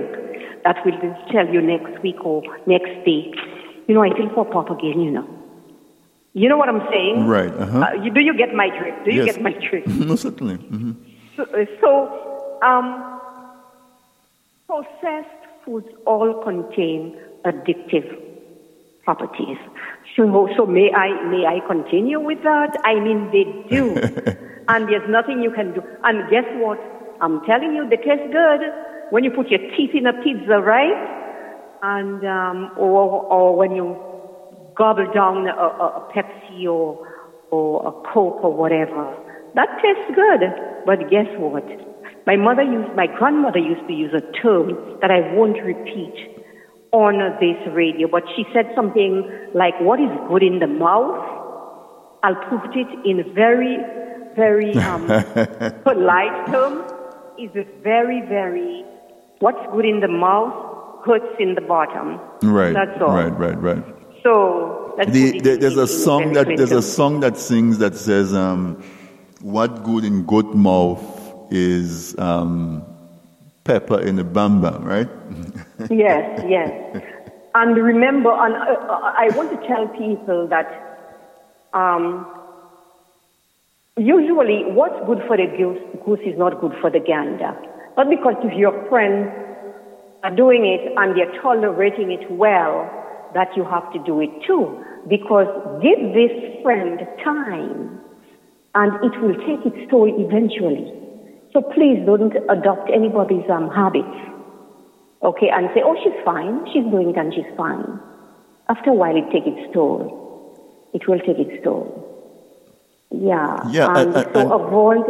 that 0.64 0.76
will 0.84 0.98
tell 1.32 1.48
you 1.48 1.60
next 1.62 2.02
week 2.02 2.24
or 2.24 2.42
next 2.66 2.92
day, 3.06 3.32
you 3.86 3.94
know, 3.94 4.02
I 4.02 4.10
feel 4.16 4.28
for 4.34 4.44
pop 4.44 4.70
again, 4.70 5.00
you 5.00 5.10
know. 5.10 5.26
You 6.34 6.48
know 6.48 6.58
what 6.58 6.68
I'm 6.68 6.82
saying? 6.90 7.26
Right, 7.26 7.52
uh-huh. 7.52 7.78
Uh, 7.80 8.02
you, 8.02 8.12
do 8.12 8.20
you 8.20 8.36
get 8.36 8.54
my 8.54 8.68
drift? 8.68 9.04
Do 9.04 9.10
you 9.12 9.24
Yes. 9.24 9.34
get 9.34 9.42
my 9.42 9.52
drift? 9.52 9.88
no, 10.08 10.14
certainly. 10.14 10.56
hmm 10.56 10.92
So, 11.36 11.42
uh, 11.44 11.64
so 11.80 12.60
um, 12.62 13.20
processed 14.66 15.42
foods 15.64 15.88
all 16.06 16.42
contain 16.44 17.16
addictive 17.44 18.06
properties. 19.04 19.56
So, 20.14 20.48
so 20.56 20.66
may 20.66 20.92
I 20.92 21.08
may 21.30 21.46
I 21.46 21.60
continue 21.66 22.20
with 22.20 22.42
that? 22.42 22.76
I 22.84 22.94
mean, 23.00 23.30
they 23.32 23.44
do, 23.70 23.96
and 24.68 24.88
there's 24.88 25.08
nothing 25.08 25.42
you 25.42 25.50
can 25.50 25.72
do. 25.74 25.82
And 26.04 26.30
guess 26.30 26.44
what? 26.56 26.78
I'm 27.20 27.44
telling 27.46 27.74
you, 27.74 27.88
they 27.88 27.96
taste 27.96 28.30
good 28.30 28.60
when 29.10 29.24
you 29.24 29.30
put 29.30 29.48
your 29.48 29.60
teeth 29.76 29.90
in 29.94 30.06
a 30.06 30.12
pizza, 30.22 30.60
right? 30.60 31.16
And 31.82 32.24
um, 32.24 32.70
or 32.76 33.24
or 33.26 33.56
when 33.56 33.74
you 33.74 33.96
gobble 34.76 35.10
down 35.12 35.46
a, 35.48 35.52
a, 35.52 36.08
Pepsi 36.14 36.66
or 36.66 37.06
or 37.50 37.88
a 37.88 37.92
Coke 38.12 38.44
or 38.44 38.52
whatever. 38.52 39.16
That 39.54 39.68
tastes 39.82 40.14
good, 40.14 40.42
but 40.86 41.10
guess 41.10 41.26
what? 41.38 41.64
My 42.26 42.36
mother 42.36 42.62
used, 42.62 42.94
my 42.94 43.06
grandmother 43.06 43.58
used 43.58 43.86
to 43.88 43.94
use 43.94 44.12
a 44.12 44.20
term 44.42 44.98
that 45.00 45.10
I 45.10 45.34
won't 45.34 45.56
repeat 45.64 46.14
on 46.92 47.18
this 47.40 47.56
radio, 47.74 48.06
but 48.06 48.22
she 48.36 48.44
said 48.52 48.70
something 48.76 49.24
like, 49.54 49.74
"What 49.80 49.98
is 49.98 50.10
good 50.28 50.42
in 50.42 50.58
the 50.58 50.66
mouth?" 50.66 51.38
I'll 52.22 52.42
put 52.50 52.76
it 52.76 52.88
in 53.04 53.32
very, 53.34 53.78
very 54.44 54.72
um, 54.90 55.02
polite 55.88 56.38
term 56.52 56.74
Is 57.38 57.54
a 57.54 57.66
very, 57.86 58.20
very. 58.36 58.84
What's 59.44 59.62
good 59.74 59.86
in 59.86 60.00
the 60.00 60.08
mouth 60.26 60.54
hurts 61.06 61.32
in 61.38 61.54
the 61.54 61.60
bottom. 61.74 62.18
Right. 62.42 62.74
That's 62.74 62.98
all. 63.00 63.14
Right, 63.14 63.34
right, 63.44 63.58
right. 63.68 63.84
So 64.24 64.34
The, 65.06 65.38
there- 65.44 65.56
there's 65.62 65.76
a 65.78 65.86
song 65.86 66.32
that 66.34 66.46
there's 66.58 66.72
a 66.74 66.82
song 66.82 67.20
that 67.24 67.36
sings 67.38 67.78
that 67.78 67.94
says, 67.94 68.34
um, 68.34 68.82
"What 69.54 69.84
good 69.86 70.02
in 70.10 70.26
goat 70.26 70.50
mouth 70.68 70.98
is 71.54 72.18
um, 72.18 72.82
pepper 73.62 74.00
in 74.10 74.18
a 74.18 74.26
bamba," 74.36 74.72
right? 74.94 75.10
yes, 75.90 76.42
yes. 76.56 76.70
And 77.54 77.76
remember, 77.92 78.30
and 78.44 78.54
uh, 78.58 79.14
I 79.24 79.30
want 79.38 79.50
to 79.54 79.58
tell 79.70 79.86
people 80.04 80.48
that 80.50 80.68
um, 81.72 82.26
usually 83.98 84.64
what's 84.72 84.98
good 85.06 85.20
for 85.26 85.36
the 85.36 85.46
goose, 85.46 86.20
is 86.24 86.38
not 86.38 86.60
good 86.60 86.72
for 86.80 86.90
the 86.90 87.00
gander. 87.00 87.52
But 87.96 88.08
because 88.08 88.34
if 88.42 88.56
your 88.56 88.72
friends 88.88 89.28
are 90.22 90.34
doing 90.34 90.64
it 90.64 90.94
and 90.96 91.16
they're 91.16 91.40
tolerating 91.42 92.10
it 92.12 92.30
well, 92.30 92.88
that 93.34 93.48
you 93.56 93.64
have 93.64 93.92
to 93.92 93.98
do 94.04 94.20
it 94.20 94.30
too. 94.46 94.82
Because 95.08 95.46
give 95.82 96.00
this 96.14 96.32
friend 96.62 97.00
time 97.22 98.00
and 98.74 98.92
it 99.04 99.14
will 99.20 99.36
take 99.44 99.66
its 99.66 99.90
toll 99.90 100.08
eventually. 100.08 100.92
So 101.52 101.60
please 101.60 102.04
don't 102.06 102.34
adopt 102.48 102.90
anybody's 102.90 103.48
um, 103.50 103.70
habits 103.70 104.28
okay, 105.22 105.50
and 105.52 105.68
say, 105.74 105.82
oh, 105.84 105.96
she's 106.02 106.24
fine, 106.24 106.66
she's 106.72 106.84
doing 106.90 107.10
it 107.10 107.16
and 107.16 107.32
she's 107.34 107.48
fine. 107.56 108.00
After 108.68 108.90
a 108.90 108.94
while, 108.94 109.16
it 109.16 109.30
takes 109.32 109.46
its 109.46 109.72
toll. 109.74 110.90
It 110.94 111.08
will 111.08 111.18
take 111.20 111.38
its 111.38 111.64
toll. 111.64 112.07
Yeah. 113.10 113.60
Yeah, 113.70 113.88
And 113.88 114.14
and- 114.14 114.16
and- 114.16 114.34
so 114.34 114.40
and- 114.40 114.52
avoid. 114.52 115.06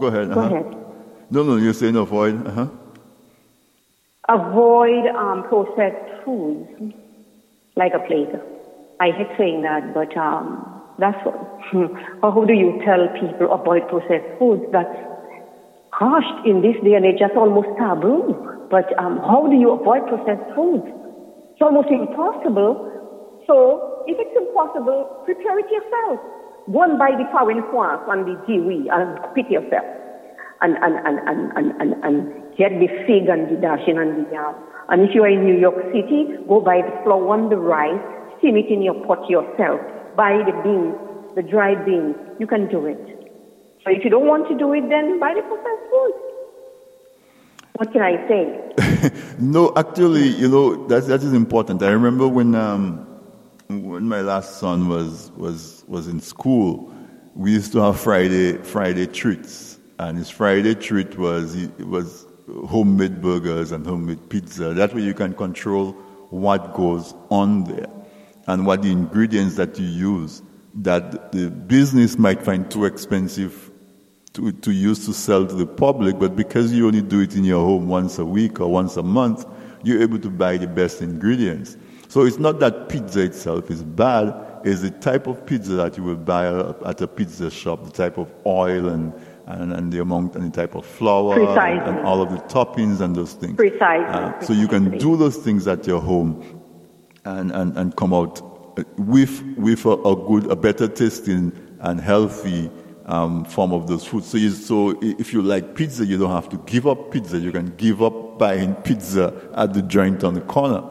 Go 0.00 0.06
ahead. 0.06 0.32
Go 0.32 0.40
uh-huh. 0.40 0.54
ahead. 0.54 0.76
No, 1.30 1.42
no, 1.42 1.56
you're 1.56 1.72
saying 1.74 1.96
avoid. 1.96 2.46
Uh-huh. 2.46 2.66
Avoid 4.28 5.06
um, 5.14 5.44
processed 5.48 6.24
foods 6.24 6.94
like 7.76 7.92
a 7.94 7.98
plague. 8.00 8.34
I 9.00 9.10
hate 9.10 9.28
saying 9.36 9.62
that, 9.62 9.92
but 9.92 10.16
um, 10.16 10.64
that's 10.98 11.18
what. 11.26 11.34
Or 12.22 12.32
How 12.32 12.44
do 12.44 12.54
you 12.54 12.80
tell 12.84 13.08
people 13.20 13.52
avoid 13.52 13.88
processed 13.88 14.38
foods? 14.38 14.62
That's 14.72 14.88
gosh, 15.98 16.24
in 16.46 16.62
this 16.62 16.76
day 16.82 16.94
and 16.94 17.04
age, 17.04 17.18
that's 17.20 17.36
almost 17.36 17.68
taboo. 17.78 18.66
But 18.70 18.96
um, 18.98 19.18
how 19.18 19.46
do 19.48 19.56
you 19.56 19.72
avoid 19.72 20.06
processed 20.06 20.54
foods? 20.54 20.86
It's 21.52 21.62
almost 21.62 21.88
impossible. 21.90 22.90
So 23.46 24.04
if 24.06 24.16
it's 24.18 24.34
impossible, 24.36 25.22
prepare 25.24 25.58
it 25.58 25.66
yourself. 25.70 26.20
Go 26.72 26.82
and 26.82 26.98
buy 26.98 27.12
the 27.12 27.28
foreign 27.30 27.62
quark 27.68 28.02
and 28.08 28.24
the 28.24 28.40
kiwi 28.46 28.88
and 28.88 29.20
it 29.36 29.50
yourself. 29.50 29.84
And, 30.62 30.76
and, 30.80 30.96
and, 31.04 31.18
and, 31.28 31.52
and, 31.52 31.68
and, 31.80 31.92
and 32.04 32.16
get 32.56 32.72
the 32.80 32.88
fig 33.04 33.28
and 33.28 33.52
the 33.52 33.60
dasheen 33.60 34.00
and 34.00 34.24
the 34.24 34.30
yam. 34.32 34.54
And 34.88 35.02
if 35.02 35.14
you 35.14 35.22
are 35.24 35.28
in 35.28 35.44
New 35.44 35.58
York 35.58 35.76
City, 35.92 36.40
go 36.48 36.60
buy 36.60 36.80
the 36.80 36.92
flour 37.04 37.34
and 37.34 37.52
the 37.52 37.56
rice, 37.56 38.00
steam 38.38 38.56
it 38.56 38.72
in 38.72 38.80
your 38.82 38.94
pot 39.04 39.28
yourself. 39.28 39.80
Buy 40.16 40.40
the 40.44 40.56
beans, 40.64 40.96
the 41.36 41.42
dried 41.42 41.84
beans. 41.84 42.16
You 42.38 42.46
can 42.46 42.68
do 42.68 42.86
it. 42.86 43.14
So 43.84 43.90
if 43.90 44.04
you 44.04 44.10
don't 44.10 44.26
want 44.26 44.48
to 44.48 44.56
do 44.56 44.72
it, 44.72 44.88
then 44.88 45.20
buy 45.20 45.34
the 45.34 45.42
processed 45.42 45.84
food. 45.90 46.24
What 47.76 47.92
can 47.92 48.02
I 48.02 48.16
say? 48.28 49.12
no, 49.38 49.72
actually, 49.76 50.28
you 50.28 50.48
know 50.48 50.86
that 50.88 51.06
that 51.08 51.22
is 51.22 51.32
important. 51.32 51.82
I 51.82 51.90
remember 51.90 52.28
when 52.28 52.54
um, 52.54 53.13
when 53.68 54.08
my 54.08 54.20
last 54.20 54.58
son 54.58 54.88
was 54.88 55.30
was 55.36 55.84
was 55.86 56.08
in 56.08 56.20
school, 56.20 56.92
we 57.34 57.52
used 57.52 57.72
to 57.72 57.80
have 57.80 58.00
Friday 58.00 58.58
Friday 58.58 59.06
treats, 59.06 59.78
and 59.98 60.18
his 60.18 60.30
Friday 60.30 60.74
treat 60.74 61.18
was 61.18 61.54
it 61.54 61.86
was 61.86 62.26
homemade 62.66 63.20
burgers 63.22 63.72
and 63.72 63.86
homemade 63.86 64.28
pizza. 64.28 64.74
That 64.74 64.94
way, 64.94 65.02
you 65.02 65.14
can 65.14 65.34
control 65.34 65.92
what 66.30 66.74
goes 66.74 67.14
on 67.30 67.64
there 67.64 67.88
and 68.46 68.66
what 68.66 68.82
the 68.82 68.90
ingredients 68.90 69.56
that 69.56 69.78
you 69.78 69.86
use 69.86 70.42
that 70.74 71.32
the 71.32 71.50
business 71.50 72.18
might 72.18 72.42
find 72.42 72.68
too 72.70 72.84
expensive 72.84 73.70
to, 74.32 74.50
to 74.50 74.72
use 74.72 75.06
to 75.06 75.12
sell 75.12 75.46
to 75.46 75.54
the 75.54 75.66
public, 75.66 76.18
but 76.18 76.34
because 76.34 76.72
you 76.72 76.86
only 76.86 77.02
do 77.02 77.20
it 77.20 77.36
in 77.36 77.44
your 77.44 77.64
home 77.64 77.88
once 77.88 78.18
a 78.18 78.24
week 78.24 78.60
or 78.60 78.70
once 78.70 78.96
a 78.96 79.02
month, 79.02 79.46
you're 79.84 80.02
able 80.02 80.18
to 80.18 80.28
buy 80.28 80.56
the 80.56 80.66
best 80.66 81.00
ingredients. 81.00 81.76
So 82.14 82.24
it's 82.24 82.38
not 82.38 82.60
that 82.60 82.88
pizza 82.88 83.22
itself 83.22 83.72
is 83.72 83.82
bad, 83.82 84.60
it's 84.62 84.82
the 84.82 84.90
type 84.92 85.26
of 85.26 85.44
pizza 85.44 85.72
that 85.72 85.96
you 85.96 86.04
will 86.04 86.14
buy 86.14 86.46
at 86.86 87.00
a 87.00 87.08
pizza 87.08 87.50
shop, 87.50 87.82
the 87.82 87.90
type 87.90 88.18
of 88.18 88.32
oil 88.46 88.88
and, 88.88 89.12
and, 89.46 89.72
and 89.72 89.92
the 89.92 90.00
amount 90.00 90.36
and 90.36 90.44
the 90.52 90.56
type 90.56 90.76
of 90.76 90.86
flour 90.86 91.34
and, 91.34 91.88
and, 91.88 92.06
all 92.06 92.22
of 92.22 92.30
the 92.30 92.36
toppings 92.42 93.00
and 93.00 93.16
those 93.16 93.32
things. 93.32 93.56
Precisely. 93.56 94.14
Uh, 94.14 94.40
so 94.42 94.52
you 94.52 94.68
can 94.68 94.96
do 94.96 95.16
those 95.16 95.38
things 95.38 95.66
at 95.66 95.88
your 95.88 96.00
home 96.00 96.62
and, 97.24 97.50
and, 97.50 97.76
and 97.76 97.96
come 97.96 98.14
out 98.14 98.40
with, 98.96 99.42
with 99.56 99.84
a, 99.84 99.94
a 99.94 100.14
good, 100.14 100.48
a 100.52 100.54
better 100.54 100.86
tasting 100.86 101.50
and 101.80 102.00
healthy 102.00 102.70
um, 103.06 103.44
form 103.44 103.72
of 103.72 103.88
those 103.88 104.04
foods. 104.04 104.28
So, 104.28 104.38
you, 104.38 104.50
so 104.50 104.96
if 105.02 105.32
you 105.32 105.42
like 105.42 105.74
pizza, 105.74 106.06
you 106.06 106.16
don't 106.16 106.30
have 106.30 106.48
to 106.50 106.58
give 106.58 106.86
up 106.86 107.10
pizza. 107.10 107.40
You 107.40 107.50
can 107.50 107.74
give 107.74 108.04
up 108.04 108.38
buying 108.38 108.76
pizza 108.76 109.34
at 109.56 109.74
the 109.74 109.82
joint 109.82 110.22
on 110.22 110.34
the 110.34 110.42
corner. 110.42 110.84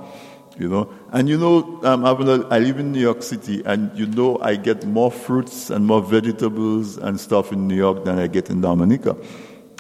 You 0.60 0.70
know, 0.70 0.94
and 1.14 1.30
you 1.30 1.38
know, 1.38 1.80
um, 1.84 2.04
I 2.06 2.58
live 2.58 2.80
in 2.80 2.92
New 2.92 3.00
York 3.00 3.22
City, 3.22 3.62
and 3.66 3.96
you 3.98 4.08
know, 4.08 4.40
I 4.42 4.56
get 4.56 4.84
more 4.86 5.12
fruits 5.12 5.70
and 5.70 5.86
more 5.86 6.02
vegetables 6.02 6.98
and 6.98 7.20
stuff 7.20 7.52
in 7.52 7.68
New 7.68 7.76
York 7.76 8.04
than 8.04 8.18
I 8.18 8.26
get 8.26 8.50
in 8.50 8.62
Dominica, 8.62 9.16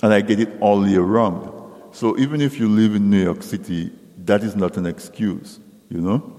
and 0.03 0.13
I 0.13 0.21
get 0.21 0.39
it 0.39 0.49
all 0.61 0.88
year 0.88 1.01
round. 1.01 1.49
So 1.91 2.15
even 2.19 2.39
if 2.39 2.59
you 2.59 2.69
live 2.69 2.93
in 2.93 3.09
New 3.09 3.23
York 3.23 3.41
City, 3.41 3.91
that 4.25 4.43
is 4.43 4.55
not 4.55 4.77
an 4.77 4.86
excuse. 4.86 5.59
You 5.89 6.01
know. 6.01 6.34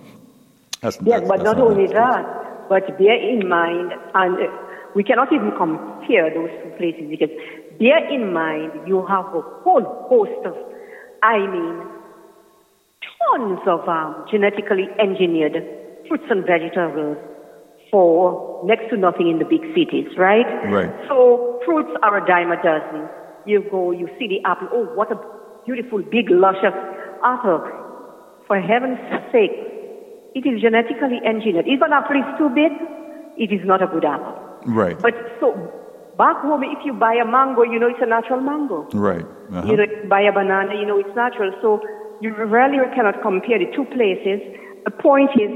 That's, 0.81 0.97
yes, 1.03 1.21
that's, 1.21 1.29
but 1.29 1.37
that's 1.39 1.45
not 1.45 1.59
only 1.59 1.89
that, 1.89 2.69
but 2.69 2.97
bear 2.97 3.17
in 3.17 3.49
mind, 3.49 3.95
and 4.15 4.49
we 4.95 5.03
cannot 5.03 5.33
even 5.33 5.51
compare 5.57 6.33
those 6.33 6.51
two 6.63 6.71
places 6.79 7.11
because 7.11 7.31
bear 7.81 7.99
in 8.13 8.33
mind 8.33 8.87
you 8.87 9.05
have 9.07 9.27
a 9.35 9.41
whole 9.41 10.07
host 10.09 10.47
of, 10.47 10.57
I 11.21 11.39
mean, 11.39 11.83
tons 13.31 13.61
of 13.67 13.89
um, 13.89 14.25
genetically 14.31 14.89
engineered 14.99 15.57
fruits 16.09 16.25
and 16.31 16.45
vegetables 16.45 17.17
for 17.91 18.63
next 18.65 18.91
to 18.91 18.97
nothing 18.97 19.31
in 19.31 19.39
the 19.39 19.45
big 19.45 19.63
cities, 19.75 20.09
right? 20.19 20.47
Right. 20.67 20.91
So 21.09 21.61
fruits 21.65 21.91
are 22.03 22.19
a 22.19 22.27
dime 22.27 22.51
a 22.51 22.57
dozen. 22.57 23.09
You 23.47 23.63
go, 23.71 23.93
you 23.93 24.09
see 24.19 24.27
the 24.27 24.41
apple. 24.49 24.69
Oh, 24.73 24.85
what 24.95 25.13
a 25.13 25.19
beautiful, 25.65 26.03
big, 26.03 26.31
luscious 26.31 26.75
apple. 27.25 27.63
For 28.47 28.61
heaven's 28.61 28.99
sake, 29.33 29.55
it 30.35 30.45
is 30.45 30.61
genetically 30.61 31.21
engineered. 31.25 31.67
If 31.67 31.81
an 31.81 31.93
apple 31.93 32.17
is 32.17 32.29
too 32.39 32.51
big, 32.51 32.73
it 33.39 33.53
is 33.55 33.65
not 33.65 33.83
a 33.83 33.87
good 33.87 34.05
apple. 34.05 34.37
Right. 34.67 34.99
But 35.01 35.15
so 35.41 35.55
back 36.19 36.43
home, 36.43 36.63
if 36.65 36.85
you 36.85 36.93
buy 36.93 37.15
a 37.15 37.25
mango, 37.25 37.63
you 37.63 37.79
know 37.79 37.89
it's 37.89 38.03
a 38.03 38.07
natural 38.07 38.41
mango. 38.41 38.89
Right. 38.93 39.25
Uh-huh. 39.25 39.71
You 39.71 39.77
know, 39.77 39.87
buy 40.09 40.23
a 40.23 40.33
banana, 40.33 40.75
you 40.75 40.87
know 40.87 40.99
it's 40.99 41.15
natural. 41.15 41.53
So 41.63 41.81
you 42.25 42.35
really 42.35 42.79
cannot 42.95 43.21
compare 43.21 43.59
the 43.59 43.67
two 43.77 43.85
places. 43.85 44.41
The 44.87 44.91
point 44.91 45.29
is, 45.37 45.53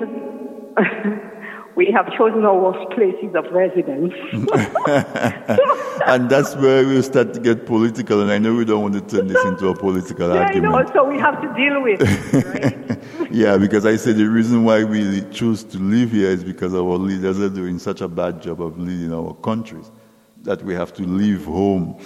we 1.76 1.90
have 1.92 2.12
chosen 2.12 2.44
our 2.44 2.74
places 2.94 3.34
of 3.34 3.46
residence. 3.50 4.12
and 6.06 6.28
that's 6.28 6.54
where 6.56 6.86
we 6.86 7.00
start 7.00 7.32
to 7.32 7.40
get 7.40 7.64
political. 7.64 8.20
And 8.20 8.30
I 8.30 8.36
know 8.36 8.54
we 8.54 8.66
don't 8.66 8.82
want 8.82 8.94
to 8.94 9.00
turn 9.00 9.28
this 9.28 9.42
into 9.46 9.68
a 9.68 9.74
political 9.74 10.28
yeah, 10.34 10.42
argument. 10.42 10.74
I 10.74 10.82
know, 10.82 10.92
so 10.92 11.08
we 11.08 11.18
have 11.18 11.40
to 11.40 11.48
deal 11.54 11.82
with 11.82 12.00
it, 12.02 12.98
right? 13.18 13.32
yeah, 13.32 13.56
because 13.56 13.86
I 13.86 13.96
say 13.96 14.12
the 14.12 14.28
reason 14.28 14.64
why 14.64 14.84
we 14.84 15.22
choose 15.30 15.64
to 15.64 15.78
live 15.78 16.12
here 16.12 16.28
is 16.28 16.44
because 16.44 16.74
our 16.74 16.98
leaders 16.98 17.40
are 17.40 17.48
doing 17.48 17.78
such 17.78 18.02
a 18.02 18.08
bad 18.08 18.42
job 18.42 18.60
of 18.60 18.78
leading 18.78 19.14
our 19.14 19.32
countries 19.36 19.90
that 20.42 20.62
we 20.62 20.74
have 20.74 20.92
to 20.94 21.02
leave 21.02 21.46
home 21.46 21.98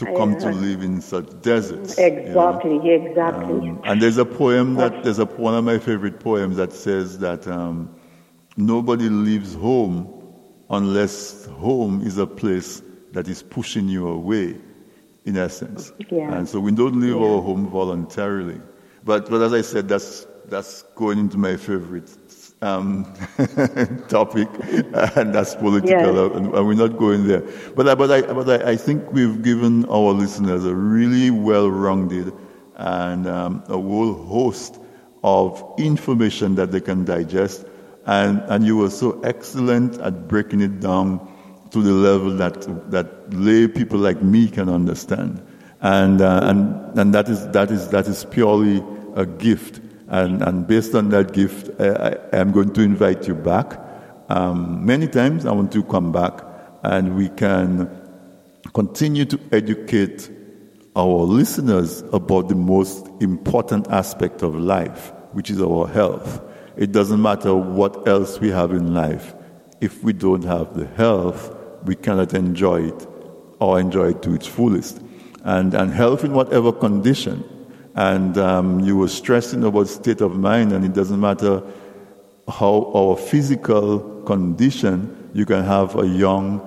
to 0.00 0.06
come 0.16 0.38
to 0.38 0.50
live 0.50 0.82
in 0.82 1.00
such 1.00 1.28
deserts. 1.42 1.98
Exactly, 1.98 2.74
you 2.74 2.98
know? 2.98 3.06
exactly. 3.06 3.68
Um, 3.68 3.80
and 3.84 4.02
there's 4.02 4.18
a 4.18 4.24
poem 4.24 4.74
that 4.74 5.04
there's 5.04 5.18
a 5.18 5.26
one 5.26 5.54
of 5.54 5.64
my 5.64 5.78
favorite 5.78 6.20
poems 6.20 6.56
that 6.56 6.72
says 6.72 7.18
that 7.18 7.46
um, 7.46 7.94
nobody 8.56 9.08
leaves 9.08 9.54
home 9.54 10.08
unless 10.70 11.44
home 11.46 12.00
is 12.00 12.16
a 12.18 12.26
place 12.26 12.82
that 13.12 13.28
is 13.28 13.42
pushing 13.42 13.88
you 13.88 14.08
away, 14.08 14.56
in 15.24 15.36
essence. 15.36 15.92
Yeah. 16.10 16.32
And 16.32 16.48
so 16.48 16.60
we 16.60 16.72
don't 16.72 17.00
leave 17.00 17.14
yeah. 17.14 17.20
our 17.20 17.42
home 17.42 17.68
voluntarily. 17.68 18.60
But, 19.04 19.28
but 19.28 19.42
as 19.42 19.52
I 19.52 19.62
said, 19.62 19.88
that's, 19.88 20.26
that's 20.46 20.82
going 20.94 21.18
into 21.18 21.36
my 21.36 21.56
favorite 21.56 22.10
um, 22.62 23.04
topic, 24.08 24.48
and 25.16 25.34
that's 25.34 25.54
political, 25.54 25.90
yeah. 25.90 26.36
and, 26.36 26.54
and, 26.54 26.66
we're 26.66 26.74
not 26.74 26.98
going 26.98 27.26
there. 27.26 27.42
But, 27.74 27.88
I, 27.88 27.94
but, 27.94 28.10
I, 28.10 28.20
but 28.32 28.66
I, 28.66 28.72
I 28.72 28.76
think 28.76 29.10
we've 29.12 29.42
given 29.42 29.86
our 29.86 30.12
listeners 30.12 30.64
a 30.64 30.74
really 30.74 31.30
well-rounded 31.30 32.32
and 32.76 33.26
um, 33.26 33.62
a 33.68 33.72
whole 33.72 34.14
host 34.14 34.78
of 35.22 35.74
information 35.78 36.54
that 36.56 36.72
they 36.72 36.80
can 36.80 37.04
digest 37.04 37.66
and, 38.06 38.42
and 38.48 38.66
you 38.66 38.76
were 38.76 38.90
so 38.90 39.20
excellent 39.20 39.98
at 39.98 40.26
breaking 40.28 40.60
it 40.60 40.80
down 40.80 41.26
to 41.70 41.82
the 41.82 41.92
level 41.92 42.36
that, 42.36 42.90
that 42.90 43.32
lay 43.32 43.68
people 43.68 43.98
like 43.98 44.22
me 44.22 44.48
can 44.48 44.68
understand. 44.68 45.40
And, 45.80 46.20
uh, 46.20 46.40
and, 46.42 46.98
and 46.98 47.14
that, 47.14 47.28
is, 47.28 47.46
that, 47.50 47.70
is, 47.70 47.88
that 47.88 48.08
is 48.08 48.24
purely 48.24 48.82
a 49.14 49.24
gift. 49.26 49.80
And, 50.10 50.42
and 50.42 50.66
based 50.66 50.94
on 50.94 51.08
that 51.10 51.32
gift, 51.32 51.70
I, 51.80 52.16
am 52.32 52.50
going 52.50 52.72
to 52.74 52.82
invite 52.82 53.28
you 53.28 53.34
back. 53.34 53.78
Um, 54.28 54.84
many 54.84 55.06
times 55.06 55.46
I 55.46 55.52
want 55.52 55.72
to 55.72 55.84
come 55.84 56.10
back 56.12 56.42
and 56.82 57.16
we 57.16 57.28
can 57.28 57.88
continue 58.74 59.24
to 59.24 59.40
educate 59.52 60.30
our 60.96 61.22
listeners 61.24 62.02
about 62.12 62.48
the 62.48 62.54
most 62.56 63.06
important 63.20 63.88
aspect 63.88 64.42
of 64.42 64.56
life, 64.56 65.12
which 65.32 65.48
is 65.48 65.62
our 65.62 65.86
health. 65.86 66.42
It 66.76 66.92
doesn't 66.92 67.22
matter 67.22 67.54
what 67.54 68.08
else 68.08 68.40
we 68.40 68.50
have 68.50 68.72
in 68.72 68.92
life. 68.92 69.34
If 69.80 70.02
we 70.02 70.12
don't 70.12 70.44
have 70.44 70.74
the 70.74 70.86
health, 70.86 71.56
we 71.84 71.94
cannot 71.94 72.34
enjoy 72.34 72.88
it 72.88 73.06
or 73.60 73.78
enjoy 73.78 74.10
it 74.10 74.22
to 74.22 74.34
its 74.34 74.46
fullest. 74.46 75.00
And, 75.44 75.72
and 75.72 75.92
health 75.92 76.24
in 76.24 76.32
whatever 76.32 76.72
condition. 76.72 77.44
And 78.00 78.38
um, 78.38 78.80
you 78.80 78.96
were 78.96 79.08
stressing 79.08 79.62
about 79.62 79.86
state 79.88 80.22
of 80.22 80.34
mind, 80.34 80.72
and 80.72 80.86
it 80.86 80.94
doesn't 80.94 81.20
matter 81.20 81.62
how 82.48 82.90
our 82.94 83.14
physical 83.14 84.22
condition, 84.22 85.30
you 85.34 85.44
can 85.44 85.62
have 85.62 85.98
a 85.98 86.06
young 86.06 86.62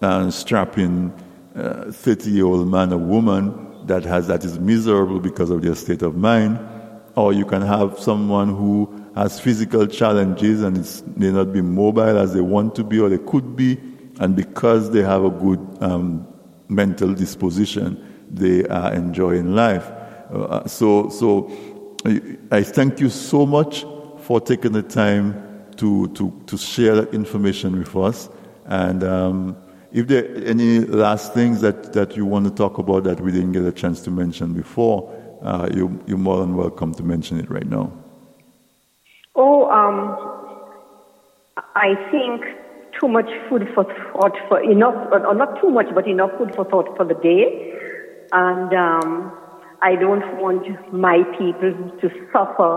and 0.00 0.32
strapping 0.32 1.12
30 1.54 1.90
uh, 2.10 2.32
year 2.32 2.46
old 2.46 2.68
man 2.68 2.90
or 2.90 2.96
woman 2.96 3.86
that, 3.86 4.02
has, 4.04 4.28
that 4.28 4.46
is 4.46 4.58
miserable 4.58 5.20
because 5.20 5.50
of 5.50 5.60
their 5.60 5.74
state 5.74 6.00
of 6.00 6.16
mind, 6.16 6.58
or 7.16 7.34
you 7.34 7.44
can 7.44 7.60
have 7.60 7.98
someone 7.98 8.48
who 8.48 8.90
has 9.14 9.38
physical 9.38 9.86
challenges 9.86 10.62
and 10.62 10.78
it's, 10.78 11.02
may 11.16 11.30
not 11.30 11.52
be 11.52 11.60
mobile 11.60 12.16
as 12.16 12.32
they 12.32 12.40
want 12.40 12.74
to 12.76 12.82
be 12.82 12.98
or 12.98 13.10
they 13.10 13.18
could 13.18 13.56
be, 13.56 13.76
and 14.20 14.34
because 14.34 14.90
they 14.90 15.02
have 15.02 15.22
a 15.22 15.30
good 15.30 15.60
um, 15.82 16.26
mental 16.68 17.12
disposition, 17.12 18.24
they 18.30 18.64
are 18.68 18.94
enjoying 18.94 19.54
life. 19.54 19.92
Uh, 20.32 20.66
so, 20.66 21.08
so 21.10 21.50
I 22.50 22.62
thank 22.62 23.00
you 23.00 23.10
so 23.10 23.44
much 23.44 23.84
for 24.20 24.40
taking 24.40 24.72
the 24.72 24.82
time 24.82 25.66
to, 25.76 26.08
to, 26.08 26.32
to 26.46 26.56
share 26.56 26.94
that 26.96 27.12
information 27.12 27.78
with 27.78 27.94
us. 27.96 28.28
And 28.64 29.04
um, 29.04 29.56
if 29.92 30.06
there 30.06 30.24
are 30.24 30.44
any 30.44 30.80
last 30.80 31.34
things 31.34 31.60
that, 31.60 31.92
that 31.92 32.16
you 32.16 32.24
want 32.24 32.46
to 32.46 32.50
talk 32.50 32.78
about 32.78 33.04
that 33.04 33.20
we 33.20 33.30
didn't 33.32 33.52
get 33.52 33.64
a 33.64 33.72
chance 33.72 34.00
to 34.02 34.10
mention 34.10 34.54
before, 34.54 35.12
uh, 35.42 35.68
you, 35.74 36.00
you're 36.06 36.18
more 36.18 36.38
than 36.38 36.56
welcome 36.56 36.94
to 36.94 37.02
mention 37.02 37.38
it 37.38 37.50
right 37.50 37.66
now. 37.66 37.92
Oh, 39.34 39.68
um, 39.70 40.16
I 41.74 41.94
think 42.10 42.42
too 43.00 43.08
much 43.08 43.28
food 43.48 43.68
for 43.74 43.84
thought 43.84 44.36
for 44.48 44.62
enough, 44.62 44.94
or 45.10 45.34
not 45.34 45.60
too 45.60 45.70
much, 45.70 45.86
but 45.94 46.06
enough 46.06 46.30
food 46.38 46.54
for 46.54 46.64
thought 46.64 46.96
for 46.96 47.04
the 47.04 47.14
day. 47.14 47.74
And 48.32 48.72
um, 48.72 49.32
I 49.82 49.96
don't 49.96 50.24
want 50.38 50.92
my 50.92 51.22
people 51.38 51.72
to 52.00 52.10
suffer 52.32 52.72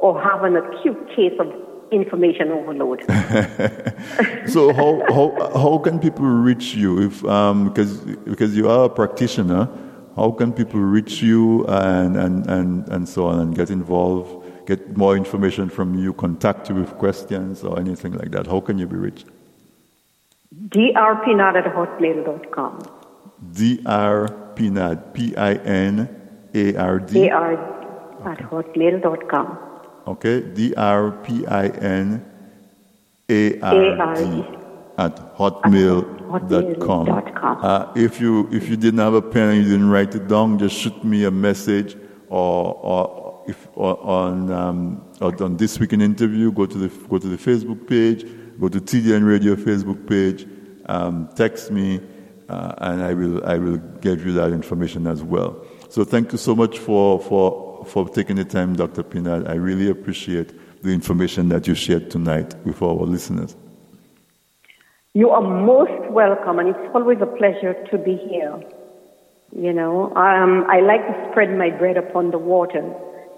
or 0.00 0.20
have 0.20 0.42
an 0.44 0.56
acute 0.56 1.08
case 1.14 1.32
of 1.38 1.46
information 1.92 2.50
overload. 2.50 3.02
so 4.46 4.72
how, 4.72 5.02
how, 5.08 5.50
how 5.54 5.78
can 5.78 6.00
people 6.00 6.26
reach 6.26 6.74
you 6.74 7.06
if 7.06 7.24
um, 7.24 7.68
because 7.68 8.00
because 8.32 8.56
you 8.56 8.68
are 8.68 8.86
a 8.86 8.88
practitioner 8.90 9.68
how 10.16 10.30
can 10.30 10.52
people 10.52 10.80
reach 10.80 11.22
you 11.22 11.64
and, 11.66 12.16
and, 12.16 12.46
and, 12.46 12.88
and 12.88 13.08
so 13.08 13.26
on 13.26 13.40
and 13.40 13.56
get 13.56 13.70
involved 13.70 14.44
get 14.66 14.96
more 14.96 15.16
information 15.16 15.68
from 15.68 15.94
you 15.94 16.12
contact 16.12 16.68
you 16.68 16.76
with 16.76 16.90
questions 16.98 17.62
or 17.64 17.78
anything 17.78 18.12
like 18.12 18.30
that? 18.30 18.46
How 18.46 18.60
can 18.60 18.78
you 18.78 18.86
be 18.86 18.96
reached? 18.96 19.26
Drpinard 20.68 21.56
at 21.56 21.66
hotmail.com 21.74 22.78
drpinard 23.52 25.12
p-i-n-a-r-d 26.54 27.30
ar 27.30 27.52
at 28.24 28.38
hotmail.com 28.50 29.58
Okay, 30.06 30.42
D 30.42 30.74
R 30.76 31.12
P 31.24 31.46
I 31.46 31.68
N 31.68 32.22
A 33.30 33.60
R 33.60 34.16
D 34.16 34.44
at 34.98 35.34
hotmail.com. 35.36 37.08
Uh, 37.64 37.92
if 37.96 38.20
you 38.20 38.48
if 38.52 38.68
you 38.68 38.76
didn't 38.76 39.00
have 39.00 39.14
a 39.14 39.22
pen 39.22 39.48
and 39.48 39.64
you 39.64 39.70
didn't 39.70 39.88
write 39.88 40.14
it 40.14 40.28
down, 40.28 40.58
just 40.58 40.76
shoot 40.76 41.02
me 41.04 41.24
a 41.24 41.30
message 41.30 41.96
or 42.28 42.74
or 42.82 43.44
if 43.48 43.66
or 43.74 43.98
on 44.04 44.52
um, 44.52 45.02
or 45.22 45.42
on 45.42 45.56
this 45.56 45.78
week 45.78 45.94
in 45.94 46.02
interview, 46.02 46.52
go 46.52 46.66
to 46.66 46.76
the 46.76 46.88
go 47.08 47.16
to 47.16 47.28
the 47.28 47.38
Facebook 47.38 47.86
page, 47.88 48.26
go 48.60 48.68
to 48.68 48.78
TDN 48.78 49.26
Radio 49.26 49.56
Facebook 49.56 50.06
page, 50.06 50.46
um, 50.86 51.30
text 51.34 51.70
me, 51.70 52.00
uh, 52.50 52.74
and 52.78 53.02
I 53.02 53.14
will 53.14 53.42
I 53.46 53.56
will 53.56 53.78
give 54.02 54.26
you 54.26 54.34
that 54.34 54.52
information 54.52 55.06
as 55.06 55.22
well. 55.22 55.64
So 55.94 56.02
thank 56.02 56.32
you 56.32 56.38
so 56.38 56.56
much 56.56 56.80
for 56.80 57.20
for 57.20 57.84
for 57.86 58.08
taking 58.08 58.34
the 58.34 58.44
time, 58.44 58.74
Dr. 58.74 59.04
Pinard. 59.04 59.48
I 59.48 59.54
really 59.54 59.88
appreciate 59.88 60.50
the 60.82 60.90
information 60.90 61.50
that 61.50 61.68
you 61.68 61.76
shared 61.76 62.10
tonight 62.10 62.52
with 62.64 62.82
our 62.82 63.06
listeners. 63.06 63.54
You 65.12 65.30
are 65.30 65.40
most 65.40 66.10
welcome, 66.10 66.58
and 66.58 66.70
it's 66.70 66.94
always 66.96 67.20
a 67.20 67.26
pleasure 67.26 67.74
to 67.92 67.96
be 67.96 68.16
here. 68.16 68.60
You 69.56 69.72
know, 69.72 70.12
um, 70.16 70.64
I 70.68 70.80
like 70.80 71.06
to 71.06 71.30
spread 71.30 71.56
my 71.56 71.70
bread 71.70 71.96
upon 71.96 72.32
the 72.32 72.38
water 72.38 72.82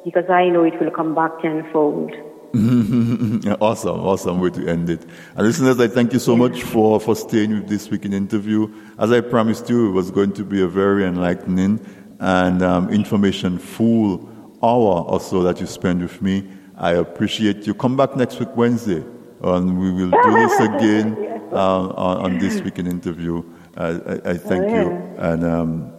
because 0.02 0.30
I 0.30 0.48
know 0.48 0.64
it 0.64 0.80
will 0.80 0.90
come 0.90 1.14
back 1.14 1.38
tenfold. 1.42 2.12
awesome, 3.60 4.00
awesome 4.00 4.40
way 4.40 4.48
to 4.48 4.66
end 4.66 4.88
it. 4.88 5.02
And 5.34 5.46
listeners, 5.46 5.78
I 5.78 5.88
thank 5.88 6.14
you 6.14 6.18
so 6.18 6.34
much 6.34 6.62
for, 6.62 6.98
for 7.00 7.14
staying 7.14 7.50
with 7.50 7.68
this 7.68 7.90
week 7.90 8.06
in 8.06 8.14
interview. 8.14 8.72
As 8.98 9.12
I 9.12 9.20
promised 9.20 9.68
you, 9.68 9.90
it 9.90 9.92
was 9.92 10.10
going 10.10 10.32
to 10.34 10.44
be 10.44 10.62
a 10.62 10.66
very 10.66 11.04
enlightening 11.04 11.84
and 12.20 12.62
um, 12.62 12.88
information 12.90 13.58
full 13.58 14.28
hour 14.62 15.02
or 15.02 15.20
so 15.20 15.42
that 15.42 15.60
you 15.60 15.66
spend 15.66 16.02
with 16.02 16.20
me. 16.22 16.48
I 16.76 16.92
appreciate 16.92 17.66
you. 17.66 17.74
Come 17.74 17.96
back 17.96 18.16
next 18.16 18.38
week, 18.38 18.54
Wednesday, 18.56 19.04
and 19.42 19.78
we 19.78 19.90
will 19.92 20.10
do 20.10 20.32
this 20.32 20.60
again 20.68 21.16
uh, 21.52 21.88
on, 21.88 22.16
on, 22.18 22.38
this 22.38 22.60
week 22.60 22.78
in 22.78 22.86
interview. 22.86 23.42
Uh, 23.76 23.98
I, 24.06 24.30
I, 24.30 24.36
thank 24.36 24.70
you. 24.70 24.90
And 25.18 25.44
um, 25.44 25.92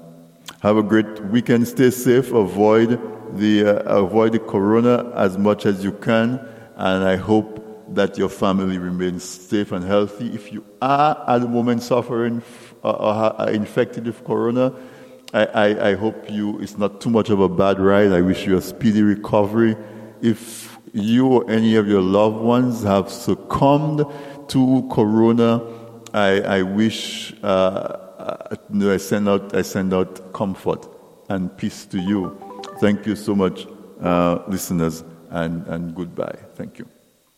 have 0.62 0.78
a 0.78 0.84
great 0.84 1.24
weekend. 1.26 1.68
Stay 1.68 1.90
safe. 1.90 2.32
Avoid 2.32 3.00
the, 3.38 3.66
uh, 3.66 3.98
avoid 3.98 4.34
the 4.34 4.40
corona 4.40 5.12
as 5.16 5.38
much 5.38 5.66
as 5.66 5.84
you 5.84 5.92
can. 5.92 6.40
And 6.76 7.04
I 7.04 7.16
hope 7.16 7.64
that 7.96 8.18
your 8.18 8.30
family 8.30 8.78
remains 8.78 9.24
safe 9.24 9.72
and 9.72 9.84
healthy. 9.84 10.28
If 10.34 10.52
you 10.52 10.66
are 10.82 11.24
at 11.28 11.42
the 11.42 11.48
moment 11.48 11.84
suffering 11.84 12.42
or 12.84 13.02
are 13.02 13.50
infected 13.50 14.06
with 14.06 14.24
corona, 14.26 14.74
I, 15.34 15.46
I, 15.46 15.90
I, 15.90 15.96
hope 15.96 16.30
you 16.30 16.60
it's 16.62 16.78
not 16.78 17.02
too 17.02 17.10
much 17.10 17.30
of 17.30 17.40
a 17.40 17.50
bad 17.50 17.80
ride. 17.80 18.14
I 18.14 18.22
wish 18.22 18.46
you 18.46 18.58
a 18.58 18.62
speedy 18.62 19.02
recovery. 19.02 19.76
If 20.22 20.78
you 20.94 21.28
or 21.28 21.52
any 21.52 21.76
of 21.76 21.88
your 21.88 22.02
loved 22.02 22.38
ones 22.38 22.84
have 22.84 23.12
succumbed 23.12 24.06
to 24.50 24.90
corona, 24.90 25.62
I, 26.14 26.42
I 26.42 26.62
wish 26.62 27.34
uh, 27.44 27.46
uh 27.48 28.56
I 28.94 28.98
send 28.98 29.28
out 29.28 29.54
I 29.54 29.64
send 29.64 29.94
out 29.94 30.34
comfort 30.34 30.88
and 31.30 31.56
peace 31.58 31.86
to 31.88 32.00
you. 32.00 32.38
Thank 32.80 33.06
you 33.06 33.16
so 33.16 33.36
much, 33.36 33.68
uh, 34.02 34.40
listeners, 34.48 35.04
and, 35.30 35.66
and 35.68 35.96
goodbye. 35.96 36.38
Thank 36.56 36.80
you. 36.80 36.88